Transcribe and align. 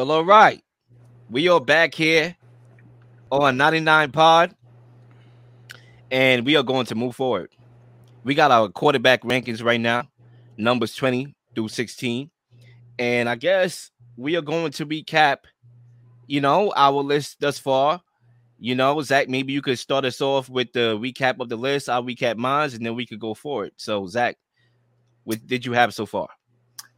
Well, 0.00 0.12
all 0.12 0.24
right. 0.24 0.64
We 1.28 1.50
are 1.50 1.60
back 1.60 1.94
here 1.94 2.34
on 3.30 3.58
99 3.58 4.12
Pod, 4.12 4.56
and 6.10 6.46
we 6.46 6.56
are 6.56 6.62
going 6.62 6.86
to 6.86 6.94
move 6.94 7.16
forward. 7.16 7.54
We 8.24 8.34
got 8.34 8.50
our 8.50 8.70
quarterback 8.70 9.20
rankings 9.24 9.62
right 9.62 9.78
now, 9.78 10.08
numbers 10.56 10.94
20 10.94 11.34
through 11.54 11.68
16. 11.68 12.30
And 12.98 13.28
I 13.28 13.34
guess 13.34 13.90
we 14.16 14.36
are 14.36 14.40
going 14.40 14.72
to 14.72 14.86
recap, 14.86 15.40
you 16.26 16.40
know, 16.40 16.72
our 16.74 17.02
list 17.02 17.36
thus 17.38 17.58
far. 17.58 18.00
You 18.58 18.76
know, 18.76 19.02
Zac, 19.02 19.28
maybe 19.28 19.52
you 19.52 19.60
could 19.60 19.78
start 19.78 20.06
us 20.06 20.22
off 20.22 20.48
with 20.48 20.72
the 20.72 20.96
recap 20.96 21.40
of 21.40 21.50
the 21.50 21.56
list. 21.56 21.90
I'll 21.90 22.02
recap 22.02 22.38
mine, 22.38 22.70
and 22.72 22.86
then 22.86 22.94
we 22.94 23.04
could 23.04 23.20
go 23.20 23.34
forward. 23.34 23.72
So, 23.76 24.06
Zac, 24.06 24.38
what 25.24 25.46
did 25.46 25.66
you 25.66 25.72
have 25.74 25.92
so 25.92 26.06
far? 26.06 26.28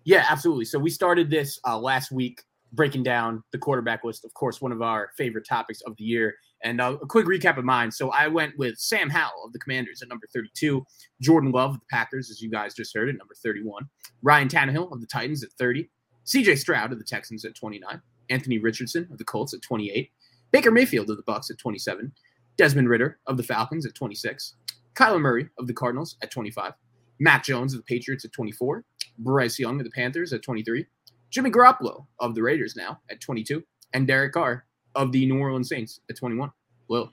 Yeah, 0.05 0.25
absolutely. 0.31 0.67
So 0.67 0.79
we 0.79 0.91
started 0.91 1.31
this 1.31 1.59
uh, 1.67 1.77
last 1.77 2.13
week 2.13 2.45
breaking 2.73 3.03
down 3.03 3.43
the 3.53 3.59
quarterback 3.59 4.03
list, 4.05 4.25
of 4.25 4.33
course, 4.35 4.61
one 4.61 4.73
of 4.73 4.83
our 4.83 5.11
favorite 5.17 5.47
topics 5.47 5.81
of 5.83 5.97
the 5.97 6.05
year. 6.05 6.35
And 6.65 6.81
uh, 6.81 6.97
a 7.03 7.07
quick 7.07 7.27
recap 7.27 7.59
of 7.59 7.65
mine. 7.65 7.91
So 7.91 8.11
I 8.11 8.29
went 8.29 8.57
with 8.57 8.79
Sam 8.79 9.11
Howell 9.11 9.45
of 9.45 9.53
the 9.53 9.59
Commanders 9.59 10.01
at 10.01 10.09
number 10.09 10.27
32, 10.33 10.85
Jordan 11.21 11.51
Love 11.51 11.75
of 11.75 11.81
the 11.81 11.87
Packers, 11.91 12.31
as 12.31 12.41
you 12.41 12.51
guys 12.51 12.75
just 12.75 12.95
heard, 12.95 13.09
at 13.09 13.17
number 13.17 13.35
31, 13.43 13.85
Ryan 14.23 14.49
Tannehill 14.49 14.93
of 14.93 15.01
the 15.01 15.07
Titans 15.07 15.43
at 15.43 15.51
30, 15.59 15.91
CJ 16.25 16.59
Stroud 16.59 16.93
of 16.93 16.99
the 16.99 17.05
Texans 17.05 17.45
at 17.45 17.55
29, 17.55 18.01
Anthony 18.31 18.59
Richardson 18.59 19.09
of 19.11 19.19
the 19.19 19.25
Colts 19.25 19.53
at 19.55 19.63
28, 19.63 20.11
Baker 20.53 20.71
Mayfield 20.71 21.11
of 21.11 21.17
the 21.17 21.23
Bucs 21.25 21.51
at 21.51 21.59
27, 21.59 22.13
Desmond 22.57 22.89
Ridder 22.89 23.19
of 23.27 23.37
the 23.37 23.43
Falcons 23.43 23.85
at 23.85 23.95
26, 23.95 24.55
Kyler 24.95 25.21
Murray 25.21 25.49
of 25.59 25.67
the 25.67 25.75
Cardinals 25.75 26.17
at 26.23 26.31
25, 26.31 26.73
Mac 27.19 27.45
Jones 27.45 27.75
of 27.75 27.81
the 27.81 27.85
Patriots 27.85 28.25
at 28.25 28.33
24, 28.33 28.85
Bryce 29.19 29.59
Young 29.59 29.81
of 29.81 29.85
the 29.85 29.91
Panthers 29.91 30.33
at 30.33 30.43
23, 30.43 30.87
Jimmy 31.33 31.51
Garoppolo 31.51 32.07
of 32.21 32.35
the 32.35 32.43
Raiders 32.43 32.77
now 32.77 33.01
at 33.11 33.21
22, 33.21 33.65
and 33.95 34.07
Derek 34.07 34.35
Carr 34.35 34.67
of 34.95 35.11
the 35.13 35.27
New 35.27 35.39
Orleans 35.39 35.71
Saints 35.71 36.01
at 36.11 36.17
21. 36.17 36.51
Will. 36.89 37.11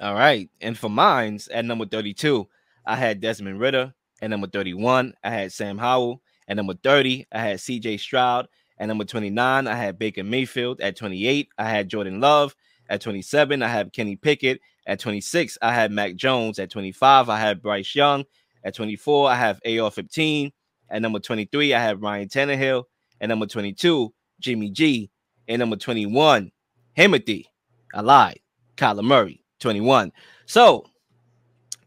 All 0.00 0.14
right. 0.14 0.48
And 0.60 0.78
for 0.78 0.88
mines 0.88 1.48
at 1.48 1.64
number 1.64 1.84
32, 1.84 2.46
I 2.86 2.94
had 2.94 3.20
Desmond 3.20 3.60
Ridder. 3.60 3.92
At 4.22 4.30
number 4.30 4.46
31, 4.46 5.14
I 5.24 5.30
had 5.30 5.52
Sam 5.52 5.78
Howell. 5.78 6.22
And 6.46 6.56
number 6.56 6.74
30, 6.74 7.26
I 7.32 7.38
had 7.40 7.58
CJ 7.58 7.98
Stroud. 7.98 8.46
And 8.78 8.88
number 8.88 9.04
29, 9.04 9.66
I 9.66 9.74
had 9.74 9.98
Baker 9.98 10.22
Mayfield. 10.22 10.80
At 10.80 10.96
28, 10.96 11.48
I 11.58 11.68
had 11.68 11.88
Jordan 11.88 12.20
Love. 12.20 12.54
At 12.88 13.00
27, 13.00 13.62
I 13.62 13.68
have 13.68 13.92
Kenny 13.92 14.14
Pickett. 14.14 14.60
At 14.86 15.00
26, 15.00 15.58
I 15.60 15.72
had 15.72 15.90
Mac 15.90 16.14
Jones. 16.14 16.60
At 16.60 16.70
25, 16.70 17.28
I 17.28 17.38
had 17.38 17.62
Bryce 17.62 17.94
Young. 17.96 18.24
At 18.62 18.74
24, 18.74 19.28
I 19.28 19.34
have 19.34 19.60
AR 19.66 19.90
15. 19.90 20.52
At 20.90 21.02
number 21.02 21.18
23, 21.18 21.74
I 21.74 21.80
have 21.80 22.02
Ryan 22.02 22.28
Tannehill. 22.28 22.84
At 23.24 23.28
number 23.28 23.46
22, 23.46 24.12
Jimmy 24.38 24.68
G. 24.68 25.10
And 25.48 25.58
number 25.58 25.76
21, 25.76 26.52
Timothy. 26.94 27.46
I 27.94 28.02
lied. 28.02 28.38
Kyler 28.76 29.02
Murray, 29.02 29.42
21. 29.60 30.12
So 30.44 30.84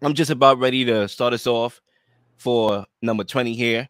I'm 0.01 0.15
just 0.15 0.31
about 0.31 0.57
ready 0.57 0.83
to 0.85 1.07
start 1.07 1.33
us 1.33 1.45
off 1.45 1.79
for 2.37 2.87
number 3.03 3.23
20 3.23 3.53
here. 3.53 3.87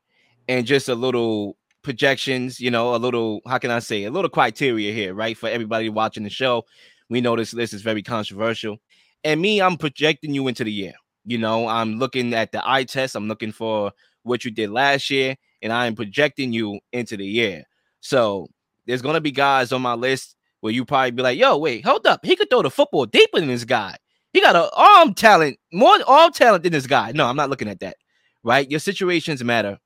And 0.49 0.67
just 0.67 0.89
a 0.89 0.95
little 0.95 1.55
projections, 1.83 2.59
you 2.59 2.69
know, 2.69 2.93
a 2.93 2.97
little, 2.97 3.39
how 3.47 3.59
can 3.59 3.71
I 3.71 3.79
say, 3.79 4.03
a 4.03 4.11
little 4.11 4.29
criteria 4.29 4.91
here, 4.91 5.13
right? 5.13 5.37
For 5.37 5.47
everybody 5.47 5.87
watching 5.87 6.25
the 6.25 6.29
show. 6.29 6.65
We 7.09 7.21
know 7.21 7.37
this 7.37 7.53
list 7.53 7.73
is 7.73 7.81
very 7.81 8.03
controversial. 8.03 8.75
And 9.23 9.39
me, 9.39 9.61
I'm 9.61 9.77
projecting 9.77 10.33
you 10.33 10.49
into 10.49 10.65
the 10.65 10.71
year. 10.73 10.95
You 11.23 11.37
know, 11.37 11.65
I'm 11.69 11.93
looking 11.97 12.33
at 12.33 12.51
the 12.51 12.61
eye 12.69 12.83
test, 12.83 13.15
I'm 13.15 13.29
looking 13.29 13.53
for 13.53 13.93
what 14.23 14.43
you 14.43 14.51
did 14.51 14.69
last 14.69 15.09
year, 15.09 15.37
and 15.61 15.73
I 15.73 15.87
am 15.87 15.95
projecting 15.95 16.53
you 16.53 16.79
into 16.91 17.17
the 17.17 17.25
year. 17.25 17.63
So 17.99 18.47
there's 18.85 19.01
gonna 19.01 19.21
be 19.21 19.31
guys 19.31 19.71
on 19.71 19.81
my 19.81 19.93
list 19.93 20.35
where 20.61 20.73
you 20.73 20.85
probably 20.85 21.11
be 21.11 21.23
like, 21.23 21.37
yo, 21.37 21.57
wait, 21.57 21.85
hold 21.85 22.07
up. 22.07 22.25
He 22.25 22.35
could 22.35 22.49
throw 22.49 22.61
the 22.61 22.69
football 22.69 23.05
deeper 23.05 23.39
than 23.39 23.49
this 23.49 23.65
guy. 23.65 23.95
He 24.33 24.41
got 24.41 24.55
an 24.55 24.69
arm 24.75 25.13
talent, 25.13 25.57
more 25.71 25.97
arm 26.07 26.31
talent 26.31 26.63
than 26.63 26.73
this 26.73 26.87
guy. 26.87 27.11
No, 27.11 27.25
I'm 27.25 27.35
not 27.35 27.49
looking 27.49 27.69
at 27.69 27.79
that. 27.79 27.97
Right? 28.43 28.69
Your 28.69 28.79
situations 28.79 29.43
matter. 29.43 29.77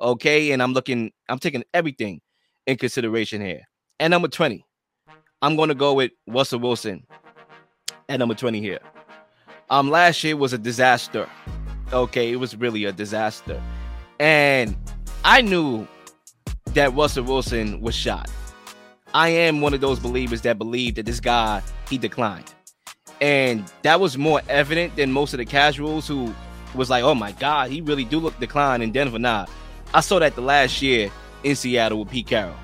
Okay. 0.00 0.52
And 0.52 0.62
I'm 0.62 0.72
looking, 0.72 1.12
I'm 1.28 1.38
taking 1.38 1.64
everything 1.74 2.20
in 2.66 2.76
consideration 2.76 3.40
here. 3.40 3.62
And 3.98 4.10
number 4.10 4.28
20, 4.28 4.64
I'm 5.42 5.56
to 5.56 5.74
go 5.74 5.94
with 5.94 6.12
Russell 6.26 6.60
Wilson 6.60 7.06
at 8.08 8.18
number 8.18 8.34
20 8.34 8.60
here. 8.60 8.80
Um, 9.70 9.90
last 9.90 10.22
year 10.24 10.36
was 10.36 10.52
a 10.52 10.58
disaster. 10.58 11.28
Okay, 11.92 12.32
it 12.32 12.36
was 12.36 12.56
really 12.56 12.84
a 12.84 12.92
disaster. 12.92 13.60
And 14.18 14.76
I 15.24 15.42
knew 15.42 15.86
that 16.74 16.94
Russell 16.94 17.24
Wilson 17.24 17.80
was 17.80 17.94
shot. 17.94 18.30
I 19.12 19.28
am 19.28 19.60
one 19.60 19.74
of 19.74 19.80
those 19.80 19.98
believers 19.98 20.40
that 20.42 20.56
believe 20.56 20.94
that 20.94 21.04
this 21.04 21.20
guy 21.20 21.62
he 21.88 21.98
declined, 21.98 22.54
and 23.20 23.70
that 23.82 24.00
was 24.00 24.16
more 24.16 24.40
evident 24.48 24.96
than 24.96 25.12
most 25.12 25.34
of 25.34 25.38
the 25.38 25.44
casuals 25.44 26.06
who 26.08 26.32
was 26.74 26.88
like, 26.88 27.02
"Oh 27.02 27.14
my 27.14 27.32
God, 27.32 27.70
he 27.70 27.80
really 27.80 28.04
do 28.04 28.18
look 28.18 28.38
decline 28.40 28.82
in 28.82 28.92
Denver." 28.92 29.18
Nah, 29.18 29.46
I 29.92 30.00
saw 30.00 30.20
that 30.20 30.36
the 30.36 30.42
last 30.42 30.80
year 30.80 31.10
in 31.42 31.56
Seattle 31.56 31.98
with 31.98 32.10
Pete 32.10 32.28
Carroll, 32.28 32.56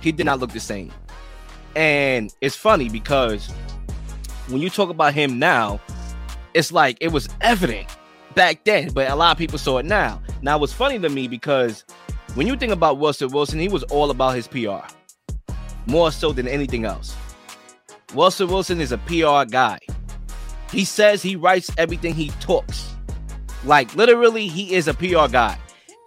he 0.00 0.10
did 0.12 0.26
not 0.26 0.40
look 0.40 0.50
the 0.50 0.60
same, 0.60 0.90
and 1.76 2.34
it's 2.40 2.56
funny 2.56 2.88
because 2.88 3.48
when 4.48 4.60
you 4.60 4.70
talk 4.70 4.88
about 4.90 5.14
him 5.14 5.38
now, 5.38 5.78
it's 6.54 6.72
like 6.72 6.96
it 7.00 7.12
was 7.12 7.28
evident 7.42 7.86
back 8.34 8.64
then, 8.64 8.90
but 8.92 9.10
a 9.10 9.14
lot 9.14 9.32
of 9.32 9.38
people 9.38 9.58
saw 9.58 9.78
it 9.78 9.86
now. 9.86 10.20
Now, 10.42 10.62
it's 10.62 10.72
funny 10.72 10.98
to 10.98 11.08
me 11.08 11.28
because 11.28 11.84
when 12.34 12.46
you 12.46 12.56
think 12.56 12.72
about 12.72 13.00
Russell 13.00 13.28
Wilson, 13.28 13.58
he 13.58 13.68
was 13.68 13.82
all 13.84 14.10
about 14.10 14.34
his 14.34 14.48
PR 14.48 14.80
more 15.86 16.12
so 16.12 16.32
than 16.32 16.48
anything 16.48 16.84
else. 16.84 17.16
Russell 18.14 18.48
Wilson 18.48 18.80
is 18.80 18.92
a 18.92 18.98
PR 18.98 19.50
guy. 19.50 19.78
He 20.70 20.84
says 20.84 21.22
he 21.22 21.36
writes 21.36 21.70
everything 21.76 22.14
he 22.14 22.28
talks. 22.40 22.94
Like 23.64 23.94
literally, 23.94 24.48
he 24.48 24.74
is 24.74 24.88
a 24.88 24.94
PR 24.94 25.28
guy. 25.28 25.58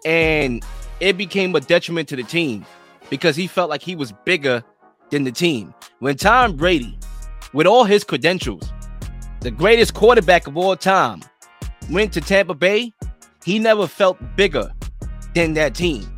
And 0.06 0.64
it 1.00 1.18
became 1.18 1.56
a 1.56 1.59
detriment 1.59 2.08
to 2.09 2.16
the 2.16 2.24
team 2.24 2.66
because 3.09 3.35
he 3.35 3.47
felt 3.47 3.69
like 3.69 3.81
he 3.81 3.96
was 3.96 4.12
bigger 4.23 4.64
than 5.09 5.23
the 5.23 5.32
team. 5.32 5.73
When 6.00 6.16
Tom 6.16 6.55
Brady, 6.55 6.97
with 7.53 7.67
all 7.67 7.84
his 7.84 8.03
credentials, 8.03 8.72
the 9.41 9.52
greatest 9.52 9.94
quarterback 9.94 10.47
of 10.47 10.58
all 10.58 10.76
time, 10.76 11.22
went 11.90 12.14
to 12.14 12.22
Tampa 12.22 12.53
Bay, 12.53 12.91
he 13.43 13.59
never 13.59 13.87
felt 13.87 14.17
bigger 14.35 14.72
than 15.34 15.53
that 15.53 15.76
team. 15.76 16.09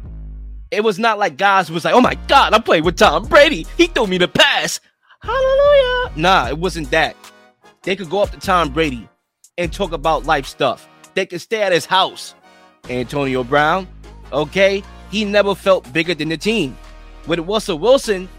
It 0.71 0.83
was 0.83 0.99
not 0.99 1.17
like 1.17 1.37
guys 1.37 1.71
was 1.71 1.85
like, 1.85 1.93
oh 1.93 2.01
my 2.01 2.15
God, 2.27 2.53
I'm 2.53 2.63
playing 2.63 2.83
with 2.83 2.97
Tom 2.97 3.25
Brady. 3.25 3.65
He 3.77 3.87
threw 3.87 4.07
me 4.07 4.17
the 4.17 4.27
pass. 4.27 4.79
Hallelujah. 5.21 6.11
Nah, 6.15 6.47
it 6.47 6.57
wasn't 6.57 6.91
that. 6.91 7.15
They 7.83 7.95
could 7.95 8.09
go 8.09 8.21
up 8.21 8.31
to 8.31 8.39
Tom 8.39 8.73
Brady 8.73 9.07
and 9.57 9.71
talk 9.71 9.91
about 9.91 10.25
life 10.25 10.45
stuff. 10.45 10.87
They 11.13 11.25
could 11.25 11.41
stay 11.41 11.61
at 11.63 11.71
his 11.71 11.85
house. 11.85 12.35
Antonio 12.89 13.43
Brown, 13.43 13.87
okay, 14.31 14.83
he 15.09 15.25
never 15.25 15.55
felt 15.55 15.91
bigger 15.93 16.13
than 16.13 16.29
the 16.29 16.37
team. 16.37 16.77
With 17.27 17.39
Russell 17.39 17.79
Wilson, 17.79 18.29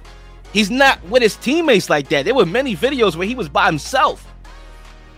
he's 0.52 0.70
not 0.70 1.02
with 1.08 1.22
his 1.22 1.36
teammates 1.36 1.90
like 1.90 2.08
that. 2.08 2.24
There 2.24 2.34
were 2.34 2.46
many 2.46 2.76
videos 2.76 3.16
where 3.16 3.26
he 3.26 3.34
was 3.34 3.48
by 3.48 3.66
himself 3.66 4.26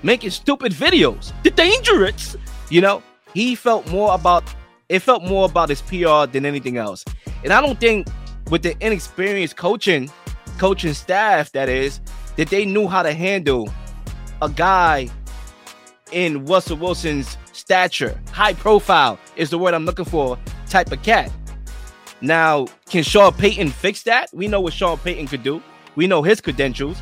making 0.02 0.31
stupid 0.31 0.73
videos. 0.73 1.32
The 1.43 1.50
dangerous, 1.50 2.37
you 2.69 2.81
know, 2.81 3.02
he 3.35 3.55
felt 3.55 3.88
more 3.91 4.14
about 4.14 4.44
it 4.88 4.99
felt 5.00 5.23
more 5.23 5.44
about 5.44 5.69
his 5.69 5.81
PR 5.82 6.26
than 6.26 6.44
anything 6.44 6.76
else. 6.76 7.05
And 7.44 7.52
I 7.52 7.61
don't 7.61 7.79
think 7.79 8.08
with 8.50 8.62
the 8.62 8.75
inexperienced 8.85 9.56
coaching, 9.56 10.11
coaching 10.58 10.94
staff 10.94 11.52
that 11.52 11.69
is, 11.69 12.00
that 12.35 12.49
they 12.49 12.64
knew 12.64 12.88
how 12.88 13.05
to 13.05 13.12
handle 13.12 13.73
a 14.43 14.49
guy 14.49 15.08
in 16.11 16.44
Russell 16.44 16.76
Wilson's 16.76 17.38
stature, 17.52 18.20
high 18.32 18.55
profile 18.55 19.17
is 19.37 19.50
the 19.50 19.58
word 19.58 19.75
I'm 19.75 19.85
looking 19.85 20.05
for, 20.05 20.37
type 20.69 20.91
of 20.91 21.00
cat. 21.05 21.31
Now, 22.20 22.67
can 22.88 23.05
Sean 23.05 23.32
Payton 23.32 23.70
fix 23.70 24.02
that? 24.02 24.29
We 24.32 24.49
know 24.49 24.61
what 24.61 24.73
Sean 24.73 24.99
Payton 24.99 25.29
could 25.29 25.44
do. 25.44 25.62
We 25.94 26.08
know 26.08 26.23
his 26.23 26.41
credentials. 26.41 27.00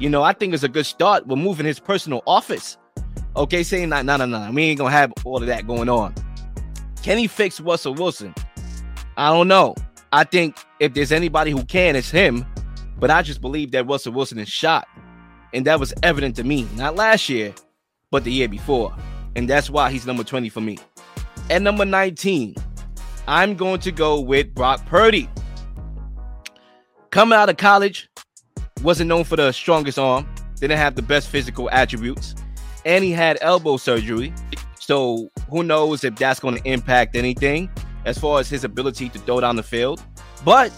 You 0.00 0.08
know, 0.08 0.22
I 0.22 0.32
think 0.32 0.54
it's 0.54 0.62
a 0.62 0.68
good 0.68 0.86
start. 0.86 1.26
We're 1.26 1.36
moving 1.36 1.66
his 1.66 1.78
personal 1.78 2.22
office. 2.26 2.78
Okay, 3.36 3.62
saying 3.62 3.90
that, 3.90 4.06
no, 4.06 4.16
no, 4.16 4.24
no, 4.24 4.50
we 4.50 4.64
ain't 4.64 4.78
gonna 4.78 4.90
have 4.90 5.12
all 5.24 5.36
of 5.36 5.46
that 5.46 5.66
going 5.66 5.90
on. 5.90 6.14
Can 7.02 7.18
he 7.18 7.26
fix 7.26 7.60
Russell 7.60 7.94
Wilson? 7.94 8.34
I 9.18 9.28
don't 9.30 9.46
know. 9.46 9.74
I 10.12 10.24
think 10.24 10.56
if 10.80 10.94
there's 10.94 11.12
anybody 11.12 11.50
who 11.50 11.64
can, 11.64 11.96
it's 11.96 12.10
him. 12.10 12.46
But 12.98 13.10
I 13.10 13.22
just 13.22 13.40
believe 13.40 13.72
that 13.72 13.86
Russell 13.86 14.12
Wilson 14.12 14.38
is 14.38 14.48
shot. 14.48 14.88
And 15.52 15.66
that 15.66 15.78
was 15.78 15.92
evident 16.02 16.36
to 16.36 16.44
me, 16.44 16.66
not 16.76 16.96
last 16.96 17.28
year, 17.28 17.54
but 18.10 18.24
the 18.24 18.32
year 18.32 18.48
before. 18.48 18.94
And 19.36 19.48
that's 19.48 19.70
why 19.70 19.90
he's 19.90 20.06
number 20.06 20.24
20 20.24 20.48
for 20.48 20.60
me. 20.60 20.78
At 21.48 21.62
number 21.62 21.84
19, 21.84 22.54
I'm 23.28 23.54
going 23.54 23.80
to 23.80 23.92
go 23.92 24.20
with 24.20 24.54
Brock 24.54 24.84
Purdy. 24.86 25.28
Coming 27.10 27.38
out 27.38 27.48
of 27.48 27.56
college, 27.56 28.09
wasn't 28.82 29.08
known 29.08 29.24
for 29.24 29.36
the 29.36 29.52
strongest 29.52 29.98
arm, 29.98 30.28
didn't 30.58 30.78
have 30.78 30.94
the 30.94 31.02
best 31.02 31.28
physical 31.28 31.70
attributes, 31.70 32.34
and 32.84 33.04
he 33.04 33.12
had 33.12 33.38
elbow 33.40 33.76
surgery. 33.76 34.32
So 34.78 35.30
who 35.48 35.62
knows 35.62 36.04
if 36.04 36.16
that's 36.16 36.40
going 36.40 36.56
to 36.56 36.68
impact 36.68 37.16
anything 37.16 37.70
as 38.04 38.18
far 38.18 38.40
as 38.40 38.48
his 38.48 38.64
ability 38.64 39.08
to 39.10 39.18
throw 39.20 39.40
down 39.40 39.56
the 39.56 39.62
field. 39.62 40.02
But 40.44 40.72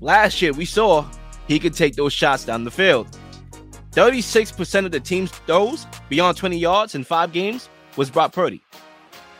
last 0.00 0.40
year 0.40 0.52
we 0.52 0.64
saw 0.64 1.04
he 1.46 1.58
could 1.58 1.74
take 1.74 1.94
those 1.94 2.12
shots 2.12 2.44
down 2.44 2.64
the 2.64 2.70
field. 2.70 3.16
36% 3.92 4.84
of 4.84 4.92
the 4.92 5.00
team's 5.00 5.30
throws 5.30 5.86
beyond 6.08 6.36
20 6.36 6.58
yards 6.58 6.94
in 6.94 7.04
five 7.04 7.32
games 7.32 7.68
was 7.96 8.10
Brock 8.10 8.32
Purdy. 8.32 8.62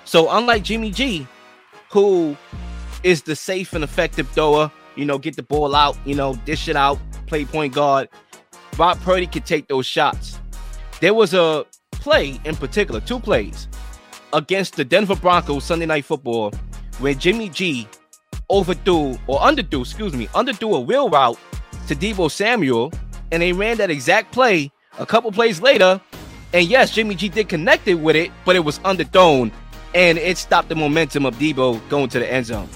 So 0.04 0.30
unlike 0.30 0.62
Jimmy 0.62 0.90
G, 0.90 1.26
who 1.90 2.36
is 3.02 3.22
the 3.22 3.36
safe 3.36 3.72
and 3.72 3.84
effective 3.84 4.28
thrower, 4.28 4.70
you 4.94 5.04
know, 5.04 5.18
get 5.18 5.36
the 5.36 5.42
ball 5.42 5.74
out, 5.74 5.96
you 6.06 6.14
know, 6.14 6.34
dish 6.46 6.68
it 6.68 6.76
out, 6.76 6.98
play 7.26 7.44
point 7.44 7.74
guard, 7.74 8.08
Brock 8.72 9.00
Purdy 9.00 9.26
could 9.26 9.46
take 9.46 9.68
those 9.68 9.86
shots. 9.86 10.38
There 11.00 11.14
was 11.14 11.34
a 11.34 11.66
play 11.92 12.40
in 12.44 12.56
particular, 12.56 13.00
two 13.00 13.20
plays 13.20 13.68
against 14.32 14.76
the 14.76 14.84
Denver 14.84 15.16
Broncos 15.16 15.64
Sunday 15.64 15.86
Night 15.86 16.04
Football, 16.04 16.52
where 16.98 17.14
Jimmy 17.14 17.48
G 17.48 17.88
overthrew 18.50 19.18
or 19.26 19.40
underthrew, 19.40 19.80
excuse 19.80 20.12
me, 20.12 20.26
underthrew 20.28 20.76
a 20.76 20.80
wheel 20.80 21.08
route 21.08 21.38
to 21.88 21.94
Deebo 21.94 22.30
Samuel, 22.30 22.92
and 23.32 23.42
they 23.42 23.52
ran 23.52 23.76
that 23.78 23.90
exact 23.90 24.32
play 24.32 24.70
a 24.98 25.06
couple 25.06 25.32
plays 25.32 25.60
later. 25.60 26.00
And 26.52 26.66
yes, 26.68 26.94
Jimmy 26.94 27.14
G 27.14 27.28
did 27.28 27.48
connect 27.48 27.88
it 27.88 27.94
with 27.94 28.16
it, 28.16 28.30
but 28.44 28.56
it 28.56 28.60
was 28.60 28.78
underthrown, 28.80 29.50
and 29.94 30.18
it 30.18 30.38
stopped 30.38 30.68
the 30.68 30.76
momentum 30.76 31.26
of 31.26 31.34
Deebo 31.36 31.86
going 31.88 32.08
to 32.10 32.18
the 32.18 32.32
end 32.32 32.46
zone. 32.46 32.68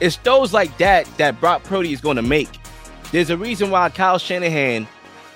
It's 0.00 0.16
those 0.18 0.52
like 0.52 0.76
that 0.78 1.06
that 1.16 1.40
Brock 1.40 1.62
Purdy 1.64 1.92
is 1.92 2.00
going 2.00 2.16
to 2.16 2.22
make. 2.22 2.57
There's 3.10 3.30
a 3.30 3.38
reason 3.38 3.70
why 3.70 3.88
Kyle 3.88 4.18
Shanahan 4.18 4.86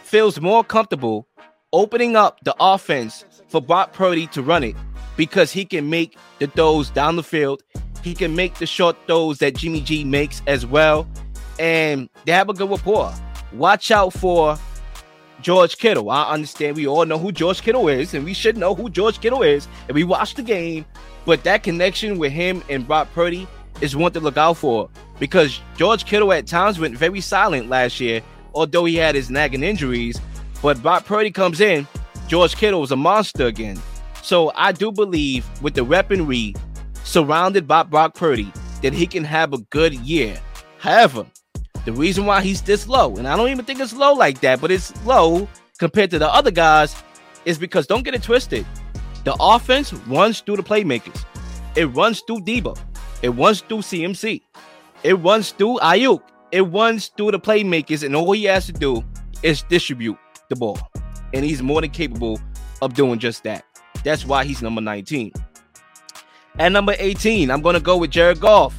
feels 0.02 0.38
more 0.38 0.62
comfortable 0.62 1.26
opening 1.72 2.16
up 2.16 2.38
the 2.44 2.54
offense 2.60 3.24
for 3.48 3.62
Brock 3.62 3.94
Purdy 3.94 4.26
to 4.28 4.42
run 4.42 4.62
it 4.62 4.76
because 5.16 5.52
he 5.52 5.64
can 5.64 5.88
make 5.88 6.19
the 6.38 6.48
throws 6.48 6.90
down 6.90 7.16
the 7.16 7.22
field. 7.22 7.62
He 8.02 8.14
can 8.14 8.36
make 8.36 8.56
the 8.56 8.66
short 8.66 8.96
throws 9.06 9.38
that 9.38 9.56
Jimmy 9.56 9.80
G 9.80 10.04
makes 10.04 10.42
as 10.46 10.66
well. 10.66 11.08
And 11.58 12.10
they 12.26 12.32
have 12.32 12.50
a 12.50 12.52
good 12.52 12.69
rapport. 12.69 13.10
Watch 13.54 13.90
out 13.90 14.12
for 14.12 14.58
George 15.40 15.78
Kittle. 15.78 16.10
I 16.10 16.30
understand 16.30 16.76
we 16.76 16.86
all 16.86 17.06
know 17.06 17.19
who 17.19 17.32
George 17.32 17.62
Kittle 17.62 17.88
is, 17.88 18.12
and 18.12 18.22
we 18.22 18.34
should 18.34 18.58
know 18.58 18.74
who 18.74 18.90
George 18.90 19.19
Kittle 19.20 19.42
is, 19.42 19.66
and 19.88 19.94
we 19.94 20.04
watched 20.04 20.36
the 20.36 20.42
game. 20.42 20.84
But 21.24 21.42
that 21.44 21.62
connection 21.62 22.19
with 22.19 22.32
him 22.32 22.62
and 22.69 22.86
Brock 22.86 23.08
Purdy 23.14 23.46
is 23.82 23.96
one 23.96 24.12
to 24.12 24.20
look 24.20 24.37
out 24.37 24.56
for 24.56 24.88
because 25.19 25.61
George 25.76 26.06
Kittle 26.06 26.32
at 26.32 26.46
times 26.46 26.79
went 26.79 26.96
very 26.96 27.20
silent 27.20 27.69
last 27.69 28.00
year, 28.00 28.23
although 28.55 28.84
he 28.84 28.96
had 28.96 29.14
his 29.14 29.29
nagging 29.29 29.62
injuries. 29.62 30.19
But 30.62 30.81
Brock 30.81 31.05
Purdy 31.05 31.32
comes 31.32 31.61
in, 31.61 31.87
George 32.29 32.56
Kittle 32.56 32.81
was 32.81 32.93
a 32.93 32.96
monster 32.96 33.46
again. 33.46 33.79
So 34.23 34.52
I 34.55 34.70
do 34.70 34.93
believe 34.93 35.44
with 35.61 35.75
the 35.75 35.84
weaponry 35.84 36.55
surrounded 37.02 37.67
by 37.67 37.82
Brock 37.82 38.14
Purdy 38.14 38.52
that 38.82 38.93
he 38.93 39.06
can 39.06 39.25
have 39.25 39.52
a 39.52 39.58
good 39.58 39.94
year. 39.94 40.40
However, 40.79 41.26
the 41.84 41.93
reason 41.93 42.25
why 42.25 42.40
he's 42.40 42.62
this 42.62 42.87
low, 42.87 43.17
and 43.17 43.26
I 43.26 43.37
don't 43.37 43.49
even 43.49 43.64
think 43.64 43.81
it's 43.81 43.93
low 43.93 44.12
like 44.12 44.40
that, 44.40 44.61
but 44.61 44.70
it's 44.70 44.94
low 45.05 45.49
compared 45.79 46.11
to 46.12 46.20
the 46.20 46.32
other 46.32 46.52
guys, 46.52 46.94
is 47.44 47.58
because 47.58 47.88
don't 47.88 48.05
get 48.05 48.14
it 48.14 48.23
twisted. 48.23 48.64
The 49.25 49.37
offense 49.40 49.93
runs 49.93 50.40
through 50.40 50.56
the 50.56 50.62
playmakers. 50.62 51.25
It 51.75 51.87
runs 51.87 52.20
through 52.20 52.40
Deebo. 52.40 52.79
It 53.22 53.30
runs 53.30 53.60
through 53.60 53.78
CMC. 53.78 54.42
It 55.02 55.14
runs 55.14 55.52
through 55.52 55.78
Aiyuk. 55.78 56.22
It 56.50 56.62
runs 56.62 57.08
through 57.08 57.30
the 57.30 57.40
playmakers, 57.40 58.04
and 58.04 58.14
all 58.14 58.32
he 58.32 58.44
has 58.44 58.66
to 58.66 58.72
do 58.72 59.02
is 59.42 59.62
distribute 59.62 60.19
the 60.48 60.56
ball. 60.56 60.78
And 61.32 61.44
he's 61.44 61.62
more 61.62 61.80
than 61.80 61.90
capable 61.90 62.40
of 62.82 62.94
doing 62.94 63.19
just 63.19 63.42
that. 63.44 63.64
That's 64.04 64.26
why 64.26 64.44
he's 64.44 64.60
number 64.60 64.80
19. 64.80 65.32
At 66.58 66.72
number 66.72 66.94
18, 66.98 67.50
I'm 67.50 67.62
going 67.62 67.74
to 67.74 67.80
go 67.80 67.96
with 67.96 68.10
Jared 68.10 68.40
Goff. 68.40 68.74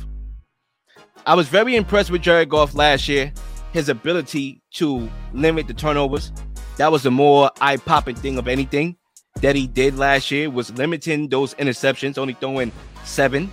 I 1.26 1.36
was 1.36 1.48
very 1.48 1.76
impressed 1.76 2.12
with 2.12 2.22
Jared 2.22 2.50
Goff 2.50 2.76
last 2.76 3.08
year. 3.08 3.34
His 3.72 3.90
ability 3.90 4.62
to 4.76 5.10
limit 5.34 5.68
the 5.68 5.74
turnovers. 5.74 6.32
That 6.78 6.92
was 6.92 7.04
the 7.04 7.12
more 7.12 7.50
eye 7.62 7.78
popping 7.78 8.16
thing 8.16 8.38
of 8.38 8.48
anything 8.48 8.98
that 9.42 9.56
he 9.56 9.68
did 9.68 9.98
last 9.98 10.30
year 10.30 10.50
was 10.50 10.72
limiting 10.74 11.30
those 11.30 11.56
interceptions, 11.56 12.18
only 12.18 12.34
throwing 12.34 12.72
seven, 13.04 13.52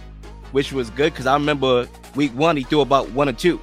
which 0.52 0.72
was 0.72 0.90
good 0.90 1.12
because 1.12 1.26
I 1.26 1.34
remember 1.34 1.88
week 2.14 2.32
one 2.34 2.56
he 2.56 2.64
threw 2.64 2.80
about 2.80 3.10
one 3.10 3.28
or 3.28 3.32
two. 3.32 3.60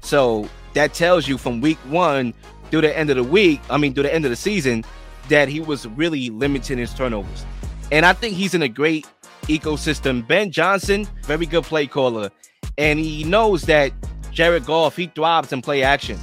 So 0.00 0.48
that 0.74 0.94
tells 0.94 1.28
you 1.28 1.38
from 1.38 1.60
week 1.60 1.78
one 1.88 2.34
through 2.70 2.82
the 2.82 2.96
end 2.96 3.10
of 3.10 3.16
the 3.16 3.24
week, 3.24 3.60
I 3.68 3.78
mean 3.78 3.94
through 3.94 4.04
the 4.04 4.14
end 4.14 4.24
of 4.24 4.30
the 4.30 4.36
season, 4.36 4.84
that 5.28 5.48
he 5.48 5.60
was 5.60 5.86
really 5.86 6.30
limiting 6.30 6.78
his 6.78 6.94
turnovers. 6.94 7.44
And 7.92 8.06
I 8.06 8.12
think 8.12 8.36
he's 8.36 8.54
in 8.54 8.62
a 8.62 8.68
great 8.68 9.06
ecosystem. 9.42 10.26
Ben 10.26 10.50
Johnson, 10.50 11.08
very 11.24 11.46
good 11.46 11.64
play 11.64 11.86
caller. 11.86 12.30
And 12.78 12.98
he 12.98 13.24
knows 13.24 13.62
that 13.62 13.92
Jared 14.30 14.64
Goff, 14.64 14.96
he 14.96 15.06
thrives 15.08 15.52
in 15.52 15.60
play 15.60 15.82
action. 15.82 16.18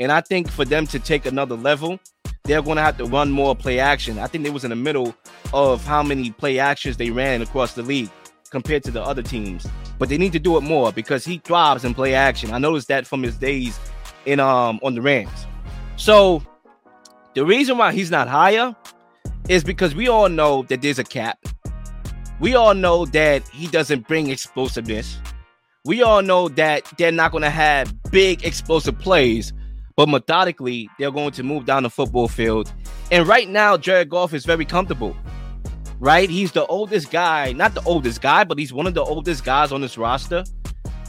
And 0.00 0.10
I 0.10 0.20
think 0.20 0.50
for 0.50 0.64
them 0.64 0.86
to 0.88 0.98
take 0.98 1.26
another 1.26 1.54
level, 1.54 2.00
they're 2.44 2.62
going 2.62 2.76
to 2.76 2.82
have 2.82 2.96
to 2.96 3.04
run 3.04 3.30
more 3.30 3.54
play 3.54 3.78
action. 3.78 4.18
I 4.18 4.26
think 4.26 4.42
they 4.44 4.50
was 4.50 4.64
in 4.64 4.70
the 4.70 4.76
middle 4.76 5.14
of 5.52 5.84
how 5.84 6.02
many 6.02 6.30
play 6.30 6.58
actions 6.58 6.96
they 6.96 7.10
ran 7.10 7.42
across 7.42 7.74
the 7.74 7.82
league 7.82 8.10
compared 8.52 8.84
to 8.84 8.92
the 8.92 9.02
other 9.02 9.22
teams. 9.22 9.66
But 9.98 10.08
they 10.08 10.18
need 10.18 10.32
to 10.32 10.38
do 10.38 10.56
it 10.56 10.60
more 10.60 10.92
because 10.92 11.24
he 11.24 11.38
thrives 11.38 11.84
in 11.84 11.94
play 11.94 12.14
action. 12.14 12.52
I 12.52 12.58
noticed 12.58 12.86
that 12.88 13.06
from 13.06 13.24
his 13.24 13.36
days 13.36 13.80
in 14.26 14.38
um 14.38 14.78
on 14.84 14.94
the 14.94 15.02
Rams. 15.02 15.46
So 15.96 16.42
the 17.34 17.44
reason 17.44 17.78
why 17.78 17.92
he's 17.92 18.10
not 18.10 18.28
higher 18.28 18.76
is 19.48 19.64
because 19.64 19.94
we 19.94 20.06
all 20.06 20.28
know 20.28 20.62
that 20.64 20.82
there's 20.82 21.00
a 21.00 21.04
cap. 21.04 21.38
We 22.38 22.54
all 22.54 22.74
know 22.74 23.06
that 23.06 23.48
he 23.48 23.66
doesn't 23.66 24.06
bring 24.06 24.30
explosiveness. 24.30 25.18
We 25.84 26.02
all 26.02 26.22
know 26.22 26.48
that 26.50 26.84
they're 26.98 27.10
not 27.10 27.32
going 27.32 27.42
to 27.42 27.50
have 27.50 27.92
big 28.10 28.44
explosive 28.44 28.98
plays, 28.98 29.52
but 29.96 30.08
methodically 30.08 30.88
they're 30.98 31.10
going 31.10 31.32
to 31.32 31.42
move 31.42 31.66
down 31.66 31.82
the 31.82 31.90
football 31.90 32.28
field. 32.28 32.72
And 33.10 33.26
right 33.26 33.48
now, 33.48 33.76
Jared 33.76 34.10
Goff 34.10 34.32
is 34.34 34.44
very 34.44 34.64
comfortable. 34.64 35.16
Right? 36.02 36.28
He's 36.28 36.50
the 36.50 36.66
oldest 36.66 37.12
guy, 37.12 37.52
not 37.52 37.74
the 37.74 37.82
oldest 37.84 38.20
guy, 38.20 38.42
but 38.42 38.58
he's 38.58 38.72
one 38.72 38.88
of 38.88 38.94
the 38.94 39.04
oldest 39.04 39.44
guys 39.44 39.70
on 39.70 39.80
this 39.80 39.96
roster. 39.96 40.42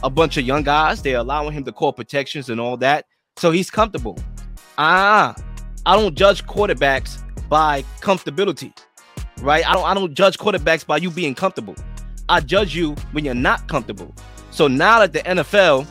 A 0.04 0.08
bunch 0.08 0.36
of 0.36 0.44
young 0.44 0.62
guys, 0.62 1.02
they're 1.02 1.18
allowing 1.18 1.52
him 1.52 1.64
to 1.64 1.72
call 1.72 1.92
protections 1.92 2.48
and 2.48 2.60
all 2.60 2.76
that. 2.76 3.06
So 3.36 3.50
he's 3.50 3.72
comfortable. 3.72 4.16
Ah, 4.78 5.34
I 5.84 5.96
don't 5.96 6.14
judge 6.14 6.46
quarterbacks 6.46 7.18
by 7.48 7.82
comfortability, 8.02 8.72
right? 9.40 9.68
I 9.68 9.72
don't 9.72 9.84
I 9.84 9.94
don't 9.94 10.14
judge 10.14 10.38
quarterbacks 10.38 10.86
by 10.86 10.98
you 10.98 11.10
being 11.10 11.34
comfortable. 11.34 11.74
I 12.28 12.38
judge 12.38 12.76
you 12.76 12.92
when 13.10 13.24
you're 13.24 13.34
not 13.34 13.66
comfortable. 13.66 14.14
So 14.52 14.68
now 14.68 15.00
that 15.00 15.12
the 15.12 15.22
NFL 15.22 15.88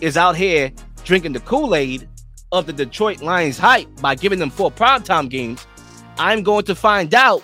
is 0.00 0.16
out 0.16 0.36
here 0.36 0.70
drinking 1.04 1.32
the 1.32 1.40
Kool-Aid 1.40 2.08
of 2.52 2.66
the 2.66 2.72
Detroit 2.72 3.20
Lions 3.20 3.58
hype 3.58 3.88
by 4.00 4.14
giving 4.14 4.38
them 4.38 4.50
four 4.50 4.70
primetime 4.70 5.28
games, 5.28 5.66
I'm 6.18 6.44
going 6.44 6.66
to 6.66 6.76
find 6.76 7.12
out 7.16 7.42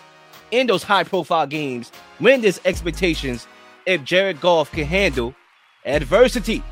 in 0.50 0.66
those 0.66 0.82
high-profile 0.82 1.46
games 1.46 1.90
when 2.18 2.40
there's 2.40 2.60
expectations 2.64 3.46
if 3.86 4.04
Jared 4.04 4.40
Goff 4.40 4.70
can 4.72 4.84
handle 4.84 5.34
adversity. 5.84 6.62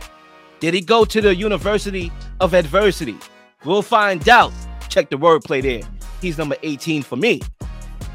Did 0.61 0.75
he 0.75 0.81
go 0.81 1.05
to 1.05 1.21
the 1.21 1.35
University 1.35 2.11
of 2.41 2.55
Adversity? 2.55 3.17
We'll 3.65 3.83
find 3.83 4.29
out 4.29 4.53
Check 4.89 5.11
the 5.11 5.17
wordplay 5.17 5.63
there. 5.63 5.83
He's 6.21 6.39
number 6.39 6.57
18 6.63 7.03
for 7.03 7.17
me. 7.17 7.41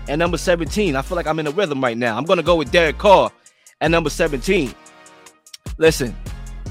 And 0.08 0.20
number 0.20 0.38
17, 0.38 0.96
I 0.96 1.02
feel 1.02 1.16
like 1.16 1.28
I'm 1.28 1.40
in 1.40 1.48
a 1.48 1.52
rhythm 1.52 1.82
right 1.82 1.98
now. 1.98 2.18
I'm 2.18 2.26
going 2.26 2.38
to 2.38 2.44
go 2.44 2.56
with 2.56 2.72
Derek 2.72 2.98
Carr 2.98 3.32
at 3.80 3.92
number 3.92 4.10
17. 4.10 4.74
Listen, 5.78 6.16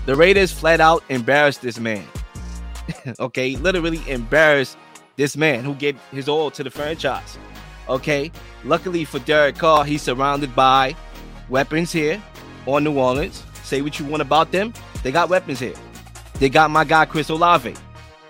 the 0.05 0.15
Raiders 0.15 0.53
flat 0.53 0.81
out 0.81 1.03
embarrassed 1.09 1.63
this 1.63 1.79
man. 1.79 2.05
okay, 3.21 3.57
literally 3.57 4.03
embarrassed 4.11 4.77
this 5.17 5.37
man 5.37 5.65
who 5.65 5.75
gave 5.75 5.99
his 6.11 6.29
all 6.29 6.51
to 6.51 6.63
the 6.63 6.71
franchise. 6.71 7.39
Okay, 7.89 8.31
luckily 8.65 9.05
for 9.05 9.19
Derek 9.21 9.57
Carr, 9.57 9.85
he's 9.85 10.03
surrounded 10.03 10.55
by 10.55 10.95
weapons 11.49 11.93
here 11.93 12.23
on 12.67 12.85
New 12.85 12.97
Orleans. 12.99 13.43
Say 13.65 13.83
what 13.83 13.99
you 13.99 14.05
want 14.07 14.23
about 14.23 14.53
them, 14.53 14.73
they 15.03 15.11
got 15.11 15.29
weapons 15.29 15.59
here. 15.59 15.75
They 16.35 16.49
got 16.49 16.71
my 16.71 16.85
guy 16.85 17.05
Chris 17.05 17.29
Olave, 17.29 17.75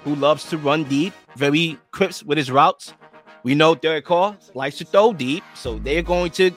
who 0.04 0.14
loves 0.14 0.44
to 0.50 0.58
run 0.58 0.84
deep 0.84 1.12
very 1.36 1.78
crisp 1.90 2.26
with 2.26 2.38
his 2.38 2.50
routes. 2.50 2.94
We 3.42 3.54
know 3.54 3.74
Derek 3.74 4.04
Carr 4.04 4.36
likes 4.54 4.78
to 4.78 4.84
throw 4.84 5.12
deep, 5.12 5.42
so 5.54 5.78
they're 5.78 6.02
going 6.02 6.30
to 6.32 6.50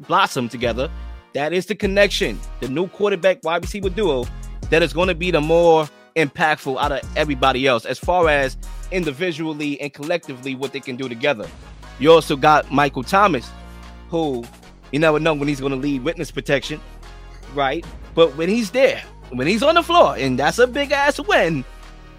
blossom 0.00 0.48
together. 0.48 0.90
That 1.34 1.52
is 1.52 1.66
the 1.66 1.74
connection, 1.74 2.38
the 2.60 2.68
new 2.68 2.88
quarterback 2.88 3.40
wide 3.44 3.62
receiver 3.62 3.90
duo 3.90 4.26
that 4.70 4.82
is 4.82 4.92
going 4.92 5.08
to 5.08 5.14
be 5.14 5.30
the 5.30 5.40
more 5.40 5.88
impactful 6.16 6.80
out 6.80 6.92
of 6.92 7.00
everybody 7.16 7.66
else 7.66 7.84
as 7.84 7.98
far 7.98 8.28
as 8.28 8.56
individually 8.90 9.80
and 9.80 9.92
collectively 9.92 10.54
what 10.54 10.72
they 10.72 10.80
can 10.80 10.96
do 10.96 11.08
together. 11.08 11.48
You 12.00 12.10
also 12.10 12.34
got 12.34 12.72
Michael 12.72 13.04
Thomas, 13.04 13.48
who 14.08 14.42
you 14.90 14.98
never 14.98 15.20
know 15.20 15.34
when 15.34 15.46
he's 15.46 15.60
going 15.60 15.72
to 15.72 15.78
lead 15.78 16.02
witness 16.02 16.30
protection, 16.30 16.80
right? 17.54 17.84
But 18.14 18.36
when 18.36 18.48
he's 18.48 18.70
there, 18.70 19.02
when 19.30 19.46
he's 19.46 19.62
on 19.62 19.74
the 19.74 19.82
floor, 19.82 20.16
and 20.16 20.38
that's 20.38 20.58
a 20.58 20.66
big 20.66 20.92
ass 20.92 21.20
win, 21.20 21.64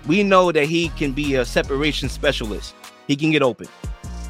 we 0.05 0.23
know 0.23 0.51
that 0.51 0.65
he 0.65 0.89
can 0.89 1.11
be 1.11 1.35
a 1.35 1.43
separation 1.43 2.09
specialist. 2.09 2.75
He 3.07 3.15
can 3.15 3.31
get 3.31 3.41
open. 3.41 3.67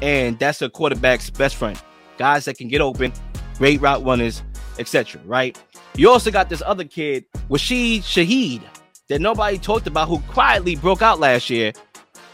And 0.00 0.38
that's 0.38 0.62
a 0.62 0.70
quarterback's 0.70 1.30
best 1.30 1.56
friend. 1.56 1.80
Guys 2.16 2.46
that 2.46 2.56
can 2.56 2.68
get 2.68 2.80
open, 2.80 3.12
great 3.58 3.80
route 3.80 4.04
runners, 4.04 4.42
etc. 4.78 5.20
Right? 5.26 5.56
You 5.94 6.10
also 6.10 6.30
got 6.30 6.48
this 6.48 6.62
other 6.64 6.84
kid, 6.84 7.26
Rashid 7.50 8.02
Shaheed, 8.02 8.62
that 9.08 9.20
nobody 9.20 9.58
talked 9.58 9.86
about 9.86 10.08
who 10.08 10.18
quietly 10.20 10.76
broke 10.76 11.02
out 11.02 11.20
last 11.20 11.50
year. 11.50 11.72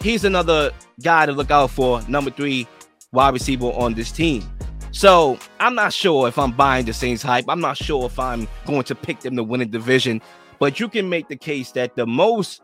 He's 0.01 0.25
another 0.25 0.71
guy 1.03 1.27
to 1.27 1.33
look 1.33 1.51
out 1.51 1.71
for, 1.71 2.01
number 2.03 2.31
three 2.31 2.69
wide 3.13 3.35
receiver 3.35 3.67
on 3.67 3.95
this 3.95 4.13
team. 4.13 4.43
So 4.91 5.39
I'm 5.61 5.75
not 5.75 5.93
sure 5.93 6.29
if 6.29 6.39
I'm 6.39 6.53
buying 6.53 6.87
the 6.87 6.93
Saints 6.93 7.23
hype. 7.23 7.45
I'm 7.49 7.61
not 7.61 7.77
sure 7.77 8.07
if 8.07 8.19
I'm 8.19 8.49
going 8.67 8.85
to 8.85 8.95
pick 8.95 9.21
them 9.21 9.37
to 9.37 9.45
win 9.45 9.61
a 9.61 9.67
division, 9.67 10.21
but 10.59 10.81
you 10.81 10.89
can 10.89 11.09
make 11.09 11.29
the 11.29 11.37
case 11.37 11.73
that 11.73 11.95
the 11.95 12.07
most, 12.07 12.63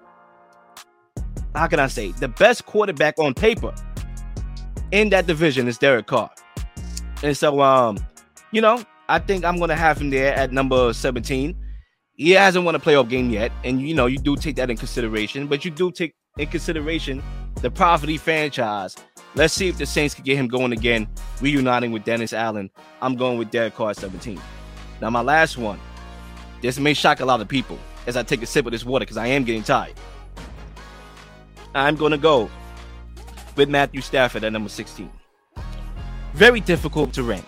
how 1.55 1.67
can 1.67 1.81
I 1.81 1.87
say, 1.87 2.13
the 2.13 2.29
best 2.29 2.67
quarterback 2.67 3.19
on 3.19 3.35
paper 3.35 3.75
in 4.91 5.11
that 5.11 5.27
division 5.27 5.69
is 5.69 5.79
Derek 5.79 6.07
Carr. 6.07 6.31
And 7.23 7.37
so, 7.37 7.61
um, 7.61 7.99
you 8.53 8.61
know, 8.61 8.83
I 9.09 9.19
think 9.19 9.45
I'm 9.45 9.59
gonna 9.59 9.77
have 9.77 10.01
him 10.01 10.11
there 10.11 10.35
at 10.35 10.53
number 10.53 10.93
17. 10.93 11.57
He 12.17 12.31
hasn't 12.31 12.65
won 12.65 12.75
a 12.75 12.79
playoff 12.79 13.09
game 13.09 13.31
yet, 13.31 13.51
and 13.65 13.83
you 13.83 13.95
know, 13.95 14.07
you 14.07 14.19
do 14.19 14.37
take 14.37 14.57
that 14.57 14.71
in 14.71 14.77
consideration, 14.77 15.47
but 15.47 15.65
you 15.65 15.71
do 15.71 15.91
take 15.91 16.15
in 16.39 16.47
consideration 16.47 17.23
the 17.61 17.71
property 17.71 18.17
franchise. 18.17 18.97
Let's 19.37 19.53
see 19.53 19.69
if 19.69 19.79
the 19.79 19.87
Saints 19.87 20.15
can 20.15 20.25
get 20.25 20.37
him 20.37 20.47
going 20.47 20.73
again, 20.73 21.09
reuniting 21.41 21.91
with 21.91 22.05
Dennis 22.05 22.33
Allen. 22.33 22.71
I'm 23.03 23.17
going 23.17 23.37
with 23.39 23.51
Derek 23.51 23.75
Carr 23.75 23.93
17. 23.95 24.41
Now, 25.01 25.11
my 25.11 25.23
last 25.23 25.59
one. 25.59 25.81
This 26.63 26.79
may 26.79 26.95
shock 26.95 27.21
a 27.21 27.25
lot 27.27 27.41
of 27.41 27.49
people 27.49 27.79
as 28.07 28.17
I 28.17 28.23
take 28.23 28.43
a 28.43 28.47
sip 28.47 28.65
of 28.65 28.73
this 28.73 28.85
water 28.85 29.03
because 29.03 29.17
I 29.17 29.27
am 29.27 29.45
getting 29.45 29.63
tired. 29.63 29.93
I'm 31.75 31.97
going 31.97 32.13
to 32.13 32.19
go 32.19 32.49
with 33.57 33.69
Matthew 33.69 34.01
Stafford 34.01 34.45
at 34.45 34.53
number 34.53 34.69
16. 34.69 35.11
Very 36.33 36.61
difficult 36.61 37.13
to 37.15 37.23
rank. 37.23 37.45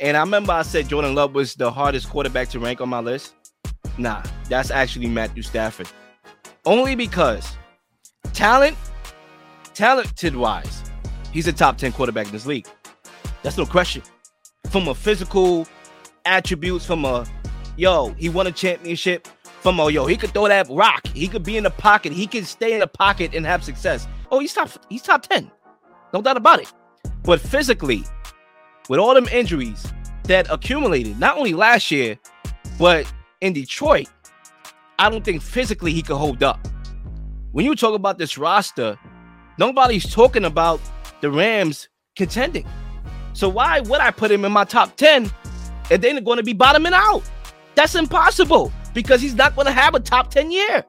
And 0.00 0.16
I 0.16 0.20
remember 0.20 0.52
I 0.52 0.62
said 0.62 0.88
Jordan 0.88 1.14
Love 1.14 1.34
was 1.34 1.54
the 1.54 1.70
hardest 1.70 2.10
quarterback 2.10 2.48
to 2.50 2.58
rank 2.58 2.80
on 2.80 2.88
my 2.88 2.98
list. 3.00 3.34
Nah, 3.98 4.22
that's 4.48 4.70
actually 4.70 5.06
Matthew 5.06 5.42
Stafford. 5.42 5.88
Only 6.64 6.94
because 6.94 7.56
talent, 8.32 8.76
talented 9.74 10.36
wise, 10.36 10.81
he's 11.32 11.46
a 11.46 11.52
top 11.52 11.78
10 11.78 11.92
quarterback 11.92 12.26
in 12.26 12.32
this 12.32 12.46
league. 12.46 12.66
That's 13.42 13.58
no 13.58 13.66
question. 13.66 14.02
From 14.70 14.88
a 14.88 14.94
physical 14.94 15.66
attributes, 16.24 16.86
from 16.86 17.04
a 17.04 17.26
yo, 17.76 18.10
he 18.14 18.28
won 18.28 18.46
a 18.46 18.52
championship. 18.52 19.26
From 19.60 19.78
a 19.78 19.90
yo, 19.90 20.06
he 20.06 20.16
could 20.16 20.30
throw 20.30 20.48
that 20.48 20.68
rock. 20.70 21.06
He 21.08 21.28
could 21.28 21.42
be 21.42 21.56
in 21.56 21.64
the 21.64 21.70
pocket. 21.70 22.12
He 22.12 22.26
could 22.26 22.46
stay 22.46 22.72
in 22.72 22.80
the 22.80 22.86
pocket 22.86 23.34
and 23.34 23.46
have 23.46 23.62
success. 23.62 24.06
Oh, 24.30 24.40
he's 24.40 24.52
top, 24.52 24.70
he's 24.88 25.02
top 25.02 25.26
10. 25.26 25.50
No 26.12 26.22
doubt 26.22 26.36
about 26.36 26.60
it. 26.60 26.72
But 27.22 27.40
physically, 27.40 28.04
with 28.88 28.98
all 28.98 29.14
them 29.14 29.28
injuries 29.28 29.92
that 30.24 30.46
accumulated, 30.50 31.18
not 31.18 31.36
only 31.36 31.54
last 31.54 31.90
year, 31.90 32.18
but 32.78 33.12
in 33.40 33.52
Detroit, 33.52 34.08
I 34.98 35.10
don't 35.10 35.24
think 35.24 35.42
physically 35.42 35.92
he 35.92 36.02
could 36.02 36.16
hold 36.16 36.42
up. 36.42 36.66
When 37.52 37.64
you 37.64 37.74
talk 37.74 37.94
about 37.94 38.18
this 38.18 38.38
roster, 38.38 38.98
nobody's 39.58 40.10
talking 40.10 40.44
about 40.44 40.80
the 41.22 41.30
Rams 41.30 41.88
contending. 42.16 42.66
So 43.32 43.48
why 43.48 43.80
would 43.80 44.00
I 44.00 44.10
put 44.10 44.30
him 44.30 44.44
in 44.44 44.52
my 44.52 44.64
top 44.64 44.96
10 44.96 45.30
and 45.90 46.02
then 46.02 46.22
going 46.22 46.36
to 46.36 46.42
be 46.42 46.52
bottoming 46.52 46.92
out? 46.92 47.22
That's 47.74 47.94
impossible 47.94 48.70
because 48.92 49.22
he's 49.22 49.34
not 49.34 49.56
going 49.56 49.66
to 49.66 49.72
have 49.72 49.94
a 49.94 50.00
top 50.00 50.30
10 50.30 50.50
year. 50.50 50.84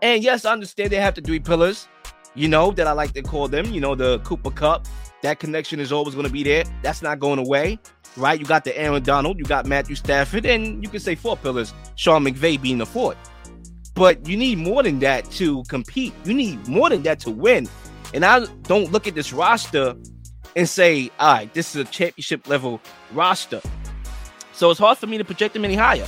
And 0.00 0.22
yes, 0.24 0.46
I 0.46 0.52
understand 0.52 0.90
they 0.90 0.96
have 0.96 1.14
the 1.14 1.20
three 1.20 1.38
pillars, 1.38 1.86
you 2.34 2.48
know, 2.48 2.70
that 2.72 2.86
I 2.86 2.92
like 2.92 3.12
to 3.12 3.22
call 3.22 3.48
them, 3.48 3.66
you 3.66 3.80
know, 3.80 3.94
the 3.94 4.20
Cooper 4.20 4.50
Kupp. 4.50 4.86
That 5.22 5.38
connection 5.38 5.78
is 5.78 5.92
always 5.92 6.14
going 6.14 6.26
to 6.26 6.32
be 6.32 6.42
there. 6.42 6.64
That's 6.82 7.02
not 7.02 7.20
going 7.20 7.38
away, 7.38 7.78
right? 8.16 8.40
You 8.40 8.46
got 8.46 8.64
the 8.64 8.76
Aaron 8.76 9.02
Donald, 9.02 9.38
you 9.38 9.44
got 9.44 9.66
Matthew 9.66 9.94
Stafford, 9.94 10.46
and 10.46 10.82
you 10.82 10.88
can 10.88 10.98
say 10.98 11.14
four 11.14 11.36
pillars, 11.36 11.72
Sean 11.94 12.24
McVay 12.24 12.60
being 12.60 12.78
the 12.78 12.86
fourth. 12.86 13.16
But 13.94 14.26
you 14.26 14.36
need 14.36 14.58
more 14.58 14.82
than 14.82 14.98
that 15.00 15.30
to 15.32 15.62
compete. 15.64 16.12
You 16.24 16.34
need 16.34 16.66
more 16.66 16.88
than 16.88 17.02
that 17.02 17.20
to 17.20 17.30
win. 17.30 17.68
And 18.14 18.24
I 18.24 18.46
don't 18.62 18.92
look 18.92 19.06
at 19.06 19.14
this 19.14 19.32
roster 19.32 19.94
and 20.56 20.68
say, 20.68 21.10
all 21.18 21.34
right, 21.34 21.54
this 21.54 21.74
is 21.74 21.80
a 21.80 21.84
championship 21.84 22.48
level 22.48 22.80
roster. 23.12 23.60
So 24.52 24.70
it's 24.70 24.80
hard 24.80 24.98
for 24.98 25.06
me 25.06 25.18
to 25.18 25.24
project 25.24 25.54
them 25.54 25.64
any 25.64 25.74
higher. 25.74 26.06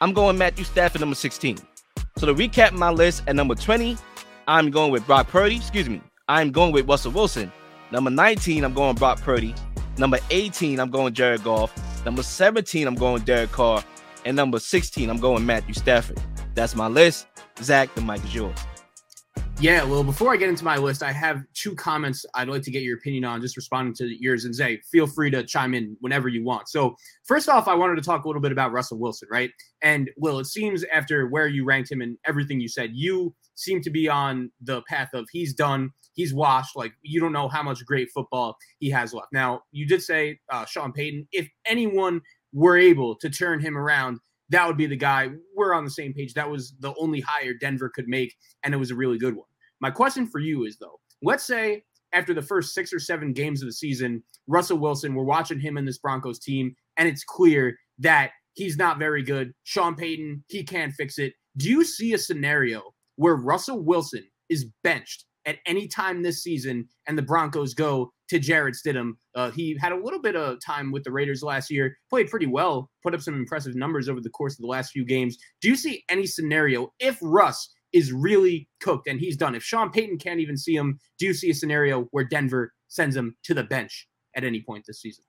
I'm 0.00 0.12
going 0.12 0.38
Matthew 0.38 0.64
Stafford, 0.64 1.00
number 1.00 1.14
16. 1.14 1.58
So 2.16 2.26
to 2.26 2.34
recap 2.34 2.72
my 2.72 2.90
list 2.90 3.22
at 3.26 3.36
number 3.36 3.54
20, 3.54 3.96
I'm 4.48 4.70
going 4.70 4.90
with 4.90 5.06
Brock 5.06 5.28
Purdy. 5.28 5.56
Excuse 5.56 5.88
me. 5.88 6.00
I'm 6.28 6.52
going 6.52 6.72
with 6.72 6.88
Russell 6.88 7.12
Wilson. 7.12 7.52
Number 7.90 8.10
19, 8.10 8.64
I'm 8.64 8.74
going 8.74 8.96
Brock 8.96 9.20
Purdy. 9.20 9.54
Number 9.98 10.18
18, 10.30 10.80
I'm 10.80 10.90
going 10.90 11.14
Jared 11.14 11.44
Goff. 11.44 11.72
Number 12.04 12.22
17, 12.22 12.86
I'm 12.86 12.94
going 12.94 13.22
Derek 13.22 13.52
Carr. 13.52 13.84
And 14.24 14.36
number 14.36 14.58
16, 14.58 15.10
I'm 15.10 15.18
going 15.18 15.44
Matthew 15.44 15.74
Stafford. 15.74 16.20
That's 16.54 16.74
my 16.74 16.88
list. 16.88 17.26
Zac, 17.60 17.94
the 17.94 18.00
mic 18.00 18.24
is 18.24 18.34
yours. 18.34 18.58
Yeah, 19.64 19.82
well, 19.82 20.04
before 20.04 20.30
I 20.30 20.36
get 20.36 20.50
into 20.50 20.62
my 20.62 20.76
list, 20.76 21.02
I 21.02 21.10
have 21.10 21.42
two 21.54 21.74
comments 21.74 22.26
I'd 22.34 22.48
like 22.48 22.60
to 22.64 22.70
get 22.70 22.82
your 22.82 22.98
opinion 22.98 23.24
on, 23.24 23.40
just 23.40 23.56
responding 23.56 23.94
to 23.94 24.22
yours. 24.22 24.44
And 24.44 24.54
Zay, 24.54 24.82
feel 24.92 25.06
free 25.06 25.30
to 25.30 25.42
chime 25.42 25.72
in 25.72 25.96
whenever 26.00 26.28
you 26.28 26.44
want. 26.44 26.68
So, 26.68 26.94
first 27.24 27.48
off, 27.48 27.66
I 27.66 27.72
wanted 27.72 27.94
to 27.94 28.02
talk 28.02 28.24
a 28.24 28.28
little 28.28 28.42
bit 28.42 28.52
about 28.52 28.72
Russell 28.72 28.98
Wilson, 28.98 29.26
right? 29.32 29.50
And, 29.80 30.10
Will, 30.18 30.38
it 30.38 30.44
seems 30.48 30.84
after 30.92 31.28
where 31.28 31.46
you 31.46 31.64
ranked 31.64 31.90
him 31.90 32.02
and 32.02 32.18
everything 32.26 32.60
you 32.60 32.68
said, 32.68 32.90
you 32.92 33.34
seem 33.54 33.80
to 33.80 33.88
be 33.88 34.06
on 34.06 34.50
the 34.60 34.82
path 34.82 35.08
of 35.14 35.24
he's 35.32 35.54
done, 35.54 35.92
he's 36.12 36.34
washed. 36.34 36.76
Like, 36.76 36.92
you 37.00 37.18
don't 37.18 37.32
know 37.32 37.48
how 37.48 37.62
much 37.62 37.86
great 37.86 38.10
football 38.12 38.58
he 38.80 38.90
has 38.90 39.14
left. 39.14 39.28
Now, 39.32 39.62
you 39.72 39.86
did 39.86 40.02
say 40.02 40.40
uh, 40.52 40.66
Sean 40.66 40.92
Payton. 40.92 41.26
If 41.32 41.48
anyone 41.64 42.20
were 42.52 42.76
able 42.76 43.16
to 43.16 43.30
turn 43.30 43.60
him 43.60 43.78
around, 43.78 44.18
that 44.50 44.66
would 44.66 44.76
be 44.76 44.84
the 44.84 44.94
guy. 44.94 45.30
We're 45.56 45.72
on 45.72 45.86
the 45.86 45.90
same 45.90 46.12
page. 46.12 46.34
That 46.34 46.50
was 46.50 46.74
the 46.80 46.92
only 46.98 47.20
hire 47.20 47.54
Denver 47.54 47.88
could 47.88 48.08
make, 48.08 48.34
and 48.62 48.74
it 48.74 48.76
was 48.76 48.90
a 48.90 48.94
really 48.94 49.16
good 49.16 49.34
one. 49.34 49.46
My 49.84 49.90
question 49.90 50.26
for 50.26 50.38
you 50.38 50.64
is 50.64 50.78
though, 50.78 50.98
let's 51.22 51.44
say 51.44 51.82
after 52.14 52.32
the 52.32 52.40
first 52.40 52.72
six 52.72 52.90
or 52.90 52.98
seven 52.98 53.34
games 53.34 53.60
of 53.60 53.68
the 53.68 53.72
season, 53.74 54.22
Russell 54.46 54.78
Wilson, 54.78 55.14
we're 55.14 55.24
watching 55.24 55.60
him 55.60 55.76
in 55.76 55.84
this 55.84 55.98
Broncos 55.98 56.38
team, 56.38 56.74
and 56.96 57.06
it's 57.06 57.22
clear 57.22 57.76
that 57.98 58.30
he's 58.54 58.78
not 58.78 58.98
very 58.98 59.22
good. 59.22 59.52
Sean 59.64 59.94
Payton, 59.94 60.42
he 60.48 60.64
can't 60.64 60.94
fix 60.94 61.18
it. 61.18 61.34
Do 61.58 61.68
you 61.68 61.84
see 61.84 62.14
a 62.14 62.18
scenario 62.18 62.80
where 63.16 63.36
Russell 63.36 63.84
Wilson 63.84 64.24
is 64.48 64.64
benched 64.82 65.26
at 65.44 65.58
any 65.66 65.86
time 65.86 66.22
this 66.22 66.42
season 66.42 66.88
and 67.06 67.18
the 67.18 67.22
Broncos 67.22 67.74
go 67.74 68.10
to 68.30 68.38
Jarrett 68.38 68.76
Stidham. 68.76 69.12
Uh, 69.34 69.50
he 69.50 69.76
had 69.78 69.92
a 69.92 70.02
little 70.02 70.22
bit 70.22 70.34
of 70.34 70.64
time 70.64 70.92
with 70.92 71.04
the 71.04 71.12
Raiders 71.12 71.42
last 71.42 71.70
year, 71.70 71.94
played 72.08 72.30
pretty 72.30 72.46
well, 72.46 72.90
put 73.02 73.14
up 73.14 73.20
some 73.20 73.34
impressive 73.34 73.74
numbers 73.74 74.08
over 74.08 74.22
the 74.22 74.30
course 74.30 74.54
of 74.54 74.62
the 74.62 74.66
last 74.66 74.92
few 74.92 75.04
games. 75.04 75.36
Do 75.60 75.68
you 75.68 75.76
see 75.76 76.04
any 76.08 76.24
scenario 76.24 76.90
if 76.98 77.18
Russ 77.20 77.68
is 77.94 78.12
really 78.12 78.68
cooked 78.80 79.06
and 79.06 79.20
he's 79.20 79.36
done? 79.36 79.54
If 79.54 79.62
Sean 79.62 79.90
Payton 79.90 80.18
can't 80.18 80.40
even 80.40 80.56
see 80.56 80.74
him, 80.74 80.98
do 81.18 81.26
you 81.26 81.32
see 81.32 81.50
a 81.50 81.54
scenario 81.54 82.02
where 82.10 82.24
Denver 82.24 82.74
sends 82.88 83.14
him 83.14 83.36
to 83.44 83.54
the 83.54 83.62
bench 83.62 84.08
at 84.36 84.44
any 84.44 84.60
point 84.60 84.84
this 84.86 85.00
season? 85.00 85.24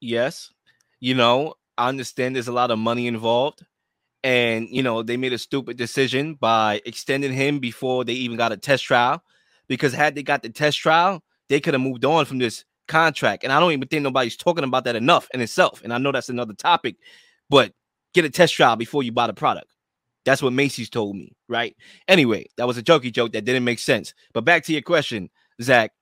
Yes. 0.00 0.50
You 0.98 1.14
know, 1.14 1.54
I 1.78 1.88
understand 1.88 2.34
there's 2.34 2.48
a 2.48 2.52
lot 2.52 2.72
of 2.72 2.78
money 2.78 3.06
involved. 3.06 3.64
And, 4.22 4.68
you 4.68 4.82
know, 4.82 5.02
they 5.02 5.16
made 5.16 5.32
a 5.32 5.38
stupid 5.38 5.78
decision 5.78 6.34
by 6.34 6.82
extending 6.84 7.32
him 7.32 7.60
before 7.60 8.04
they 8.04 8.12
even 8.12 8.36
got 8.36 8.52
a 8.52 8.56
test 8.56 8.84
trial. 8.84 9.22
Because 9.68 9.92
had 9.92 10.16
they 10.16 10.24
got 10.24 10.42
the 10.42 10.50
test 10.50 10.78
trial, 10.78 11.22
they 11.48 11.60
could 11.60 11.74
have 11.74 11.80
moved 11.80 12.04
on 12.04 12.24
from 12.24 12.38
this 12.38 12.64
contract. 12.88 13.44
And 13.44 13.52
I 13.52 13.60
don't 13.60 13.72
even 13.72 13.86
think 13.86 14.02
nobody's 14.02 14.36
talking 14.36 14.64
about 14.64 14.84
that 14.84 14.96
enough 14.96 15.28
in 15.32 15.40
itself. 15.40 15.80
And 15.84 15.94
I 15.94 15.98
know 15.98 16.10
that's 16.10 16.28
another 16.28 16.54
topic, 16.54 16.96
but 17.48 17.72
get 18.12 18.24
a 18.24 18.30
test 18.30 18.54
trial 18.54 18.74
before 18.74 19.04
you 19.04 19.12
buy 19.12 19.28
the 19.28 19.32
product. 19.32 19.72
That's 20.24 20.42
what 20.42 20.52
Macy's 20.52 20.90
told 20.90 21.16
me, 21.16 21.32
right? 21.48 21.74
Anyway, 22.06 22.46
that 22.56 22.66
was 22.66 22.76
a 22.76 22.82
jokey 22.82 23.12
joke 23.12 23.32
that 23.32 23.44
didn't 23.44 23.64
make 23.64 23.78
sense. 23.78 24.12
But 24.34 24.44
back 24.44 24.64
to 24.64 24.72
your 24.72 24.82
question, 24.82 25.30
Zac. 25.62 25.92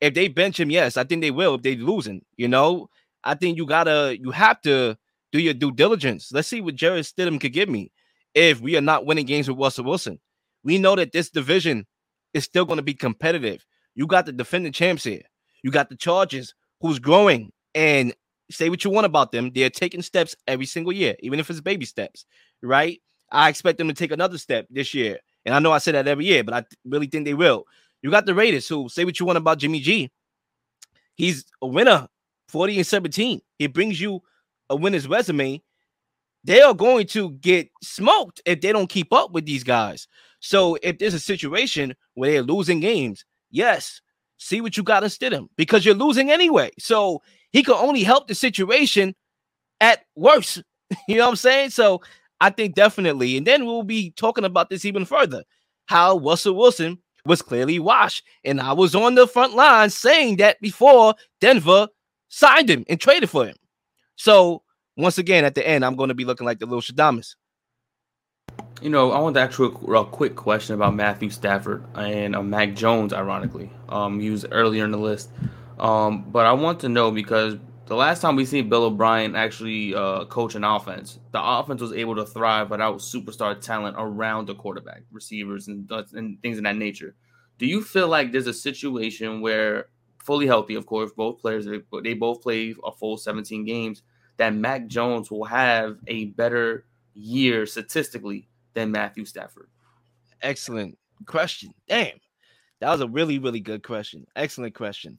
If 0.00 0.14
they 0.14 0.28
bench 0.28 0.58
him, 0.58 0.70
yes, 0.70 0.96
I 0.96 1.04
think 1.04 1.22
they 1.22 1.30
will 1.30 1.54
if 1.54 1.62
they're 1.62 1.74
losing. 1.76 2.22
You 2.36 2.48
know, 2.48 2.88
I 3.24 3.34
think 3.34 3.56
you 3.56 3.66
gotta, 3.66 4.18
you 4.20 4.30
have 4.32 4.60
to 4.62 4.96
do 5.30 5.40
your 5.40 5.54
due 5.54 5.72
diligence. 5.72 6.30
Let's 6.32 6.48
see 6.48 6.60
what 6.60 6.74
Jarrett 6.74 7.06
Stidham 7.06 7.40
could 7.40 7.52
give 7.52 7.68
me 7.68 7.92
if 8.34 8.60
we 8.60 8.76
are 8.76 8.82
not 8.82 9.06
winning 9.06 9.26
games 9.26 9.48
with 9.48 9.58
Russell 9.58 9.84
Wilson. 9.84 10.18
We 10.64 10.78
know 10.78 10.96
that 10.96 11.12
this 11.12 11.30
division 11.30 11.86
is 12.34 12.44
still 12.44 12.64
going 12.64 12.78
to 12.78 12.82
be 12.82 12.94
competitive. 12.94 13.64
You 13.94 14.06
got 14.06 14.26
the 14.26 14.32
defending 14.32 14.72
champs 14.72 15.04
here. 15.04 15.22
You 15.62 15.70
got 15.70 15.88
the 15.88 15.96
Chargers, 15.96 16.54
who's 16.80 16.98
growing. 16.98 17.52
And 17.74 18.14
say 18.50 18.68
what 18.68 18.84
you 18.84 18.90
want 18.90 19.06
about 19.06 19.32
them. 19.32 19.50
They're 19.54 19.70
taking 19.70 20.02
steps 20.02 20.36
every 20.46 20.66
single 20.66 20.92
year, 20.92 21.16
even 21.20 21.40
if 21.40 21.48
it's 21.48 21.60
baby 21.60 21.86
steps, 21.86 22.24
right? 22.62 23.00
I 23.32 23.48
expect 23.48 23.78
them 23.78 23.88
to 23.88 23.94
take 23.94 24.12
another 24.12 24.38
step 24.38 24.66
this 24.70 24.94
year. 24.94 25.18
And 25.44 25.54
I 25.54 25.58
know 25.58 25.72
I 25.72 25.78
say 25.78 25.92
that 25.92 26.06
every 26.06 26.26
year, 26.26 26.44
but 26.44 26.54
I 26.54 26.64
really 26.84 27.06
think 27.06 27.24
they 27.24 27.34
will. 27.34 27.64
You 28.02 28.10
got 28.10 28.26
the 28.26 28.34
Raiders, 28.34 28.68
who 28.68 28.88
say 28.88 29.04
what 29.04 29.18
you 29.18 29.26
want 29.26 29.38
about 29.38 29.58
Jimmy 29.58 29.80
G. 29.80 30.10
He's 31.14 31.44
a 31.60 31.66
winner, 31.66 32.08
40 32.48 32.78
and 32.78 32.86
17. 32.86 33.40
He 33.58 33.66
brings 33.66 34.00
you 34.00 34.22
a 34.70 34.76
winner's 34.76 35.06
resume, 35.06 35.62
they 36.44 36.60
are 36.60 36.74
going 36.74 37.06
to 37.08 37.30
get 37.32 37.70
smoked 37.82 38.40
if 38.44 38.60
they 38.60 38.72
don't 38.72 38.88
keep 38.88 39.12
up 39.12 39.32
with 39.32 39.46
these 39.46 39.62
guys. 39.62 40.08
So 40.40 40.76
if 40.82 40.98
there's 40.98 41.14
a 41.14 41.20
situation 41.20 41.94
where 42.14 42.32
they're 42.32 42.42
losing 42.42 42.80
games, 42.80 43.24
yes, 43.50 44.00
see 44.38 44.60
what 44.60 44.76
you 44.76 44.82
got 44.82 45.04
in 45.04 45.08
Stidham 45.08 45.48
because 45.56 45.84
you're 45.84 45.94
losing 45.94 46.30
anyway. 46.30 46.70
So 46.78 47.22
he 47.52 47.62
could 47.62 47.76
only 47.76 48.02
help 48.02 48.26
the 48.26 48.34
situation 48.34 49.14
at 49.80 50.04
worst. 50.16 50.62
you 51.08 51.16
know 51.16 51.24
what 51.24 51.30
I'm 51.30 51.36
saying? 51.36 51.70
So 51.70 52.02
I 52.42 52.50
think 52.50 52.74
definitely. 52.74 53.36
And 53.36 53.46
then 53.46 53.66
we'll 53.66 53.84
be 53.84 54.10
talking 54.10 54.44
about 54.44 54.68
this 54.68 54.84
even 54.84 55.04
further. 55.04 55.44
How 55.86 56.18
Russell 56.18 56.56
Wilson 56.56 56.98
was 57.24 57.40
clearly 57.40 57.78
washed. 57.78 58.24
And 58.44 58.60
I 58.60 58.72
was 58.72 58.96
on 58.96 59.14
the 59.14 59.28
front 59.28 59.54
line 59.54 59.90
saying 59.90 60.38
that 60.38 60.60
before 60.60 61.14
Denver 61.40 61.86
signed 62.28 62.68
him 62.68 62.84
and 62.88 63.00
traded 63.00 63.30
for 63.30 63.46
him. 63.46 63.54
So 64.16 64.64
once 64.96 65.18
again, 65.18 65.44
at 65.44 65.54
the 65.54 65.66
end, 65.66 65.84
I'm 65.84 65.94
going 65.94 66.08
to 66.08 66.14
be 66.14 66.24
looking 66.24 66.44
like 66.44 66.58
the 66.58 66.66
little 66.66 66.80
Shadamas. 66.80 67.36
You 68.80 68.90
know, 68.90 69.12
I 69.12 69.20
want 69.20 69.36
to 69.36 69.40
ask 69.40 69.60
you 69.60 69.66
a, 69.66 70.00
a 70.00 70.04
quick 70.04 70.34
question 70.34 70.74
about 70.74 70.96
Matthew 70.96 71.30
Stafford 71.30 71.84
and 71.94 72.34
uh, 72.34 72.42
Mac 72.42 72.74
Jones, 72.74 73.12
ironically. 73.12 73.70
Um, 73.88 74.20
used 74.20 74.46
earlier 74.50 74.84
in 74.84 74.90
the 74.90 74.98
list. 74.98 75.30
Um, 75.78 76.24
but 76.24 76.44
I 76.46 76.52
want 76.54 76.80
to 76.80 76.88
know 76.88 77.12
because 77.12 77.56
the 77.92 77.96
last 77.96 78.22
time 78.22 78.36
we 78.36 78.46
seen 78.46 78.70
Bill 78.70 78.84
O'Brien 78.84 79.36
actually 79.36 79.94
uh, 79.94 80.24
coach 80.24 80.54
an 80.54 80.64
offense, 80.64 81.18
the 81.32 81.44
offense 81.44 81.82
was 81.82 81.92
able 81.92 82.16
to 82.16 82.24
thrive 82.24 82.70
without 82.70 83.00
superstar 83.00 83.60
talent 83.60 83.96
around 83.98 84.48
the 84.48 84.54
quarterback, 84.54 85.02
receivers, 85.12 85.68
and, 85.68 85.92
and 86.14 86.40
things 86.40 86.56
of 86.56 86.64
that 86.64 86.76
nature. 86.76 87.14
Do 87.58 87.66
you 87.66 87.82
feel 87.82 88.08
like 88.08 88.32
there's 88.32 88.46
a 88.46 88.54
situation 88.54 89.42
where, 89.42 89.88
fully 90.24 90.46
healthy, 90.46 90.74
of 90.74 90.86
course, 90.86 91.12
both 91.14 91.38
players 91.38 91.66
they 92.02 92.14
both 92.14 92.40
play 92.40 92.74
a 92.82 92.92
full 92.92 93.18
17 93.18 93.66
games, 93.66 94.04
that 94.38 94.54
Mac 94.54 94.86
Jones 94.86 95.30
will 95.30 95.44
have 95.44 95.98
a 96.06 96.24
better 96.28 96.86
year 97.12 97.66
statistically 97.66 98.48
than 98.72 98.90
Matthew 98.90 99.26
Stafford? 99.26 99.68
Excellent 100.40 100.96
question. 101.26 101.74
Damn, 101.90 102.18
that 102.80 102.90
was 102.90 103.02
a 103.02 103.08
really 103.08 103.38
really 103.38 103.60
good 103.60 103.82
question. 103.82 104.26
Excellent 104.34 104.74
question. 104.74 105.18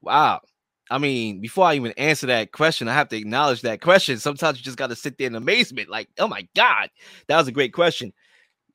Wow. 0.00 0.40
I 0.90 0.98
mean, 0.98 1.40
before 1.40 1.66
I 1.66 1.74
even 1.74 1.92
answer 1.92 2.26
that 2.28 2.52
question, 2.52 2.88
I 2.88 2.94
have 2.94 3.08
to 3.10 3.16
acknowledge 3.16 3.62
that 3.62 3.80
question. 3.80 4.18
Sometimes 4.18 4.58
you 4.58 4.64
just 4.64 4.78
got 4.78 4.88
to 4.88 4.96
sit 4.96 5.18
there 5.18 5.26
in 5.26 5.34
amazement, 5.34 5.90
like, 5.90 6.08
oh 6.18 6.28
my 6.28 6.48
God, 6.56 6.90
that 7.26 7.36
was 7.36 7.48
a 7.48 7.52
great 7.52 7.72
question. 7.72 8.12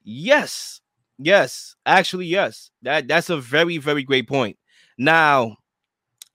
Yes, 0.03 0.81
yes, 1.17 1.75
actually, 1.85 2.27
yes. 2.27 2.69
That 2.83 3.07
that's 3.07 3.29
a 3.29 3.37
very, 3.37 3.77
very 3.77 4.03
great 4.03 4.27
point. 4.27 4.57
Now, 4.97 5.57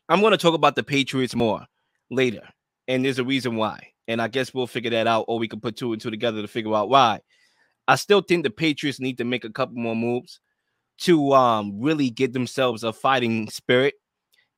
I'm 0.09 0.21
to 0.21 0.37
talk 0.37 0.55
about 0.55 0.75
the 0.75 0.83
Patriots 0.83 1.35
more 1.37 1.67
later, 2.11 2.49
and 2.89 3.05
there's 3.05 3.19
a 3.19 3.25
reason 3.25 3.57
why. 3.57 3.93
And 4.09 4.23
I 4.23 4.29
guess 4.29 4.55
we'll 4.55 4.67
figure 4.67 4.91
that 4.91 5.07
out, 5.07 5.27
or 5.29 5.39
we 5.39 5.49
can 5.49 5.61
put 5.61 5.77
two 5.77 5.93
and 5.93 6.01
two 6.01 6.11
together 6.11 6.41
to 6.41 6.49
figure 6.49 6.75
out 6.75 6.89
why. 6.89 7.21
I 7.87 7.97
still 7.97 8.23
think 8.23 8.43
the 8.43 8.51
Patriots 8.51 9.01
need 9.01 9.19
to 9.19 9.25
make 9.25 9.45
a 9.45 9.51
couple 9.51 9.77
more 9.77 9.97
moves 9.97 10.41
to 10.99 11.33
um 11.33 11.81
really 11.81 12.11
get 12.11 12.33
themselves 12.33 12.83
a 12.85 12.93
fighting 12.93 13.49
spirit 13.51 13.95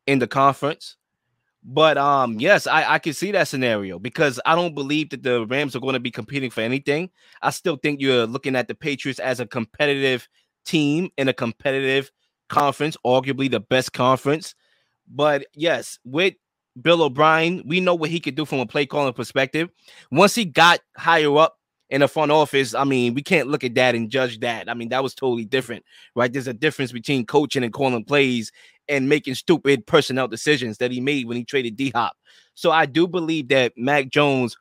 in 0.07 0.18
the 0.21 0.27
conference. 0.27 0.97
But 1.62 1.99
um, 1.99 2.40
yes, 2.40 2.66
I, 2.66 2.94
I 2.94 2.99
can 2.99 3.12
see 3.12 3.33
that 3.33 3.49
scenario 3.49 3.99
because 3.99 4.40
I 4.46 4.55
don't 4.55 4.75
believe 4.75 5.11
that 5.11 5.23
the 5.23 5.46
Rams 5.46 5.77
are 5.77 5.81
going 5.81 5.92
to 5.94 6.01
be 6.01 6.11
competing 6.11 6.51
for 6.51 6.62
anything. 6.62 7.11
I 7.42 7.51
still 7.51 7.77
think 7.77 8.01
you're 8.01 8.27
looking 8.27 8.57
at 8.57 8.66
the 8.66 8.75
Patriots 8.75 9.18
as 9.18 9.40
a 9.40 9.46
competitive 9.46 10.27
team 10.64 11.11
in 11.18 11.29
a 11.29 11.35
competitive 11.35 12.11
conference, 12.49 12.96
arguably 13.05 13.51
the 13.51 13.61
best 13.61 13.92
conference. 13.92 14.55
But 15.07 15.46
yes, 15.55 15.99
with 16.05 16.35
Bill 16.81 17.03
O'Brien, 17.03 17.62
we 17.66 17.81
know 17.81 17.94
what 17.94 18.11
he 18.11 18.20
could 18.20 18.37
do 18.37 18.46
from 18.46 18.61
a 18.61 18.66
play 18.66 18.87
calling 18.87 19.12
perspective. 19.12 19.68
Once 20.11 20.35
he 20.35 20.46
got 20.46 20.81
higher 20.96 21.37
up 21.37 21.59
in 21.90 22.00
the 22.00 22.09
front 22.09 22.31
office, 22.31 22.74
I 22.74 22.85
mean, 22.85 23.14
we 23.14 23.22
can't 23.22 23.48
look 23.48 23.64
at 23.64 23.74
that 23.74 23.94
and 23.94 24.09
judge 24.09 24.40
that. 24.40 24.68
I 24.68 24.74
mean, 24.74 24.88
that 24.90 25.03
was 25.03 25.14
totally 25.14 25.44
different, 25.44 25.85
right? 26.14 26.33
There's 26.33 26.46
a 26.46 26.55
difference 26.55 26.92
between 26.92 27.26
coaching 27.26 27.64
and 27.64 27.72
calling 27.72 28.05
plays 28.05 28.53
and 28.88 29.09
making 29.09 29.35
stupid 29.35 29.87
personnel 29.87 30.29
decisions 30.29 30.79
that 30.79 30.92
he 30.92 31.00
made 31.00 31.26
when 31.26 31.37
he 31.37 31.44
traded 31.44 31.76
D 31.76 31.90
Hop. 31.94 32.12
So 32.55 32.70
I 32.70 32.87
do 32.87 33.09
believe 33.09 33.48
that 33.48 33.72
Mac 33.76 34.09
Jones 34.09 34.57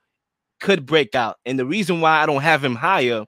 could 0.59 0.85
break 0.85 1.15
out. 1.15 1.37
And 1.45 1.57
the 1.57 1.65
reason 1.65 2.01
why 2.01 2.21
I 2.21 2.25
don't 2.25 2.41
have 2.41 2.63
him 2.63 2.75
higher, 2.75 3.25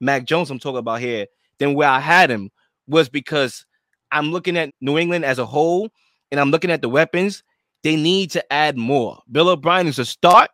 Mac 0.00 0.24
Jones, 0.24 0.50
I'm 0.50 0.58
talking 0.58 0.78
about 0.78 1.00
here, 1.00 1.26
than 1.58 1.74
where 1.74 1.88
I 1.88 2.00
had 2.00 2.30
him 2.30 2.50
was 2.86 3.08
because 3.08 3.64
I'm 4.10 4.32
looking 4.32 4.56
at 4.56 4.72
New 4.80 4.98
England 4.98 5.24
as 5.24 5.38
a 5.38 5.46
whole 5.46 5.90
and 6.30 6.40
I'm 6.40 6.50
looking 6.50 6.70
at 6.70 6.82
the 6.82 6.88
weapons. 6.88 7.42
They 7.82 7.96
need 7.96 8.30
to 8.32 8.52
add 8.52 8.76
more. 8.76 9.18
Bill 9.30 9.48
O'Brien 9.48 9.86
is 9.86 9.98
a 9.98 10.04
start, 10.04 10.50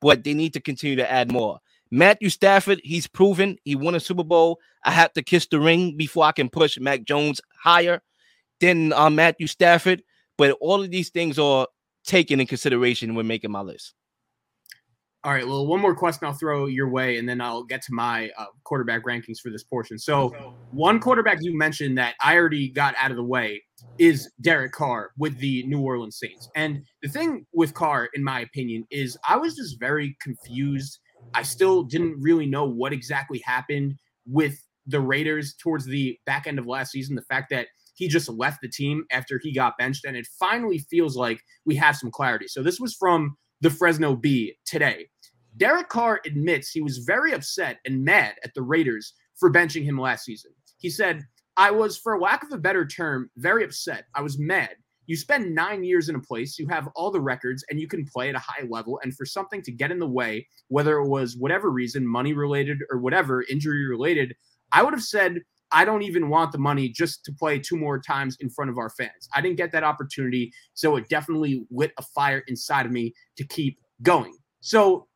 but 0.00 0.24
they 0.24 0.34
need 0.34 0.52
to 0.52 0.60
continue 0.60 0.96
to 0.96 1.10
add 1.10 1.32
more. 1.32 1.58
Matthew 1.96 2.28
Stafford, 2.28 2.80
he's 2.84 3.06
proven 3.06 3.56
he 3.64 3.74
won 3.74 3.94
a 3.94 4.00
Super 4.00 4.22
Bowl. 4.22 4.60
I 4.84 4.90
have 4.90 5.14
to 5.14 5.22
kiss 5.22 5.46
the 5.46 5.58
ring 5.58 5.96
before 5.96 6.24
I 6.24 6.32
can 6.32 6.50
push 6.50 6.78
Mac 6.78 7.04
Jones 7.04 7.40
higher 7.62 8.02
than 8.60 8.92
uh, 8.92 9.08
Matthew 9.08 9.46
Stafford. 9.46 10.02
But 10.36 10.58
all 10.60 10.82
of 10.82 10.90
these 10.90 11.08
things 11.08 11.38
are 11.38 11.66
taken 12.04 12.38
in 12.38 12.46
consideration 12.46 13.14
when 13.14 13.26
making 13.26 13.50
my 13.50 13.62
list. 13.62 13.94
All 15.24 15.32
right. 15.32 15.46
Well, 15.46 15.66
one 15.66 15.80
more 15.80 15.94
question 15.94 16.26
I'll 16.26 16.34
throw 16.34 16.66
your 16.66 16.88
way, 16.88 17.16
and 17.16 17.26
then 17.26 17.40
I'll 17.40 17.64
get 17.64 17.80
to 17.82 17.94
my 17.94 18.30
uh, 18.38 18.44
quarterback 18.64 19.04
rankings 19.04 19.40
for 19.42 19.50
this 19.50 19.64
portion. 19.64 19.98
So, 19.98 20.36
one 20.72 21.00
quarterback 21.00 21.38
you 21.40 21.56
mentioned 21.56 21.96
that 21.96 22.14
I 22.20 22.36
already 22.36 22.68
got 22.68 22.94
out 22.96 23.10
of 23.10 23.16
the 23.16 23.24
way 23.24 23.62
is 23.98 24.30
Derek 24.42 24.72
Carr 24.72 25.12
with 25.16 25.36
the 25.38 25.64
New 25.66 25.80
Orleans 25.80 26.18
Saints. 26.18 26.48
And 26.54 26.84
the 27.02 27.08
thing 27.08 27.46
with 27.54 27.72
Carr, 27.72 28.10
in 28.12 28.22
my 28.22 28.40
opinion, 28.40 28.86
is 28.90 29.16
I 29.26 29.36
was 29.36 29.56
just 29.56 29.80
very 29.80 30.14
confused. 30.20 31.00
I 31.34 31.42
still 31.42 31.82
didn't 31.82 32.20
really 32.20 32.46
know 32.46 32.64
what 32.64 32.92
exactly 32.92 33.40
happened 33.44 33.94
with 34.26 34.62
the 34.86 35.00
Raiders 35.00 35.54
towards 35.60 35.84
the 35.84 36.18
back 36.26 36.46
end 36.46 36.58
of 36.58 36.66
last 36.66 36.92
season. 36.92 37.16
The 37.16 37.22
fact 37.22 37.50
that 37.50 37.68
he 37.94 38.08
just 38.08 38.28
left 38.28 38.60
the 38.60 38.68
team 38.68 39.04
after 39.10 39.40
he 39.42 39.52
got 39.52 39.78
benched, 39.78 40.04
and 40.04 40.16
it 40.16 40.26
finally 40.38 40.78
feels 40.90 41.16
like 41.16 41.40
we 41.64 41.74
have 41.76 41.96
some 41.96 42.10
clarity. 42.10 42.46
So 42.48 42.62
this 42.62 42.78
was 42.78 42.94
from 42.94 43.36
the 43.60 43.70
Fresno 43.70 44.14
Bee 44.14 44.56
today. 44.66 45.08
Derek 45.56 45.88
Carr 45.88 46.20
admits 46.26 46.70
he 46.70 46.82
was 46.82 46.98
very 46.98 47.32
upset 47.32 47.78
and 47.86 48.04
mad 48.04 48.34
at 48.44 48.52
the 48.54 48.62
Raiders 48.62 49.14
for 49.34 49.50
benching 49.50 49.84
him 49.84 49.98
last 49.98 50.24
season. 50.24 50.52
He 50.78 50.90
said, 50.90 51.24
I 51.56 51.70
was, 51.70 51.96
for 51.96 52.20
lack 52.20 52.42
of 52.42 52.52
a 52.52 52.58
better 52.58 52.86
term, 52.86 53.30
very 53.38 53.64
upset. 53.64 54.04
I 54.14 54.20
was 54.20 54.38
mad. 54.38 54.76
You 55.06 55.16
spend 55.16 55.54
nine 55.54 55.84
years 55.84 56.08
in 56.08 56.16
a 56.16 56.20
place, 56.20 56.58
you 56.58 56.66
have 56.68 56.88
all 56.94 57.10
the 57.10 57.20
records, 57.20 57.64
and 57.70 57.80
you 57.80 57.88
can 57.88 58.04
play 58.04 58.28
at 58.28 58.34
a 58.34 58.40
high 58.40 58.64
level. 58.68 59.00
And 59.02 59.16
for 59.16 59.24
something 59.24 59.62
to 59.62 59.72
get 59.72 59.90
in 59.90 59.98
the 59.98 60.06
way, 60.06 60.46
whether 60.68 60.98
it 60.98 61.08
was 61.08 61.36
whatever 61.36 61.70
reason, 61.70 62.06
money 62.06 62.32
related 62.32 62.78
or 62.90 62.98
whatever, 62.98 63.44
injury 63.50 63.86
related, 63.86 64.34
I 64.72 64.82
would 64.82 64.92
have 64.92 65.02
said, 65.02 65.40
I 65.72 65.84
don't 65.84 66.02
even 66.02 66.28
want 66.28 66.52
the 66.52 66.58
money 66.58 66.88
just 66.88 67.24
to 67.24 67.32
play 67.32 67.58
two 67.58 67.76
more 67.76 67.98
times 67.98 68.36
in 68.40 68.48
front 68.48 68.70
of 68.70 68.78
our 68.78 68.90
fans. 68.90 69.28
I 69.34 69.40
didn't 69.40 69.56
get 69.56 69.72
that 69.72 69.84
opportunity. 69.84 70.52
So 70.74 70.96
it 70.96 71.08
definitely 71.08 71.64
lit 71.70 71.92
a 71.98 72.02
fire 72.02 72.44
inside 72.46 72.86
of 72.86 72.92
me 72.92 73.14
to 73.36 73.44
keep 73.44 73.78
going. 74.02 74.36
So 74.60 75.08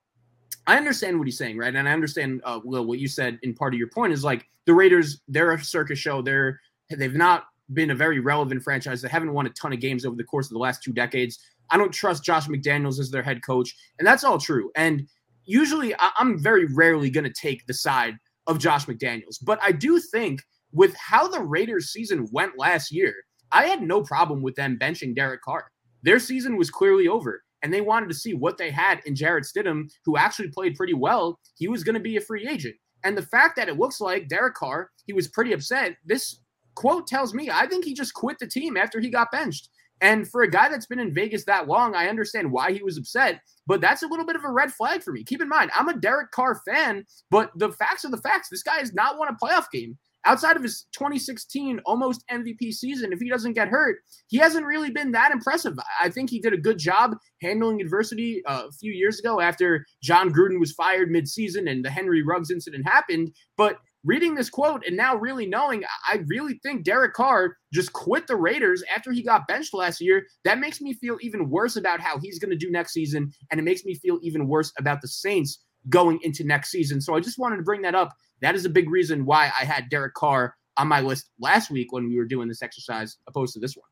I 0.67 0.77
understand 0.77 1.19
what 1.19 1.27
he's 1.27 1.39
saying, 1.39 1.57
right? 1.57 1.75
And 1.75 1.89
I 1.89 1.93
understand, 1.93 2.43
uh, 2.45 2.61
Will, 2.65 2.85
what 2.85 2.99
you 2.99 3.09
said 3.09 3.39
in 3.43 3.55
part 3.55 3.75
of 3.75 3.79
your 3.79 3.89
point 3.89 4.13
is 4.13 4.25
like 4.25 4.47
the 4.67 4.75
Raiders, 4.75 5.21
they're 5.29 5.53
a 5.53 5.63
circus 5.63 5.99
show. 5.99 6.21
They're, 6.21 6.61
they've 6.91 7.15
not 7.15 7.45
been 7.73 7.91
a 7.91 7.95
very 7.95 8.21
relevant 8.21 8.63
franchise. 8.63 9.03
They 9.03 9.09
haven't 9.09 9.33
won 9.33 9.47
a 9.47 9.51
ton 9.51 9.73
of 9.73 9.81
games 9.81 10.05
over 10.05 10.17
the 10.17 10.25
course 10.25 10.47
of 10.47 10.53
the 10.53 10.59
last 10.59 10.83
two 10.83 10.93
decades. 10.93 11.39
I 11.71 11.77
don't 11.77 11.93
trust 11.93 12.25
Josh 12.25 12.47
McDaniels 12.47 12.99
as 12.99 13.11
their 13.11 13.23
head 13.23 13.43
coach. 13.45 13.75
And 13.99 14.07
that's 14.07 14.25
all 14.25 14.39
true. 14.39 14.71
And 14.77 15.07
usually 15.45 15.95
I- 15.95 16.13
I'm 16.19 16.39
very 16.39 16.67
rarely 16.67 17.11
going 17.11 17.25
to 17.25 17.33
take 17.33 17.67
the 17.67 17.75
side 17.75 18.17
of 18.47 18.59
Josh 18.59 18.87
McDaniels. 18.87 19.39
But 19.43 19.61
I 19.63 19.73
do 19.73 20.01
think 20.01 20.43
with 20.73 20.95
how 20.97 21.29
the 21.29 21.41
Raiders 21.41 21.93
season 21.93 22.29
went 22.33 22.59
last 22.59 22.91
year, 22.91 23.15
I 23.53 23.67
had 23.67 23.83
no 23.83 24.03
problem 24.03 24.43
with 24.43 24.55
them 24.55 24.79
benching 24.81 25.15
Derek 25.15 25.43
Carr. 25.43 25.71
Their 26.03 26.19
season 26.19 26.57
was 26.57 26.71
clearly 26.71 27.09
over, 27.09 27.43
and 27.63 27.73
they 27.73 27.81
wanted 27.81 28.09
to 28.09 28.15
see 28.15 28.33
what 28.33 28.59
they 28.59 28.71
had 28.71 29.01
in 29.05 29.15
Jarrett 29.15 29.45
Stidham, 29.45 29.91
who 30.05 30.17
actually 30.17 30.49
played 30.49 30.77
pretty 30.77 30.95
well. 30.95 31.39
He 31.57 31.69
was 31.69 31.85
going 31.85 31.95
to 31.95 32.01
be 32.01 32.17
a 32.17 32.21
free 32.21 32.49
agent. 32.49 32.77
And 33.05 33.17
the 33.17 33.23
fact 33.23 33.57
that 33.57 33.69
it 33.69 33.79
looks 33.79 34.01
like 34.01 34.29
Derek 34.29 34.55
Carr, 34.55 34.91
he 35.07 35.13
was 35.13 35.29
pretty 35.29 35.53
upset. 35.53 35.97
This 36.05 36.40
quote 36.75 37.07
tells 37.07 37.35
me 37.35 37.51
I 37.51 37.67
think 37.67 37.85
he 37.85 37.95
just 37.95 38.15
quit 38.15 38.39
the 38.39 38.47
team 38.47 38.77
after 38.77 39.01
he 39.01 39.11
got 39.11 39.31
benched. 39.31 39.69
And 40.01 40.27
for 40.27 40.43
a 40.43 40.51
guy 40.51 40.69
that's 40.69 40.87
been 40.87 40.99
in 40.99 41.13
Vegas 41.13 41.45
that 41.45 41.69
long, 41.69 41.95
I 41.95 42.09
understand 42.09 42.51
why 42.51 42.73
he 42.73 42.83
was 42.83 42.97
upset, 42.97 43.41
but 43.67 43.81
that's 43.81 44.03
a 44.03 44.07
little 44.07 44.25
bit 44.25 44.37
of 44.37 44.45
a 44.45 44.51
red 44.51 44.73
flag 44.73 45.03
for 45.03 45.13
me. 45.13 45.25
Keep 45.25 45.43
in 45.43 45.49
mind, 45.49 45.71
I'm 45.75 45.89
a 45.89 45.99
Derek 45.99 46.31
Carr 46.31 46.61
fan, 46.67 47.05
but 47.31 47.51
the 47.57 47.71
facts 47.73 48.05
are 48.05 48.11
the 48.11 48.17
facts. 48.17 48.49
This 48.49 48.63
guy 48.63 48.79
has 48.79 48.95
not 48.95 49.19
won 49.19 49.29
a 49.29 49.37
playoff 49.45 49.71
game. 49.71 49.99
Outside 50.27 50.57
of 50.57 50.63
his 50.63 50.87
2016 50.93 51.81
almost 51.87 52.25
MVP 52.31 52.73
season, 52.73 53.11
if 53.11 53.21
he 53.21 53.31
doesn't 53.31 53.55
get 53.55 53.69
hurt, 53.69 54.01
he 54.29 54.37
hasn't 54.37 54.67
really 54.67 54.91
been 54.91 55.13
that 55.13 55.33
impressive. 55.33 55.79
I 55.99 56.11
think 56.11 56.29
he 56.29 56.41
did 56.41 56.53
a 56.53 56.59
good 56.59 56.79
job 56.79 57.17
handling 57.41 57.81
adversity 57.81 58.43
uh, 58.45 58.65
a 58.69 58.73
few 58.73 58.93
years 58.93 59.19
ago 59.19 59.41
after 59.41 59.87
Jon 60.03 60.31
Gruden 60.31 60.61
was 60.61 60.73
fired 60.73 61.09
midseason 61.09 61.71
and 61.71 61.83
the 61.83 61.91
Henry 61.91 62.23
Ruggs 62.23 62.51
incident 62.51 62.87
happened. 62.87 63.33
But 63.57 63.79
reading 64.05 64.35
this 64.35 64.51
quote 64.51 64.85
and 64.87 64.97
now 64.97 65.17
really 65.17 65.47
knowing, 65.47 65.85
I 66.07 66.23
really 66.27 66.59
think 66.63 66.85
Derek 66.85 67.15
Carr 67.15 67.57
just 67.73 67.93
quit 67.93 68.27
the 68.27 68.37
Raiders 68.37 68.83
after 68.95 69.13
he 69.13 69.23
got 69.23 69.47
benched 69.47 69.75
last 69.75 70.01
year. 70.01 70.27
That 70.45 70.59
makes 70.59 70.81
me 70.81 70.95
feel 70.95 71.19
even 71.21 71.51
worse 71.51 71.77
about 71.77 72.01
how 72.01 72.19
he's 72.19 72.39
going 72.39 72.51
to 72.51 72.57
do 72.57 72.71
next 72.71 72.93
season. 72.93 73.33
And 73.51 73.61
it 73.61 73.65
makes 73.65 73.85
me 73.85 73.95
feel 73.95 74.19
even 74.23 74.49
worse 74.49 74.73
about 74.79 75.01
the 75.03 75.09
Saints 75.09 75.59
going 75.89 76.19
into 76.23 76.45
next 76.45 76.71
season. 76.71 77.01
So 77.01 77.15
I 77.15 77.21
just 77.21 77.39
wanted 77.39 77.57
to 77.57 77.63
bring 77.63 77.83
that 77.83 77.95
up. 77.95 78.15
That 78.41 78.55
is 78.55 78.65
a 78.65 78.71
big 78.71 78.91
reason 78.91 79.27
why 79.27 79.51
I 79.59 79.65
had 79.65 79.89
Derek 79.91 80.15
Carr 80.15 80.55
on 80.77 80.89
my 80.89 81.01
list 81.01 81.31
last 81.39 81.71
week 81.71 81.93
when 81.93 82.09
we 82.09 82.17
were 82.17 82.25
doing 82.25 82.49
this 82.49 82.63
exercise 82.63 83.19
opposed 83.27 83.53
to 83.55 83.61
this 83.61 83.77
one. 83.77 83.87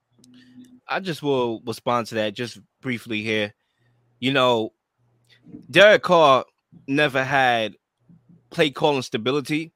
I 0.89 1.01
just 1.01 1.23
will 1.23 1.61
respond 1.67 2.07
to 2.09 2.15
that 2.17 2.35
just 2.35 2.59
briefly 2.81 3.23
here. 3.23 3.53
You 4.21 4.33
know, 4.33 4.73
Derek 5.71 6.03
Carr 6.03 6.45
never 6.87 7.23
had 7.23 7.77
play 8.51 8.71
calling 8.71 9.03
stability. 9.03 9.73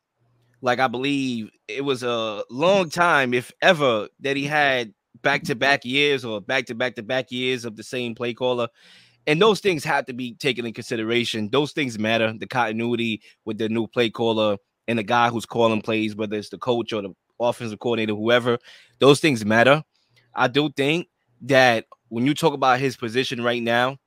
Like 0.63 0.79
I 0.79 0.89
believe 0.89 1.51
it 1.69 1.85
was 1.85 2.03
a 2.03 2.45
long 2.49 2.87
mm. 2.87 2.93
time, 2.93 3.35
if 3.35 3.53
ever, 3.61 4.09
that 4.21 4.37
he 4.37 4.45
mm-hmm. 4.45 4.53
had 4.53 4.95
back 5.21 5.43
to 5.45 5.55
back 5.55 5.85
years 5.85 6.25
or 6.25 6.41
back 6.41 6.67
to 6.67 6.75
back 6.75 6.95
to 6.95 7.03
back 7.03 7.31
years 7.31 7.65
of 7.65 7.77
the 7.77 7.83
same 7.83 8.15
play 8.15 8.33
caller. 8.33 8.69
And 9.27 9.41
those 9.41 9.61
things 9.61 9.85
have 9.85 10.07
to 10.07 10.13
be 10.13 10.35
taken 10.35 10.67
in 10.67 10.73
consideration. 10.73 11.49
Those 11.51 11.73
things 11.73 11.99
matter. 11.99 12.33
The 12.37 12.47
continuity 12.47 13.23
with 13.45 13.59
the 13.59 13.69
new 13.69 13.87
play 13.87 14.11
caller 14.11 14.57
and 14.89 14.99
the 14.99 15.05
guy 15.05 15.29
who's 15.29 15.47
calling 15.47 15.83
plays, 15.83 16.17
whether 16.17 16.37
it's 16.37 16.49
the 16.49 16.59
coach 16.59 16.93
or 16.93 17.03
the 17.03 17.15
offensive 17.39 17.79
coordinator, 17.79 18.15
whoever, 18.15 18.59
those 18.99 19.21
things 19.21 19.45
matter. 19.45 19.85
I 20.35 20.49
do 20.49 20.71
think 20.71 21.09
that 21.43 21.87
when 22.09 22.27
you 22.27 22.35
talk 22.35 22.55
about 22.55 22.81
his 22.81 22.97
position 22.97 23.43
right 23.43 23.63
now 23.63 23.99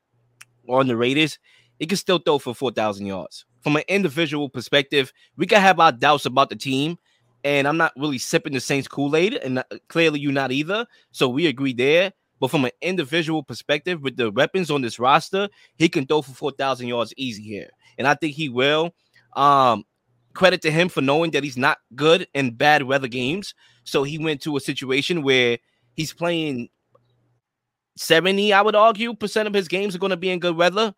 on 0.67 0.87
the 0.87 0.97
Raiders, 0.97 1.39
he 1.79 1.85
can 1.85 1.97
still 1.97 2.19
throw 2.19 2.39
for 2.39 2.53
4,000 2.55 3.05
yards. 3.05 3.45
From 3.65 3.77
an 3.77 3.83
individual 3.87 4.47
perspective, 4.47 5.11
we 5.37 5.47
can 5.47 5.59
have 5.59 5.79
our 5.79 5.91
doubts 5.91 6.27
about 6.27 6.51
the 6.51 6.55
team, 6.55 6.99
and 7.43 7.67
I'm 7.67 7.77
not 7.77 7.93
really 7.97 8.19
sipping 8.19 8.53
the 8.53 8.59
Saints 8.59 8.87
Kool 8.87 9.15
Aid, 9.15 9.33
and 9.33 9.63
clearly 9.87 10.19
you're 10.19 10.31
not 10.31 10.51
either. 10.51 10.85
So 11.09 11.27
we 11.27 11.47
agree 11.47 11.73
there. 11.73 12.13
But 12.39 12.51
from 12.51 12.65
an 12.65 12.71
individual 12.79 13.41
perspective, 13.41 14.03
with 14.03 14.17
the 14.17 14.29
weapons 14.29 14.69
on 14.69 14.83
this 14.83 14.99
roster, 14.99 15.49
he 15.77 15.89
can 15.89 16.05
throw 16.05 16.21
for 16.21 16.31
4,000 16.31 16.87
yards 16.87 17.11
easy 17.17 17.41
here. 17.41 17.71
And 17.97 18.07
I 18.07 18.13
think 18.13 18.35
he 18.35 18.49
will. 18.49 18.93
Um, 19.35 19.83
credit 20.35 20.61
to 20.61 20.69
him 20.69 20.87
for 20.87 21.01
knowing 21.01 21.31
that 21.31 21.43
he's 21.43 21.57
not 21.57 21.79
good 21.95 22.27
in 22.35 22.51
bad 22.51 22.83
weather 22.83 23.07
games. 23.07 23.55
So 23.83 24.03
he 24.03 24.19
went 24.19 24.43
to 24.43 24.57
a 24.57 24.61
situation 24.61 25.23
where 25.23 25.57
he's 25.95 26.13
playing 26.13 26.69
70, 27.97 28.53
I 28.53 28.61
would 28.61 28.75
argue, 28.75 29.15
percent 29.15 29.47
of 29.47 29.55
his 29.55 29.67
games 29.67 29.95
are 29.95 29.99
going 29.99 30.11
to 30.11 30.17
be 30.17 30.29
in 30.29 30.37
good 30.37 30.55
weather. 30.55 30.93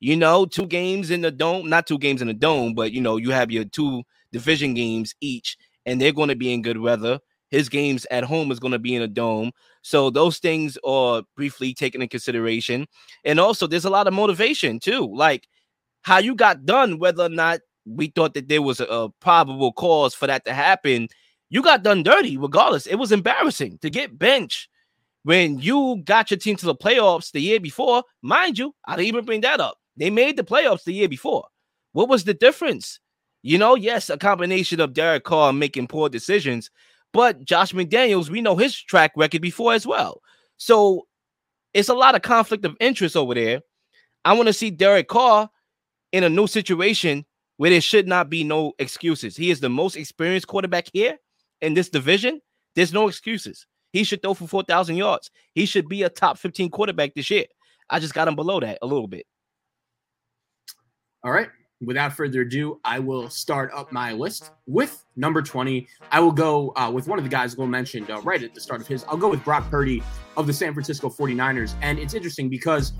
You 0.00 0.16
know, 0.16 0.44
two 0.44 0.66
games 0.66 1.10
in 1.10 1.22
the 1.22 1.30
dome, 1.30 1.68
not 1.68 1.86
two 1.86 1.98
games 1.98 2.20
in 2.20 2.28
the 2.28 2.34
dome, 2.34 2.74
but 2.74 2.92
you 2.92 3.00
know, 3.00 3.16
you 3.16 3.30
have 3.30 3.50
your 3.50 3.64
two 3.64 4.02
division 4.32 4.74
games 4.74 5.14
each, 5.20 5.56
and 5.86 6.00
they're 6.00 6.12
going 6.12 6.28
to 6.28 6.36
be 6.36 6.52
in 6.52 6.62
good 6.62 6.78
weather. 6.78 7.18
His 7.50 7.68
games 7.68 8.06
at 8.10 8.24
home 8.24 8.50
is 8.50 8.58
going 8.58 8.72
to 8.72 8.78
be 8.78 8.94
in 8.94 9.02
a 9.02 9.08
dome. 9.08 9.52
So 9.82 10.10
those 10.10 10.38
things 10.38 10.76
are 10.84 11.22
briefly 11.36 11.72
taken 11.72 12.02
in 12.02 12.08
consideration. 12.08 12.86
And 13.24 13.38
also, 13.38 13.66
there's 13.66 13.84
a 13.84 13.90
lot 13.90 14.08
of 14.08 14.14
motivation 14.14 14.80
too. 14.80 15.08
Like 15.14 15.48
how 16.02 16.18
you 16.18 16.34
got 16.34 16.66
done, 16.66 16.98
whether 16.98 17.24
or 17.24 17.28
not 17.28 17.60
we 17.86 18.08
thought 18.08 18.34
that 18.34 18.48
there 18.48 18.62
was 18.62 18.80
a, 18.80 18.84
a 18.84 19.10
probable 19.20 19.72
cause 19.72 20.14
for 20.14 20.26
that 20.26 20.44
to 20.44 20.52
happen, 20.52 21.08
you 21.48 21.62
got 21.62 21.84
done 21.84 22.02
dirty 22.02 22.36
regardless. 22.36 22.86
It 22.86 22.96
was 22.96 23.12
embarrassing 23.12 23.78
to 23.78 23.90
get 23.90 24.18
benched 24.18 24.68
when 25.22 25.58
you 25.58 26.02
got 26.04 26.30
your 26.30 26.38
team 26.38 26.56
to 26.56 26.66
the 26.66 26.74
playoffs 26.74 27.30
the 27.30 27.40
year 27.40 27.60
before. 27.60 28.02
Mind 28.22 28.58
you, 28.58 28.74
I 28.86 28.96
didn't 28.96 29.08
even 29.08 29.24
bring 29.24 29.40
that 29.42 29.60
up. 29.60 29.78
They 29.96 30.10
made 30.10 30.36
the 30.36 30.44
playoffs 30.44 30.84
the 30.84 30.92
year 30.92 31.08
before. 31.08 31.46
What 31.92 32.08
was 32.08 32.24
the 32.24 32.34
difference? 32.34 33.00
You 33.42 33.58
know, 33.58 33.74
yes, 33.74 34.10
a 34.10 34.18
combination 34.18 34.80
of 34.80 34.92
Derek 34.92 35.24
Carr 35.24 35.52
making 35.52 35.86
poor 35.86 36.08
decisions, 36.08 36.70
but 37.12 37.44
Josh 37.44 37.72
McDaniels, 37.72 38.28
we 38.28 38.40
know 38.40 38.56
his 38.56 38.76
track 38.76 39.12
record 39.16 39.40
before 39.40 39.72
as 39.72 39.86
well. 39.86 40.20
So 40.56 41.06
it's 41.72 41.88
a 41.88 41.94
lot 41.94 42.14
of 42.14 42.22
conflict 42.22 42.64
of 42.64 42.76
interest 42.80 43.16
over 43.16 43.34
there. 43.34 43.60
I 44.24 44.32
want 44.32 44.48
to 44.48 44.52
see 44.52 44.70
Derek 44.70 45.08
Carr 45.08 45.48
in 46.12 46.24
a 46.24 46.28
new 46.28 46.46
situation 46.46 47.24
where 47.56 47.70
there 47.70 47.80
should 47.80 48.06
not 48.06 48.28
be 48.28 48.44
no 48.44 48.72
excuses. 48.78 49.36
He 49.36 49.50
is 49.50 49.60
the 49.60 49.68
most 49.68 49.96
experienced 49.96 50.48
quarterback 50.48 50.88
here 50.92 51.16
in 51.60 51.74
this 51.74 51.88
division. 51.88 52.40
There's 52.74 52.92
no 52.92 53.08
excuses. 53.08 53.66
He 53.92 54.04
should 54.04 54.20
throw 54.20 54.34
for 54.34 54.46
4,000 54.46 54.96
yards. 54.96 55.30
He 55.54 55.64
should 55.64 55.88
be 55.88 56.02
a 56.02 56.08
top 56.10 56.36
15 56.38 56.70
quarterback 56.70 57.14
this 57.14 57.30
year. 57.30 57.44
I 57.88 58.00
just 58.00 58.14
got 58.14 58.28
him 58.28 58.36
below 58.36 58.60
that 58.60 58.78
a 58.82 58.86
little 58.86 59.06
bit. 59.06 59.26
All 61.26 61.32
right. 61.32 61.48
Without 61.84 62.12
further 62.12 62.42
ado, 62.42 62.80
I 62.84 63.00
will 63.00 63.28
start 63.28 63.72
up 63.74 63.90
my 63.90 64.12
list 64.12 64.52
with 64.68 65.04
number 65.16 65.42
20. 65.42 65.88
I 66.12 66.20
will 66.20 66.30
go 66.30 66.72
uh, 66.76 66.88
with 66.94 67.08
one 67.08 67.18
of 67.18 67.24
the 67.24 67.28
guys 67.28 67.56
Will 67.56 67.66
mentioned 67.66 68.12
uh, 68.12 68.20
right 68.20 68.40
at 68.40 68.54
the 68.54 68.60
start 68.60 68.80
of 68.80 68.86
his. 68.86 69.04
I'll 69.08 69.16
go 69.16 69.28
with 69.28 69.42
Brock 69.42 69.68
Purdy 69.68 70.04
of 70.36 70.46
the 70.46 70.52
San 70.52 70.72
Francisco 70.72 71.10
49ers. 71.10 71.74
And 71.82 71.98
it's 71.98 72.14
interesting 72.14 72.48
because 72.48 72.92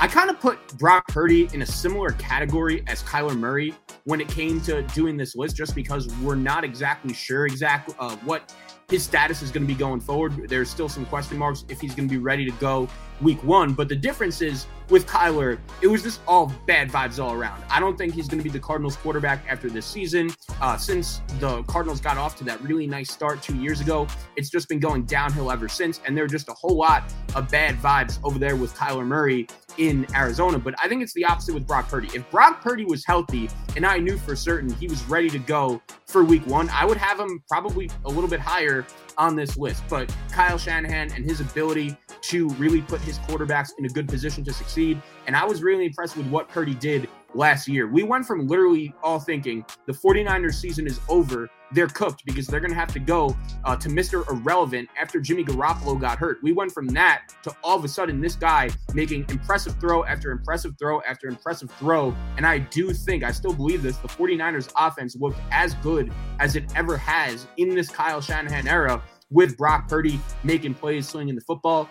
I 0.00 0.08
kind 0.08 0.30
of 0.30 0.40
put 0.40 0.78
Brock 0.78 1.06
Purdy 1.08 1.50
in 1.52 1.60
a 1.60 1.66
similar 1.66 2.12
category 2.12 2.82
as 2.86 3.02
Kyler 3.02 3.36
Murray 3.36 3.74
when 4.04 4.22
it 4.22 4.28
came 4.28 4.58
to 4.62 4.80
doing 4.94 5.18
this 5.18 5.36
list, 5.36 5.54
just 5.54 5.74
because 5.74 6.08
we're 6.20 6.34
not 6.34 6.64
exactly 6.64 7.12
sure 7.12 7.44
exactly 7.44 7.94
uh, 7.98 8.16
what 8.24 8.54
his 8.88 9.02
status 9.02 9.42
is 9.42 9.50
going 9.50 9.66
to 9.66 9.72
be 9.72 9.78
going 9.78 10.00
forward. 10.00 10.48
There's 10.48 10.70
still 10.70 10.88
some 10.88 11.04
question 11.04 11.36
marks 11.36 11.66
if 11.68 11.82
he's 11.82 11.94
going 11.94 12.08
to 12.08 12.14
be 12.14 12.20
ready 12.20 12.46
to 12.46 12.52
go 12.52 12.88
week 13.20 13.42
one. 13.44 13.74
But 13.74 13.90
the 13.90 13.96
difference 13.96 14.40
is 14.40 14.66
with 14.88 15.06
Kyler, 15.06 15.58
it 15.82 15.88
was 15.88 16.02
just 16.02 16.20
all 16.26 16.52
bad 16.66 16.90
vibes 16.90 17.22
all 17.22 17.32
around. 17.32 17.62
I 17.70 17.80
don't 17.80 17.96
think 17.98 18.14
he's 18.14 18.28
going 18.28 18.38
to 18.38 18.44
be 18.44 18.50
the 18.50 18.60
Cardinals 18.60 18.96
quarterback 18.96 19.44
after 19.48 19.68
this 19.68 19.86
season. 19.86 20.30
Uh, 20.60 20.76
since 20.76 21.20
the 21.38 21.62
Cardinals 21.64 22.00
got 22.00 22.16
off 22.16 22.36
to 22.36 22.44
that 22.44 22.60
really 22.62 22.86
nice 22.86 23.10
start 23.10 23.42
two 23.42 23.56
years 23.56 23.80
ago, 23.80 24.06
it's 24.36 24.48
just 24.50 24.68
been 24.68 24.80
going 24.80 25.04
downhill 25.04 25.50
ever 25.50 25.68
since. 25.68 26.00
And 26.06 26.16
there 26.16 26.24
are 26.24 26.28
just 26.28 26.48
a 26.48 26.54
whole 26.54 26.76
lot 26.76 27.12
of 27.34 27.50
bad 27.50 27.76
vibes 27.76 28.18
over 28.22 28.38
there 28.38 28.56
with 28.56 28.74
Kyler 28.74 29.06
Murray 29.06 29.46
in 29.78 30.06
Arizona. 30.14 30.58
But 30.58 30.74
I 30.82 30.88
think 30.88 31.02
it's 31.02 31.14
the 31.14 31.24
opposite 31.24 31.54
with 31.54 31.66
Brock 31.66 31.88
Purdy. 31.88 32.08
If 32.14 32.28
Brock 32.30 32.62
Purdy 32.62 32.84
was 32.84 33.04
healthy 33.04 33.50
and 33.74 33.84
I 33.84 33.98
knew 33.98 34.16
for 34.16 34.36
certain 34.36 34.72
he 34.74 34.86
was 34.86 35.04
ready 35.04 35.28
to 35.30 35.38
go 35.38 35.82
for 36.06 36.24
week 36.24 36.46
one, 36.46 36.70
I 36.70 36.84
would 36.84 36.96
have 36.96 37.18
him 37.18 37.42
probably 37.48 37.90
a 38.04 38.08
little 38.08 38.30
bit 38.30 38.40
higher 38.40 38.86
on 39.18 39.36
this 39.36 39.56
list. 39.56 39.82
But 39.88 40.14
Kyle 40.30 40.58
Shanahan 40.58 41.12
and 41.12 41.24
his 41.24 41.40
ability 41.40 41.96
to 42.22 42.48
really 42.50 42.82
put 42.82 43.00
his 43.00 43.18
quarterbacks 43.20 43.70
in 43.78 43.84
a 43.84 43.88
good 43.88 44.08
position 44.08 44.44
to 44.44 44.52
succeed. 44.52 45.00
And 45.26 45.36
I 45.36 45.44
was 45.44 45.62
really 45.62 45.86
impressed 45.86 46.16
with 46.16 46.26
what 46.28 46.48
Purdy 46.48 46.74
did 46.74 47.08
last 47.34 47.68
year. 47.68 47.86
We 47.86 48.02
went 48.02 48.26
from 48.26 48.46
literally 48.46 48.94
all 49.02 49.20
thinking 49.20 49.64
the 49.86 49.92
49ers 49.92 50.54
season 50.54 50.86
is 50.86 51.00
over. 51.08 51.48
They're 51.72 51.88
cooked 51.88 52.24
because 52.24 52.46
they're 52.46 52.60
going 52.60 52.70
to 52.70 52.76
have 52.76 52.92
to 52.92 53.00
go 53.00 53.36
uh, 53.64 53.76
to 53.76 53.88
Mr. 53.88 54.28
Irrelevant 54.30 54.88
after 54.98 55.20
Jimmy 55.20 55.44
Garoppolo 55.44 56.00
got 56.00 56.18
hurt. 56.18 56.38
We 56.42 56.52
went 56.52 56.72
from 56.72 56.86
that 56.88 57.32
to 57.42 57.54
all 57.64 57.76
of 57.76 57.84
a 57.84 57.88
sudden 57.88 58.20
this 58.20 58.36
guy 58.36 58.70
making 58.94 59.26
impressive 59.28 59.78
throw 59.80 60.04
after 60.04 60.30
impressive 60.30 60.74
throw 60.78 61.02
after 61.02 61.28
impressive 61.28 61.70
throw. 61.72 62.14
And 62.36 62.46
I 62.46 62.58
do 62.58 62.92
think, 62.92 63.24
I 63.24 63.32
still 63.32 63.52
believe 63.52 63.82
this, 63.82 63.96
the 63.96 64.08
49ers 64.08 64.72
offense 64.78 65.16
looked 65.16 65.38
as 65.50 65.74
good 65.76 66.12
as 66.38 66.56
it 66.56 66.64
ever 66.76 66.96
has 66.96 67.46
in 67.56 67.74
this 67.74 67.90
Kyle 67.90 68.20
Shanahan 68.20 68.68
era 68.68 69.02
with 69.30 69.56
Brock 69.56 69.88
Purdy 69.88 70.20
making 70.44 70.74
plays, 70.74 71.08
swinging 71.08 71.34
the 71.34 71.40
football 71.40 71.88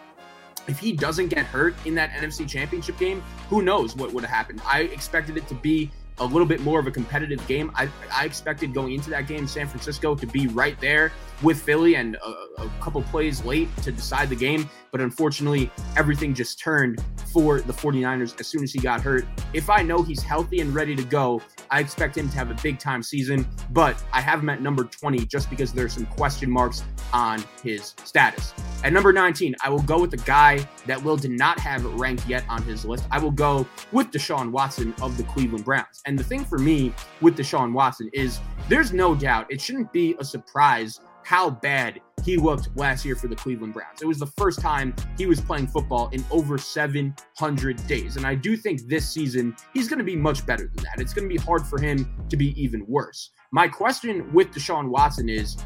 if 0.68 0.80
he 0.80 0.92
doesn't 0.92 1.28
get 1.28 1.46
hurt 1.46 1.76
in 1.86 1.96
that 1.96 2.12
NFC 2.12 2.48
championship 2.48 2.98
game, 2.98 3.22
who 3.50 3.62
knows 3.62 3.96
what 3.96 4.12
would 4.14 4.24
have 4.24 4.34
happened? 4.34 4.62
I 4.66 4.82
expected 4.82 5.38
it 5.38 5.48
to 5.48 5.56
be 5.56 5.92
a 6.20 6.26
little 6.26 6.46
bit 6.46 6.62
more 6.62 6.80
of 6.80 6.88
a 6.88 6.92
competitive 6.92 7.46
game. 7.48 7.72
I, 7.76 7.90
I 8.12 8.26
expected 8.26 8.74
going 8.74 8.94
into 8.94 9.10
that 9.10 9.28
game, 9.28 9.48
San 9.48 9.68
Francisco 9.68 10.16
to 10.16 10.26
be 10.26 10.48
right 10.48 10.80
there 10.80 11.12
with 11.42 11.62
Philly 11.62 11.96
and 11.96 12.16
a, 12.16 12.62
a, 12.62 12.72
couple 12.80 13.02
plays 13.04 13.44
late 13.44 13.68
to 13.78 13.92
decide 13.92 14.30
the 14.30 14.36
game. 14.36 14.70
But 14.92 15.02
unfortunately, 15.02 15.70
everything 15.98 16.34
just 16.34 16.60
turned 16.60 17.04
for 17.34 17.60
the 17.60 17.74
49ers 17.74 18.40
as 18.40 18.48
soon 18.48 18.64
as 18.64 18.72
he 18.72 18.80
got 18.80 19.02
hurt. 19.02 19.26
If 19.54 19.70
I 19.70 19.82
know 19.82 20.02
he's 20.02 20.24
healthy 20.24 20.62
and 20.62 20.74
ready 20.74 20.96
to 20.96 21.04
go, 21.04 21.42
I 21.70 21.82
expect 21.82 22.18
him 22.18 22.30
to 22.30 22.36
have 22.38 22.52
a 22.52 22.54
big 22.64 22.80
time 22.80 23.04
season. 23.04 23.46
But 23.72 24.02
I 24.14 24.22
have 24.22 24.40
him 24.40 24.50
at 24.50 24.62
number 24.62 24.86
20 24.86 25.26
just 25.26 25.50
because 25.50 25.74
there's 25.74 25.94
some 25.94 26.06
question 26.06 26.50
marks 26.50 26.84
on 27.12 27.44
his 27.62 27.94
status. 28.06 28.54
At 28.84 28.94
number 28.94 29.12
19, 29.12 29.56
I 29.62 29.70
will 29.70 29.82
go 29.82 30.00
with 30.00 30.12
the 30.12 30.18
guy 30.18 30.66
that 30.86 31.04
Will 31.04 31.18
did 31.18 31.32
not 31.32 31.60
have 31.60 31.84
ranked 32.00 32.28
yet 32.28 32.46
on 32.48 32.62
his 32.64 32.86
list. 32.86 33.06
I 33.12 33.20
will 33.20 33.32
go 33.32 33.68
with 33.92 34.12
Deshaun 34.12 34.52
Watson 34.52 34.94
of 35.02 35.18
the 35.18 35.24
Cleveland 35.24 35.66
Browns. 35.66 36.02
And 36.06 36.18
the 36.18 36.24
thing 36.24 36.46
for 36.46 36.58
me 36.60 36.94
with 37.22 37.38
Deshaun 37.38 37.74
Watson 37.74 38.10
is 38.14 38.40
there's 38.70 38.94
no 38.94 39.16
doubt 39.16 39.48
it 39.50 39.60
shouldn't 39.60 39.92
be 39.92 40.16
a 40.20 40.24
surprise 40.24 41.00
how 41.24 41.50
bad 41.50 42.00
he 42.24 42.38
looked 42.38 42.70
last 42.76 43.04
year 43.04 43.16
for 43.16 43.28
the 43.28 43.36
Cleveland 43.36 43.74
Browns. 43.74 44.02
It 44.02 44.06
was 44.06 44.20
the 44.20 44.28
first 44.28 44.60
time 44.60 44.96
he 45.18 45.26
was 45.26 45.42
playing 45.42 45.68
football 45.68 46.10
in 46.10 46.24
over 46.30 46.60
700 46.60 47.88
days. 47.88 48.18
And 48.18 48.28
I 48.28 48.36
do 48.36 48.56
think 48.56 48.88
this 48.88 49.10
season 49.10 49.56
he's 49.74 49.88
going 49.88 49.98
to 49.98 50.06
be 50.06 50.16
much 50.16 50.46
better 50.46 50.68
than 50.68 50.84
that. 50.84 51.02
It's 51.02 51.14
going 51.14 51.28
to 51.28 51.34
be 51.34 51.42
hard 51.42 51.66
for 51.66 51.82
him 51.82 52.08
to 52.30 52.38
be 52.38 52.60
even 52.62 52.86
worse. 52.88 53.32
My 53.52 53.68
question 53.68 54.32
with 54.34 54.52
Deshaun 54.52 54.90
Watson 54.90 55.28
is 55.28 55.58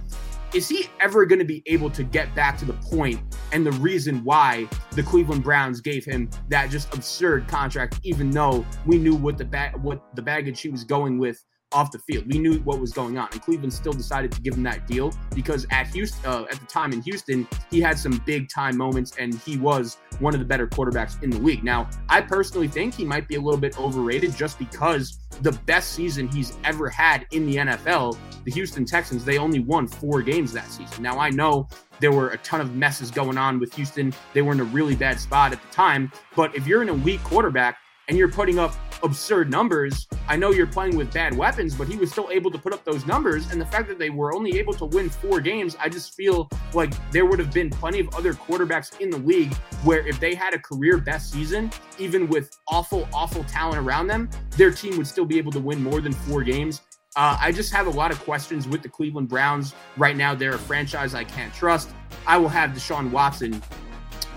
is 0.54 0.68
he 0.68 0.88
ever 1.00 1.26
going 1.26 1.40
to 1.40 1.46
be 1.46 1.62
able 1.68 1.90
to 1.92 2.04
get 2.04 2.34
back 2.36 2.58
to 2.58 2.66
the 2.66 2.74
point 2.74 3.20
and 3.52 3.66
the 3.66 3.72
reason 3.74 4.24
why 4.24 4.68
the 4.92 5.04
Cleveland 5.04 5.44
Browns 5.44 5.82
gave 5.82 6.04
him 6.06 6.30
that 6.50 6.70
just 6.70 6.94
absurd 6.94 7.48
contract, 7.48 8.00
even 8.04 8.32
though 8.32 8.66
we 8.86 8.98
knew 8.98 9.16
what 9.16 9.38
the 9.38 9.46
bag 9.46 9.76
what 9.78 10.04
the 10.16 10.22
baggage 10.22 10.62
he 10.62 10.70
was 10.70 10.84
going 10.84 11.20
with 11.20 11.44
off 11.72 11.92
the 11.92 12.00
field. 12.00 12.26
We 12.28 12.40
knew 12.40 12.60
what 12.60 12.80
was 12.80 12.92
going 12.94 13.18
on, 13.18 13.30
and 13.32 13.42
Cleveland 13.42 13.74
still 13.74 13.94
decided 13.94 14.32
to 14.32 14.42
give 14.42 14.56
him 14.56 14.64
that 14.64 14.88
deal 14.88 15.14
because 15.36 15.66
at 15.72 15.88
Houston, 15.88 16.30
uh, 16.30 16.46
at 16.52 16.60
the 16.60 16.66
time 16.66 16.92
in 16.94 17.02
Houston, 17.02 17.48
he 17.70 17.80
had 17.80 17.98
some 17.98 18.22
big 18.26 18.50
time 18.50 18.78
moments, 18.78 19.14
and 19.18 19.36
he 19.36 19.58
was 19.58 19.98
one 20.20 20.34
of 20.34 20.40
the 20.40 20.46
better 20.46 20.68
quarterbacks 20.68 21.22
in 21.24 21.30
the 21.30 21.40
league. 21.40 21.64
Now, 21.64 21.90
I 22.08 22.22
personally 22.22 22.68
think 22.68 22.96
he 22.96 23.06
might 23.06 23.28
be 23.28 23.36
a 23.36 23.42
little 23.42 23.60
bit 23.60 23.80
overrated 23.80 24.36
just 24.36 24.58
because 24.58 25.20
the 25.42 25.52
best 25.66 25.94
season 25.94 26.28
he's 26.28 26.58
ever 26.64 26.90
had 26.90 27.26
in 27.32 27.46
the 27.46 27.58
NFL, 27.58 28.18
the 28.44 28.52
Houston 28.52 28.86
Texans, 28.86 29.24
they 29.24 29.38
only 29.38 29.60
won 29.60 29.88
four 29.88 30.22
games 30.22 30.52
that 30.54 30.70
season. 30.70 31.04
Now, 31.04 31.20
I 31.20 31.30
know 31.30 31.68
there 32.00 32.12
were 32.12 32.30
a 32.30 32.38
ton 32.40 32.62
of 32.62 32.76
messes 32.76 33.12
going 33.12 33.38
on 33.38 33.60
with 33.60 33.74
Houston. 33.76 34.14
They 34.34 34.42
were 34.42 34.54
in 34.54 34.60
a 34.60 34.66
really 34.66 34.96
bad 34.96 35.20
spot 35.20 35.52
at 35.52 35.62
the 35.62 35.68
time, 35.74 36.12
but 36.36 36.56
if 36.56 36.68
you're 36.68 36.82
in 36.82 36.90
a 36.90 36.94
weak 36.94 37.24
quarterback 37.24 37.78
and 38.08 38.18
you're 38.18 38.32
putting 38.32 38.60
up 38.60 38.74
absurd 39.04 39.50
numbers. 39.50 40.08
I 40.28 40.36
know 40.36 40.52
you're 40.52 40.68
playing 40.68 40.96
with 40.96 41.14
bad 41.14 41.36
weapons, 41.36 41.76
but 41.76 41.88
he 41.88 41.98
was 41.98 42.12
still 42.12 42.30
able 42.32 42.52
to 42.52 42.58
put 42.58 42.74
up 42.74 42.84
those 42.84 43.06
numbers. 43.06 43.52
And 43.52 43.60
the 43.60 43.66
fact 43.66 43.88
that 43.88 44.00
they 44.00 44.10
were 44.10 44.34
only 44.34 44.58
able 44.60 44.74
to 44.74 44.86
win 44.86 45.10
four 45.10 45.40
games, 45.40 45.76
I 45.80 45.90
just 45.90 46.14
feel 46.14 46.50
like 46.74 46.94
there 47.12 47.26
would 47.26 47.40
have 47.40 47.54
been 47.54 47.70
plenty 47.70 48.00
of 48.00 48.14
other 48.16 48.34
quarterbacks 48.34 49.00
in 49.00 49.10
the 49.10 49.18
league 49.18 49.54
where 49.84 50.06
if 50.08 50.20
they 50.20 50.36
had 50.36 50.54
a 50.54 50.60
career 50.60 50.98
best 50.98 51.32
season, 51.32 51.72
even 51.98 52.28
with 52.28 52.58
awful, 52.68 53.08
awful 53.14 53.44
talent 53.46 53.78
around 53.78 54.08
them, 54.08 54.30
their 54.58 54.72
team 54.72 54.98
would 54.98 55.08
still 55.08 55.26
be 55.26 55.38
able 55.38 55.52
to 55.52 55.60
win 55.60 55.82
more 55.82 56.02
than 56.02 56.14
four 56.14 56.44
games. 56.44 56.82
Uh, 57.16 57.38
I 57.40 57.52
just 57.52 57.74
have 57.74 57.88
a 57.88 57.90
lot 57.90 58.12
of 58.12 58.20
questions 58.20 58.68
with 58.68 58.84
the 58.84 58.90
Cleveland 58.90 59.30
Browns 59.30 59.74
right 59.98 60.16
now. 60.16 60.36
They're 60.36 60.56
a 60.56 60.60
franchise 60.60 61.16
I 61.16 61.24
can't 61.24 61.54
trust. 61.54 61.90
I 62.28 62.38
will 62.38 62.50
have 62.50 62.72
Deshaun 62.72 63.10
Watson 63.10 63.62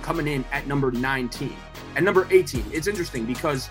coming 0.00 0.26
in 0.26 0.44
at 0.52 0.66
number 0.66 0.90
19. 0.90 1.54
At 1.94 2.02
number 2.02 2.26
18, 2.30 2.64
it's 2.72 2.86
interesting 2.86 3.26
because 3.26 3.68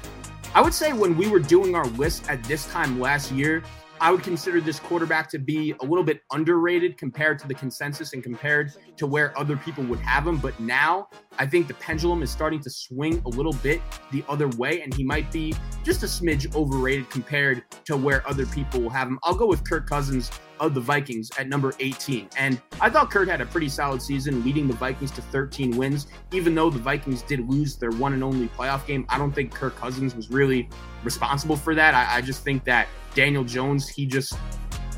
I 0.54 0.60
would 0.60 0.74
say 0.74 0.92
when 0.92 1.16
we 1.16 1.30
were 1.30 1.40
doing 1.40 1.76
our 1.76 1.88
list 1.88 2.30
at 2.30 2.44
this 2.44 2.68
time 2.68 3.00
last 3.00 3.32
year, 3.32 3.64
I 4.02 4.12
would 4.12 4.22
consider 4.22 4.60
this 4.60 4.82
quarterback 4.82 5.30
to 5.30 5.40
be 5.40 5.74
a 5.80 5.86
little 5.86 6.04
bit 6.04 6.24
underrated 6.34 6.98
compared 6.98 7.40
to 7.40 7.48
the 7.48 7.54
consensus 7.54 8.12
and 8.12 8.22
compared 8.22 8.74
to 8.98 9.08
where 9.08 9.38
other 9.40 9.56
people 9.56 9.86
would 9.86 10.00
have 10.00 10.28
him. 10.28 10.36
But 10.38 10.60
now 10.60 11.08
I 11.40 11.46
think 11.46 11.68
the 11.68 11.76
pendulum 11.76 12.22
is 12.22 12.30
starting 12.30 12.60
to 12.64 12.70
swing 12.70 13.22
a 13.26 13.30
little 13.30 13.54
bit 13.54 13.80
the 14.12 14.26
other 14.28 14.50
way, 14.50 14.82
and 14.82 14.94
he 14.94 15.06
might 15.06 15.32
be 15.32 15.56
just 15.86 16.04
a 16.04 16.08
smidge 16.08 16.54
overrated 16.54 17.10
compared 17.10 17.64
to 17.86 17.96
where 17.96 18.28
other 18.28 18.46
people 18.48 18.82
will 18.82 18.90
have 18.90 19.08
him. 19.08 19.20
I'll 19.24 19.36
go 19.36 19.46
with 19.48 19.64
Kirk 19.64 19.88
Cousins 19.88 20.32
of 20.62 20.76
the 20.76 20.80
Vikings 20.80 21.32
at 21.38 21.50
number 21.50 21.74
18. 21.80 22.30
And 22.38 22.62
I 22.80 22.90
thought 22.90 23.10
Kirk 23.10 23.28
had 23.28 23.42
a 23.42 23.46
pretty 23.48 23.68
solid 23.68 24.02
season, 24.02 24.46
leading 24.46 24.68
the 24.68 24.76
Vikings 24.76 25.10
to 25.12 25.22
13 25.22 25.76
wins. 25.76 26.08
Even 26.32 26.54
though 26.54 26.70
the 26.70 26.80
Vikings 26.80 27.24
did 27.24 27.50
lose 27.50 27.76
their 27.76 27.92
one 27.92 28.14
and 28.14 28.24
only 28.24 28.48
playoff 28.48 28.86
game, 28.86 29.06
I 29.10 29.18
don't 29.18 29.34
think 29.34 29.52
Kirk 29.52 29.76
Cousins 29.76 30.16
was 30.16 30.30
really 30.30 30.70
responsible 31.04 31.58
for 31.58 31.74
that. 31.76 31.96
I, 31.96 32.18
I 32.18 32.22
just 32.22 32.44
think 32.44 32.64
that 32.66 32.88
Daniel 33.16 33.44
Jones, 33.44 33.90
he 33.90 34.06
just 34.06 34.38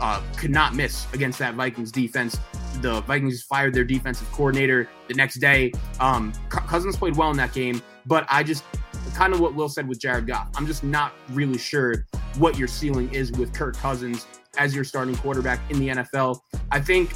uh, 0.02 0.22
could 0.36 0.52
not 0.52 0.76
miss 0.76 1.12
against 1.14 1.40
that 1.40 1.56
Vikings 1.56 1.94
defense. 1.94 2.38
The 2.82 3.00
Vikings 3.02 3.42
fired 3.44 3.74
their 3.74 3.86
defensive 3.86 4.30
coordinator 4.34 4.90
the 5.08 5.14
next 5.14 5.36
day. 5.36 5.72
Um, 6.02 6.34
Cousins 6.50 6.98
played 6.98 7.16
well 7.16 7.32
in 7.32 7.38
that 7.38 7.54
game, 7.54 7.82
but 8.06 8.26
I 8.30 8.44
just 8.44 8.66
kind 9.14 9.32
of 9.32 9.40
what 9.40 9.56
Will 9.56 9.70
said 9.70 9.88
with 9.88 10.00
Jared 10.00 10.28
Goff. 10.28 10.50
I'm 10.56 10.68
just 10.68 10.84
not 10.84 11.14
really 11.30 11.58
sure 11.58 12.06
what 12.38 12.58
your 12.58 12.68
ceiling 12.68 13.14
is 13.14 13.32
with 13.32 13.54
Kirk 13.54 13.78
Cousins 13.78 14.28
as 14.58 14.76
your 14.76 14.84
starting 14.84 15.16
quarterback 15.16 15.60
in 15.70 15.80
the 15.80 15.90
NFL. 15.90 16.40
I 16.72 16.80
think 16.80 17.14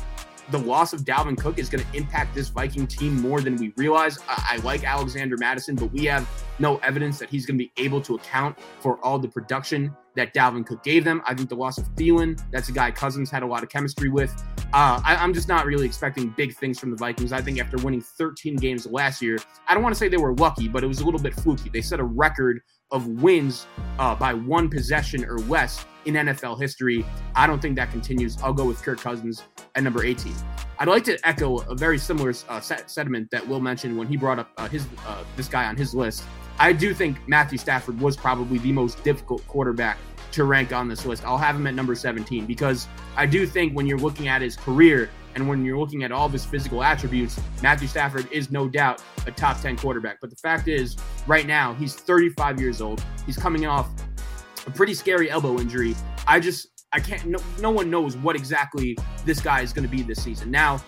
the 0.49 0.59
loss 0.59 0.93
of 0.93 1.01
Dalvin 1.01 1.37
Cook 1.37 1.59
is 1.59 1.69
going 1.69 1.83
to 1.83 1.97
impact 1.97 2.33
this 2.33 2.47
Viking 2.49 2.87
team 2.87 3.21
more 3.21 3.41
than 3.41 3.57
we 3.57 3.73
realize. 3.75 4.17
I, 4.29 4.53
I, 4.53 4.57
like 4.57 4.85
Alexander 4.85 5.35
Mattison, 5.37 5.75
but 5.75 5.91
we 5.91 6.05
have 6.05 6.27
no 6.59 6.77
evidence 6.77 7.19
that 7.19 7.29
he's 7.29 7.45
going 7.45 7.57
to 7.59 7.65
be 7.65 7.71
able 7.83 8.01
to 8.01 8.15
account 8.15 8.57
for 8.79 8.97
all 9.03 9.19
the 9.19 9.27
production 9.27 9.95
that 10.15 10.33
Dalvin 10.33 10.65
Cook 10.65 10.83
gave 10.83 11.03
them. 11.03 11.21
I 11.25 11.33
think 11.33 11.49
the 11.49 11.55
loss 11.55 11.77
of 11.77 11.85
Thielen, 11.95 12.41
that's 12.51 12.69
a 12.69 12.71
guy 12.71 12.91
Cousins 12.91 13.29
had 13.29 13.43
a 13.43 13.45
lot 13.45 13.61
of 13.61 13.69
chemistry 13.69 14.09
with. 14.09 14.33
Uh, 14.73 15.01
I, 15.03 15.17
I'm 15.17 15.33
just 15.33 15.47
not 15.47 15.65
really 15.65 15.85
expecting 15.85 16.29
big 16.29 16.55
things 16.55 16.79
from 16.79 16.91
the 16.91 16.97
Vikings. 16.97 17.33
I 17.33 17.41
think 17.41 17.59
after 17.59 17.77
winning 17.77 18.01
13 18.01 18.55
games 18.55 18.85
last 18.87 19.21
year, 19.21 19.37
I 19.67 19.73
don't 19.73 19.83
want 19.83 19.93
to 19.93 19.99
say 19.99 20.07
they 20.07 20.17
were 20.17 20.33
lucky, 20.35 20.67
but 20.67 20.83
it 20.83 20.87
was 20.87 21.01
a 21.01 21.05
little 21.05 21.19
bit 21.19 21.33
fluky. 21.33 21.69
They 21.69 21.81
set 21.81 21.99
a 21.99 22.03
record 22.05 22.61
of 22.91 23.07
wins 23.21 23.67
uh, 23.99 24.15
by 24.15 24.33
one 24.33 24.69
possession 24.69 25.25
or 25.25 25.39
less 25.39 25.85
in 26.07 26.15
NFL 26.15 26.59
history. 26.59 27.05
I 27.35 27.45
don't 27.45 27.61
think 27.61 27.75
that 27.75 27.91
continues. 27.91 28.41
I'll 28.41 28.53
go 28.53 28.65
with 28.65 28.81
Kirk 28.81 28.99
Cousins 28.99 29.43
at 29.75 29.83
number 29.83 30.03
18. 30.03 30.33
I'd 30.79 30.87
like 30.87 31.03
to 31.05 31.19
echo 31.27 31.57
a 31.59 31.75
very 31.75 31.97
similar 31.97 32.33
uh, 32.49 32.59
sentiment 32.59 33.29
that 33.31 33.47
Will 33.47 33.59
mentioned 33.59 33.97
when 33.97 34.07
he 34.07 34.15
brought 34.15 34.39
up 34.39 34.49
uh, 34.57 34.67
his 34.67 34.87
uh, 35.05 35.23
this 35.35 35.47
guy 35.47 35.65
on 35.65 35.75
his 35.75 35.93
list. 35.93 36.23
I 36.59 36.73
do 36.73 36.93
think 36.93 37.17
Matthew 37.27 37.57
Stafford 37.57 37.99
was 37.99 38.15
probably 38.15 38.57
the 38.59 38.71
most 38.71 39.03
difficult 39.03 39.45
quarterback 39.47 39.97
to 40.31 40.43
rank 40.43 40.73
on 40.73 40.87
this 40.87 41.05
list. 41.05 41.25
I'll 41.25 41.37
have 41.37 41.55
him 41.55 41.67
at 41.67 41.73
number 41.73 41.95
17 41.95 42.45
because 42.45 42.87
I 43.15 43.25
do 43.25 43.45
think 43.45 43.75
when 43.75 43.85
you're 43.85 43.99
looking 43.99 44.27
at 44.27 44.41
his 44.41 44.55
career 44.55 45.09
and 45.35 45.47
when 45.47 45.63
you're 45.63 45.77
looking 45.77 46.03
at 46.03 46.11
all 46.11 46.25
of 46.25 46.33
his 46.33 46.45
physical 46.45 46.83
attributes, 46.83 47.39
Matthew 47.61 47.87
Stafford 47.87 48.31
is 48.31 48.49
no 48.49 48.67
doubt 48.67 49.03
a 49.27 49.31
top 49.31 49.59
10 49.61 49.77
quarterback. 49.77 50.17
But 50.19 50.31
the 50.31 50.35
fact 50.35 50.67
is, 50.67 50.97
right 51.27 51.45
now, 51.45 51.73
he's 51.75 51.93
35 51.95 52.59
years 52.59 52.81
old. 52.81 53.03
He's 53.25 53.37
coming 53.37 53.67
off 53.67 53.89
a 54.67 54.71
pretty 54.71 54.93
scary 54.93 55.31
elbow 55.31 55.57
injury. 55.59 55.95
I 56.27 56.39
just, 56.39 56.67
I 56.93 56.99
can't, 56.99 57.25
no, 57.25 57.39
no 57.59 57.71
one 57.71 57.89
knows 57.89 58.15
what 58.17 58.35
exactly 58.35 58.97
this 59.25 59.39
guy 59.39 59.61
is 59.61 59.73
going 59.73 59.87
to 59.87 59.91
be 59.91 60.03
this 60.03 60.21
season. 60.21 60.51
Now, 60.51 60.81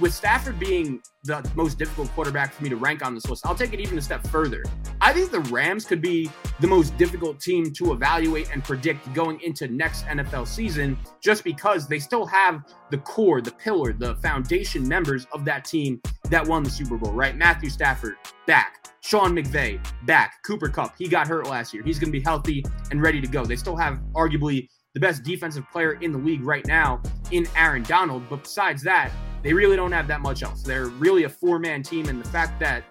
with 0.00 0.12
Stafford 0.12 0.58
being 0.58 1.00
the 1.24 1.48
most 1.54 1.78
difficult 1.78 2.10
quarterback 2.10 2.52
for 2.52 2.62
me 2.62 2.68
to 2.68 2.76
rank 2.76 3.04
on 3.04 3.14
this 3.14 3.28
list, 3.28 3.46
I'll 3.46 3.54
take 3.54 3.72
it 3.72 3.80
even 3.80 3.96
a 3.98 4.02
step 4.02 4.26
further. 4.26 4.62
I 5.00 5.12
think 5.12 5.30
the 5.30 5.40
Rams 5.40 5.84
could 5.84 6.00
be 6.00 6.30
the 6.60 6.66
most 6.66 6.96
difficult 6.96 7.40
team 7.40 7.72
to 7.74 7.92
evaluate 7.92 8.50
and 8.52 8.62
predict 8.62 9.12
going 9.14 9.40
into 9.40 9.68
next 9.68 10.04
NFL 10.06 10.46
season 10.46 10.98
just 11.20 11.44
because 11.44 11.86
they 11.86 11.98
still 11.98 12.26
have 12.26 12.62
the 12.90 12.98
core, 12.98 13.40
the 13.40 13.52
pillar, 13.52 13.92
the 13.92 14.16
foundation 14.16 14.86
members 14.86 15.26
of 15.32 15.44
that 15.44 15.64
team 15.64 16.00
that 16.30 16.46
won 16.46 16.62
the 16.62 16.70
Super 16.70 16.96
Bowl, 16.96 17.12
right? 17.12 17.36
Matthew 17.36 17.70
Stafford 17.70 18.16
back. 18.46 18.88
Sean 19.00 19.36
McVay 19.36 19.84
back. 20.06 20.42
Cooper 20.46 20.68
Kupp, 20.68 20.94
he 20.96 21.08
got 21.08 21.28
hurt 21.28 21.46
last 21.46 21.74
year. 21.74 21.82
He's 21.82 21.98
going 21.98 22.10
to 22.10 22.18
be 22.18 22.24
healthy 22.24 22.64
and 22.90 23.02
ready 23.02 23.20
to 23.20 23.26
go. 23.26 23.44
They 23.44 23.56
still 23.56 23.76
have 23.76 24.00
arguably 24.14 24.68
the 24.94 25.00
best 25.00 25.24
defensive 25.24 25.64
player 25.70 25.94
in 26.00 26.12
the 26.12 26.18
league 26.18 26.42
right 26.42 26.66
now 26.66 27.02
in 27.30 27.46
Aaron 27.56 27.82
Donald. 27.82 28.22
But 28.30 28.44
besides 28.44 28.82
that, 28.84 29.10
they 29.44 29.52
really 29.52 29.76
don't 29.76 29.92
have 29.92 30.08
that 30.08 30.22
much 30.22 30.42
else. 30.42 30.62
They're 30.62 30.86
really 30.86 31.24
a 31.24 31.28
four 31.28 31.58
man 31.58 31.82
team. 31.82 32.08
And 32.08 32.20
the 32.20 32.28
fact 32.28 32.58
that 32.60 32.82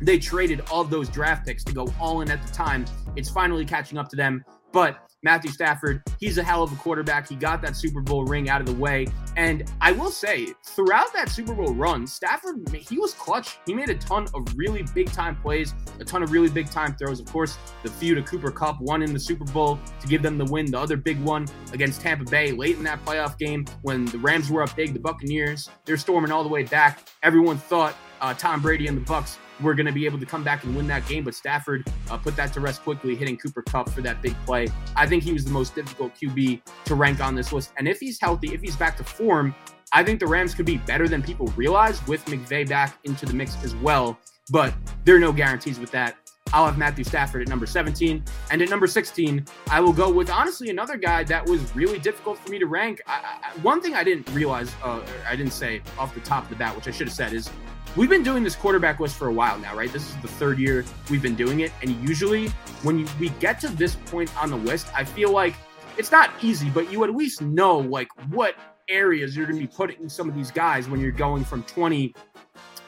they 0.00 0.18
traded 0.18 0.62
all 0.70 0.84
those 0.84 1.08
draft 1.08 1.46
picks 1.46 1.62
to 1.64 1.72
go 1.72 1.86
all 2.00 2.20
in 2.20 2.30
at 2.30 2.44
the 2.44 2.52
time, 2.52 2.84
it's 3.14 3.30
finally 3.30 3.64
catching 3.64 3.96
up 3.96 4.08
to 4.10 4.16
them. 4.16 4.44
But 4.72 5.05
Matthew 5.26 5.50
Stafford, 5.50 6.04
he's 6.20 6.38
a 6.38 6.42
hell 6.44 6.62
of 6.62 6.70
a 6.72 6.76
quarterback. 6.76 7.28
He 7.28 7.34
got 7.34 7.60
that 7.62 7.74
Super 7.74 8.00
Bowl 8.00 8.24
ring 8.24 8.48
out 8.48 8.60
of 8.60 8.66
the 8.68 8.74
way. 8.74 9.08
And 9.36 9.68
I 9.80 9.90
will 9.90 10.12
say, 10.12 10.54
throughout 10.62 11.12
that 11.14 11.28
Super 11.28 11.52
Bowl 11.52 11.74
run, 11.74 12.06
Stafford, 12.06 12.68
he 12.72 12.96
was 12.96 13.12
clutch. 13.12 13.58
He 13.66 13.74
made 13.74 13.90
a 13.90 13.96
ton 13.96 14.28
of 14.34 14.46
really 14.56 14.84
big 14.94 15.10
time 15.10 15.34
plays, 15.34 15.74
a 15.98 16.04
ton 16.04 16.22
of 16.22 16.30
really 16.30 16.48
big 16.48 16.70
time 16.70 16.94
throws. 16.94 17.18
Of 17.18 17.26
course, 17.26 17.58
the 17.82 17.90
few 17.90 18.14
to 18.14 18.22
Cooper 18.22 18.52
Kupp, 18.52 18.80
one 18.80 19.02
in 19.02 19.12
the 19.12 19.18
Super 19.18 19.44
Bowl 19.46 19.80
to 20.00 20.06
give 20.06 20.22
them 20.22 20.38
the 20.38 20.44
win. 20.44 20.70
The 20.70 20.78
other 20.78 20.96
big 20.96 21.20
one 21.20 21.48
against 21.72 22.02
Tampa 22.02 22.24
Bay 22.30 22.52
late 22.52 22.76
in 22.76 22.84
that 22.84 23.04
playoff 23.04 23.36
game 23.36 23.64
when 23.82 24.04
the 24.04 24.18
Rams 24.18 24.48
were 24.48 24.62
up 24.62 24.76
big, 24.76 24.94
the 24.94 25.00
Buccaneers, 25.00 25.68
they're 25.84 25.96
storming 25.96 26.30
all 26.30 26.44
the 26.44 26.48
way 26.48 26.62
back. 26.62 27.08
Everyone 27.24 27.58
thought 27.58 27.96
uh, 28.20 28.34
Tom 28.34 28.60
Brady 28.60 28.86
and 28.86 28.96
the 28.96 29.02
Bucs 29.02 29.38
were 29.60 29.74
going 29.74 29.86
to 29.86 29.92
be 29.92 30.04
able 30.06 30.18
to 30.18 30.26
come 30.26 30.44
back 30.44 30.64
and 30.64 30.76
win 30.76 30.86
that 30.88 31.06
game. 31.08 31.24
But 31.24 31.34
Stafford 31.34 31.86
uh, 32.10 32.18
put 32.18 32.36
that 32.36 32.52
to 32.54 32.60
rest 32.60 32.82
quickly, 32.82 33.14
hitting 33.14 33.36
Cooper 33.36 33.62
Kupp 33.62 33.88
for 33.88 34.02
that 34.02 34.20
big 34.22 34.34
play. 34.44 34.68
I 34.96 35.06
think 35.06 35.22
he 35.22 35.32
was 35.32 35.44
the 35.44 35.50
most 35.50 35.74
difficult 35.74 36.14
QB 36.14 36.62
to 36.84 36.94
rank 36.94 37.20
on 37.20 37.34
this 37.34 37.52
list. 37.52 37.72
And 37.78 37.88
if 37.88 37.98
he's 38.00 38.20
healthy, 38.20 38.54
if 38.54 38.60
he's 38.60 38.76
back 38.76 38.96
to 38.98 39.04
form, 39.04 39.54
I 39.92 40.02
think 40.02 40.20
the 40.20 40.26
Rams 40.26 40.54
could 40.54 40.66
be 40.66 40.78
better 40.78 41.08
than 41.08 41.22
people 41.22 41.46
realize 41.56 42.04
with 42.06 42.24
McVay 42.26 42.68
back 42.68 42.98
into 43.04 43.24
the 43.24 43.32
mix 43.32 43.56
as 43.64 43.74
well. 43.76 44.18
But 44.50 44.74
there 45.04 45.16
are 45.16 45.20
no 45.20 45.32
guarantees 45.32 45.78
with 45.78 45.90
that. 45.92 46.16
I'll 46.52 46.66
have 46.66 46.78
Matthew 46.78 47.04
Stafford 47.04 47.42
at 47.42 47.48
number 47.48 47.66
17. 47.66 48.22
And 48.50 48.62
at 48.62 48.68
number 48.68 48.86
16, 48.86 49.44
I 49.70 49.80
will 49.80 49.92
go 49.92 50.10
with 50.10 50.30
honestly 50.30 50.70
another 50.70 50.96
guy 50.96 51.24
that 51.24 51.44
was 51.44 51.74
really 51.74 51.98
difficult 51.98 52.38
for 52.38 52.50
me 52.50 52.58
to 52.58 52.66
rank. 52.66 53.00
I, 53.06 53.38
I, 53.42 53.58
one 53.60 53.80
thing 53.80 53.94
I 53.94 54.04
didn't 54.04 54.28
realize, 54.32 54.72
uh, 54.82 55.04
I 55.28 55.34
didn't 55.34 55.52
say 55.52 55.82
off 55.98 56.14
the 56.14 56.20
top 56.20 56.44
of 56.44 56.50
the 56.50 56.56
bat, 56.56 56.74
which 56.76 56.86
I 56.86 56.92
should 56.92 57.08
have 57.08 57.16
said, 57.16 57.32
is 57.32 57.50
we've 57.96 58.10
been 58.10 58.22
doing 58.22 58.44
this 58.44 58.54
quarterback 58.54 59.00
list 59.00 59.16
for 59.16 59.28
a 59.28 59.32
while 59.32 59.58
now, 59.58 59.74
right? 59.74 59.92
This 59.92 60.08
is 60.08 60.16
the 60.16 60.28
third 60.28 60.58
year 60.58 60.84
we've 61.10 61.22
been 61.22 61.34
doing 61.34 61.60
it. 61.60 61.72
And 61.82 61.90
usually 62.06 62.48
when 62.82 62.98
you, 62.98 63.06
we 63.18 63.30
get 63.40 63.58
to 63.60 63.68
this 63.68 63.94
point 63.94 64.34
on 64.40 64.50
the 64.50 64.56
list, 64.56 64.88
I 64.94 65.04
feel 65.04 65.32
like 65.32 65.54
it's 65.96 66.12
not 66.12 66.30
easy, 66.42 66.68
but 66.68 66.92
you 66.92 67.04
at 67.04 67.14
least 67.14 67.40
know 67.40 67.78
like 67.78 68.08
what 68.30 68.54
areas 68.88 69.36
you're 69.36 69.46
going 69.46 69.58
to 69.58 69.66
be 69.66 69.72
putting 69.72 70.08
some 70.08 70.28
of 70.28 70.34
these 70.34 70.50
guys 70.50 70.88
when 70.88 71.00
you're 71.00 71.10
going 71.10 71.44
from 71.44 71.62
20 71.64 72.14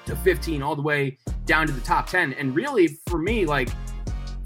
to 0.06 0.16
15 0.16 0.62
all 0.62 0.76
the 0.76 0.82
way 0.82 1.18
down 1.46 1.66
to 1.66 1.72
the 1.72 1.80
top 1.80 2.06
10. 2.06 2.34
And 2.34 2.54
really 2.54 2.98
for 3.06 3.18
me, 3.18 3.46
like 3.46 3.70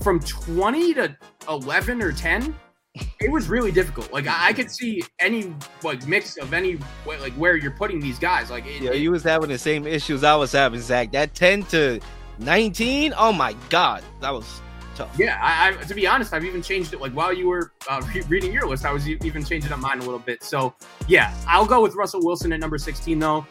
from 0.01 0.21
20 0.21 0.95
to 0.95 1.17
11 1.49 2.03
or 2.03 2.13
10, 2.13 2.55
it 2.95 3.31
was 3.31 3.49
really 3.49 3.73
difficult. 3.73 4.13
Like 4.13 4.27
I, 4.29 4.53
could 4.53 4.71
see 4.71 5.03
any 5.19 5.55
like 5.83 6.07
mix 6.07 6.37
of 6.37 6.53
any 6.53 6.79
like 7.07 7.33
where 7.35 7.57
you're 7.57 7.71
putting 7.71 8.01
these 8.01 8.19
guys. 8.19 8.51
Like 8.51 8.67
it, 8.67 8.83
yeah, 8.83 8.93
you 8.93 9.11
was 9.11 9.23
having 9.23 9.49
the 9.49 9.59
same 9.59 9.87
issues 9.87 10.25
I 10.25 10.35
was 10.37 10.53
having, 10.53 10.81
Zac. 10.81 11.13
That 11.13 11.35
ten 11.35 11.63
to 11.67 12.01
nineteen. 12.39 13.15
Oh 13.17 13.33
my 13.33 13.55
god, 13.71 14.05
that 14.21 14.31
was 14.31 14.61
tough. 14.95 15.15
Yeah, 15.19 15.39
I, 15.41 15.71
I 15.71 15.83
to 15.85 15.95
be 15.95 16.07
honest, 16.07 16.35
I've 16.35 16.45
even 16.45 16.63
changed 16.63 16.93
it. 16.93 17.01
Like 17.01 17.13
while 17.13 17.33
you 17.33 17.49
were 17.49 17.73
uh, 17.89 18.03
re- 18.15 18.23
reading 18.29 18.53
your 18.53 18.67
list, 18.67 18.85
I 18.85 18.93
was 18.93 19.09
even 19.09 19.45
changing 19.45 19.73
up 19.73 19.79
mine 19.79 19.99
a 19.99 20.05
little 20.05 20.19
bit. 20.19 20.43
So 20.43 20.75
yeah, 21.09 21.35
I'll 21.49 21.67
go 21.67 21.81
with 21.81 21.95
Russell 21.95 22.23
Wilson 22.23 22.53
at 22.53 22.61
number 22.61 22.77
sixteen 22.77 23.19
though. 23.19 23.47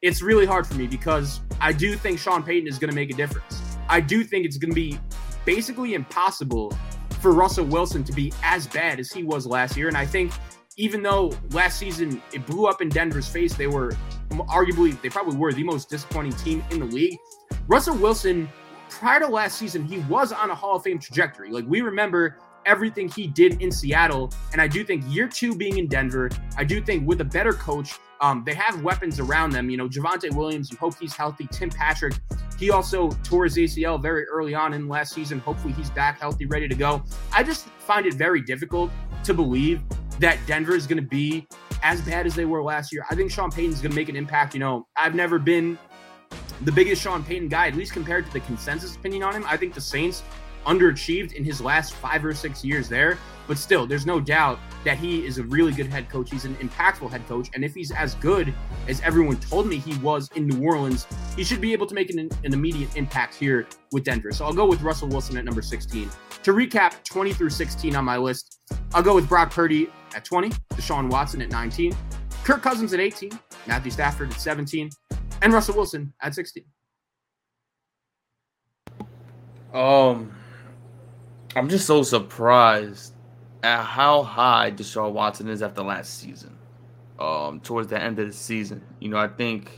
It's 0.00 0.22
really 0.22 0.46
hard 0.46 0.66
for 0.66 0.74
me 0.74 0.88
because 0.88 1.40
I 1.60 1.72
do 1.72 1.94
think 1.94 2.18
Sean 2.18 2.42
Payton 2.42 2.66
is 2.66 2.76
going 2.80 2.90
to 2.90 2.94
make 2.96 3.12
a 3.12 3.14
difference. 3.14 3.62
I 3.88 4.00
do 4.00 4.24
think 4.24 4.44
it's 4.44 4.56
going 4.56 4.72
to 4.72 4.74
be 4.74 4.98
basically 5.44 5.94
impossible 5.94 6.76
for 7.22 7.32
Russell 7.32 7.64
Wilson 7.64 8.02
to 8.04 8.12
be 8.12 8.32
as 8.42 8.66
bad 8.66 8.98
as 8.98 9.12
he 9.12 9.22
was 9.22 9.46
last 9.46 9.76
year. 9.76 9.86
And 9.86 9.96
I 9.96 10.04
think 10.04 10.32
even 10.76 11.02
though 11.02 11.32
last 11.52 11.78
season 11.78 12.20
it 12.32 12.44
blew 12.46 12.66
up 12.66 12.82
in 12.82 12.88
Denver's 12.88 13.28
face, 13.28 13.54
they 13.54 13.68
were 13.68 13.92
arguably, 14.30 15.00
they 15.00 15.08
probably 15.08 15.36
were 15.36 15.52
the 15.52 15.62
most 15.62 15.88
disappointing 15.88 16.32
team 16.32 16.64
in 16.70 16.80
the 16.80 16.86
league. 16.86 17.16
Russell 17.68 17.96
Wilson 17.96 18.48
prior 18.88 19.20
to 19.20 19.28
last 19.28 19.56
season, 19.56 19.84
he 19.84 19.98
was 20.00 20.32
on 20.32 20.50
a 20.50 20.54
Hall 20.54 20.76
of 20.76 20.82
Fame 20.82 20.98
trajectory. 20.98 21.50
Like 21.50 21.64
we 21.66 21.80
remember 21.80 22.38
everything 22.66 23.08
he 23.08 23.26
did 23.26 23.60
in 23.62 23.70
Seattle. 23.70 24.32
And 24.52 24.60
I 24.60 24.66
do 24.66 24.84
think 24.84 25.04
year 25.08 25.28
two 25.28 25.54
being 25.54 25.78
in 25.78 25.86
Denver, 25.86 26.30
I 26.56 26.64
do 26.64 26.82
think 26.82 27.06
with 27.06 27.20
a 27.20 27.24
better 27.24 27.52
coach, 27.52 27.94
um, 28.20 28.42
they 28.44 28.54
have 28.54 28.82
weapons 28.82 29.18
around 29.20 29.50
them. 29.50 29.68
You 29.68 29.76
know, 29.76 29.88
Javonte 29.88 30.32
Williams, 30.34 30.70
you 30.70 30.78
hope 30.78 30.98
he's 30.98 31.14
healthy. 31.14 31.48
Tim 31.50 31.70
Patrick, 31.70 32.14
he 32.62 32.70
also 32.70 33.10
tore 33.24 33.42
his 33.42 33.56
ACL 33.56 34.00
very 34.00 34.24
early 34.28 34.54
on 34.54 34.72
in 34.72 34.86
last 34.86 35.12
season. 35.12 35.40
Hopefully 35.40 35.72
he's 35.72 35.90
back 35.90 36.20
healthy, 36.20 36.46
ready 36.46 36.68
to 36.68 36.76
go. 36.76 37.02
I 37.32 37.42
just 37.42 37.66
find 37.66 38.06
it 38.06 38.14
very 38.14 38.40
difficult 38.40 38.88
to 39.24 39.34
believe 39.34 39.82
that 40.20 40.38
Denver 40.46 40.76
is 40.76 40.86
going 40.86 41.02
to 41.02 41.08
be 41.08 41.48
as 41.82 42.00
bad 42.02 42.24
as 42.24 42.36
they 42.36 42.44
were 42.44 42.62
last 42.62 42.92
year. 42.92 43.04
I 43.10 43.16
think 43.16 43.32
Sean 43.32 43.50
Payton's 43.50 43.80
going 43.80 43.90
to 43.90 43.96
make 43.96 44.08
an 44.08 44.14
impact. 44.14 44.54
You 44.54 44.60
know, 44.60 44.86
I've 44.96 45.16
never 45.16 45.40
been 45.40 45.76
the 46.60 46.70
biggest 46.70 47.02
Sean 47.02 47.24
Payton 47.24 47.48
guy, 47.48 47.66
at 47.66 47.74
least 47.74 47.94
compared 47.94 48.26
to 48.26 48.32
the 48.32 48.38
consensus 48.38 48.94
opinion 48.94 49.24
on 49.24 49.34
him. 49.34 49.44
I 49.48 49.56
think 49.56 49.74
the 49.74 49.80
Saints 49.80 50.22
underachieved 50.66 51.34
in 51.34 51.44
his 51.44 51.60
last 51.60 51.94
five 51.94 52.24
or 52.24 52.34
six 52.34 52.64
years 52.64 52.88
there. 52.88 53.18
But 53.48 53.58
still, 53.58 53.86
there's 53.86 54.06
no 54.06 54.20
doubt 54.20 54.58
that 54.84 54.98
he 54.98 55.26
is 55.26 55.38
a 55.38 55.42
really 55.44 55.72
good 55.72 55.86
head 55.86 56.08
coach. 56.08 56.30
He's 56.30 56.44
an 56.44 56.54
impactful 56.56 57.10
head 57.10 57.26
coach. 57.26 57.50
And 57.54 57.64
if 57.64 57.74
he's 57.74 57.90
as 57.90 58.14
good 58.16 58.54
as 58.88 59.00
everyone 59.00 59.36
told 59.36 59.66
me 59.66 59.78
he 59.78 59.96
was 59.98 60.30
in 60.34 60.46
New 60.46 60.64
Orleans, 60.64 61.06
he 61.36 61.44
should 61.44 61.60
be 61.60 61.72
able 61.72 61.86
to 61.86 61.94
make 61.94 62.10
an, 62.10 62.18
an 62.18 62.52
immediate 62.52 62.96
impact 62.96 63.34
here 63.34 63.66
with 63.90 64.04
Denver. 64.04 64.32
So 64.32 64.44
I'll 64.44 64.52
go 64.52 64.66
with 64.66 64.80
Russell 64.82 65.08
Wilson 65.08 65.36
at 65.36 65.44
number 65.44 65.62
16. 65.62 66.08
To 66.44 66.52
recap 66.52 67.04
20 67.04 67.32
through 67.32 67.50
16 67.50 67.94
on 67.94 68.04
my 68.04 68.16
list, 68.16 68.60
I'll 68.94 69.02
go 69.02 69.14
with 69.14 69.28
Brock 69.28 69.50
Purdy 69.52 69.88
at 70.14 70.24
20, 70.24 70.50
Deshaun 70.70 71.10
Watson 71.10 71.42
at 71.42 71.50
19, 71.50 71.96
Kirk 72.44 72.62
Cousins 72.62 72.92
at 72.92 73.00
18, 73.00 73.30
Matthew 73.66 73.90
Stafford 73.90 74.30
at 74.30 74.40
17, 74.40 74.90
and 75.42 75.52
Russell 75.52 75.76
Wilson 75.76 76.12
at 76.20 76.34
16. 76.34 76.64
Um, 79.72 80.32
I'm 81.54 81.68
just 81.68 81.86
so 81.86 82.02
surprised 82.02 83.12
at 83.62 83.82
how 83.82 84.22
high 84.22 84.70
Deshaun 84.70 85.12
Watson 85.12 85.48
is 85.48 85.62
after 85.62 85.82
last 85.82 86.18
season. 86.18 86.56
Um, 87.18 87.60
towards 87.60 87.88
the 87.88 88.02
end 88.02 88.18
of 88.18 88.26
the 88.26 88.32
season, 88.32 88.82
you 88.98 89.08
know, 89.08 89.18
I 89.18 89.28
think 89.28 89.70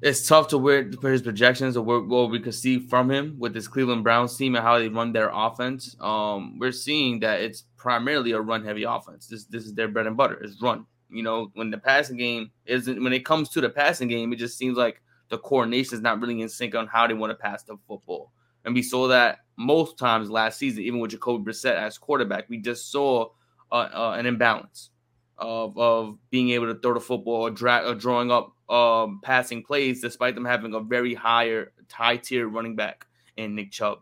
it's 0.00 0.26
tough 0.26 0.48
to 0.48 0.58
where 0.58 0.90
for 1.00 1.12
his 1.12 1.22
projections 1.22 1.76
or 1.76 1.82
what 1.82 2.30
we 2.30 2.40
could 2.40 2.54
see 2.54 2.78
from 2.78 3.10
him 3.10 3.36
with 3.38 3.52
this 3.52 3.68
Cleveland 3.68 4.02
Browns 4.04 4.36
team 4.36 4.56
and 4.56 4.64
how 4.64 4.78
they 4.78 4.88
run 4.88 5.12
their 5.12 5.30
offense. 5.32 5.94
Um, 6.00 6.58
we're 6.58 6.72
seeing 6.72 7.20
that 7.20 7.40
it's 7.42 7.64
primarily 7.76 8.32
a 8.32 8.40
run 8.40 8.64
heavy 8.64 8.84
offense. 8.84 9.26
This 9.26 9.44
this 9.44 9.64
is 9.64 9.74
their 9.74 9.86
bread 9.88 10.06
and 10.06 10.16
butter. 10.16 10.42
Is 10.42 10.60
run. 10.60 10.86
You 11.10 11.22
know, 11.22 11.52
when 11.54 11.70
the 11.70 11.78
passing 11.78 12.16
game 12.16 12.50
isn't 12.64 13.04
when 13.04 13.12
it 13.12 13.24
comes 13.24 13.50
to 13.50 13.60
the 13.60 13.68
passing 13.68 14.08
game, 14.08 14.32
it 14.32 14.36
just 14.36 14.58
seems 14.58 14.76
like 14.76 15.02
the 15.28 15.38
coordination 15.38 15.94
is 15.94 16.00
not 16.00 16.20
really 16.20 16.40
in 16.40 16.48
sync 16.48 16.74
on 16.74 16.86
how 16.86 17.06
they 17.06 17.14
want 17.14 17.30
to 17.30 17.36
pass 17.36 17.62
the 17.62 17.76
football. 17.86 18.32
And 18.64 18.74
we 18.74 18.82
saw 18.82 19.08
that 19.08 19.40
most 19.56 19.98
times 19.98 20.30
last 20.30 20.58
season, 20.58 20.82
even 20.82 21.00
with 21.00 21.12
Jacoby 21.12 21.50
Brissett 21.50 21.76
as 21.76 21.98
quarterback. 21.98 22.48
We 22.48 22.58
just 22.58 22.90
saw 22.90 23.28
uh, 23.70 23.88
uh, 23.92 24.16
an 24.18 24.26
imbalance 24.26 24.90
of, 25.38 25.76
of 25.78 26.18
being 26.30 26.50
able 26.50 26.72
to 26.72 26.80
throw 26.80 26.94
the 26.94 27.00
football 27.00 27.42
or, 27.42 27.50
dra- 27.50 27.88
or 27.88 27.94
drawing 27.94 28.30
up 28.30 28.54
um, 28.68 29.20
passing 29.22 29.62
plays, 29.62 30.00
despite 30.00 30.34
them 30.34 30.44
having 30.44 30.74
a 30.74 30.80
very 30.80 31.14
higher, 31.14 31.72
high 31.92 32.16
tier 32.16 32.48
running 32.48 32.76
back 32.76 33.06
in 33.36 33.54
Nick 33.54 33.70
Chubb, 33.70 33.98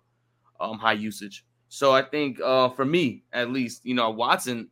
um, 0.61 0.79
high 0.79 0.93
usage. 0.93 1.45
So 1.69 1.93
I 1.93 2.03
think 2.03 2.39
uh, 2.41 2.69
for 2.71 2.85
me, 2.85 3.25
at 3.33 3.51
least, 3.51 3.85
you 3.85 3.95
know, 3.95 4.11
Watson 4.11 4.69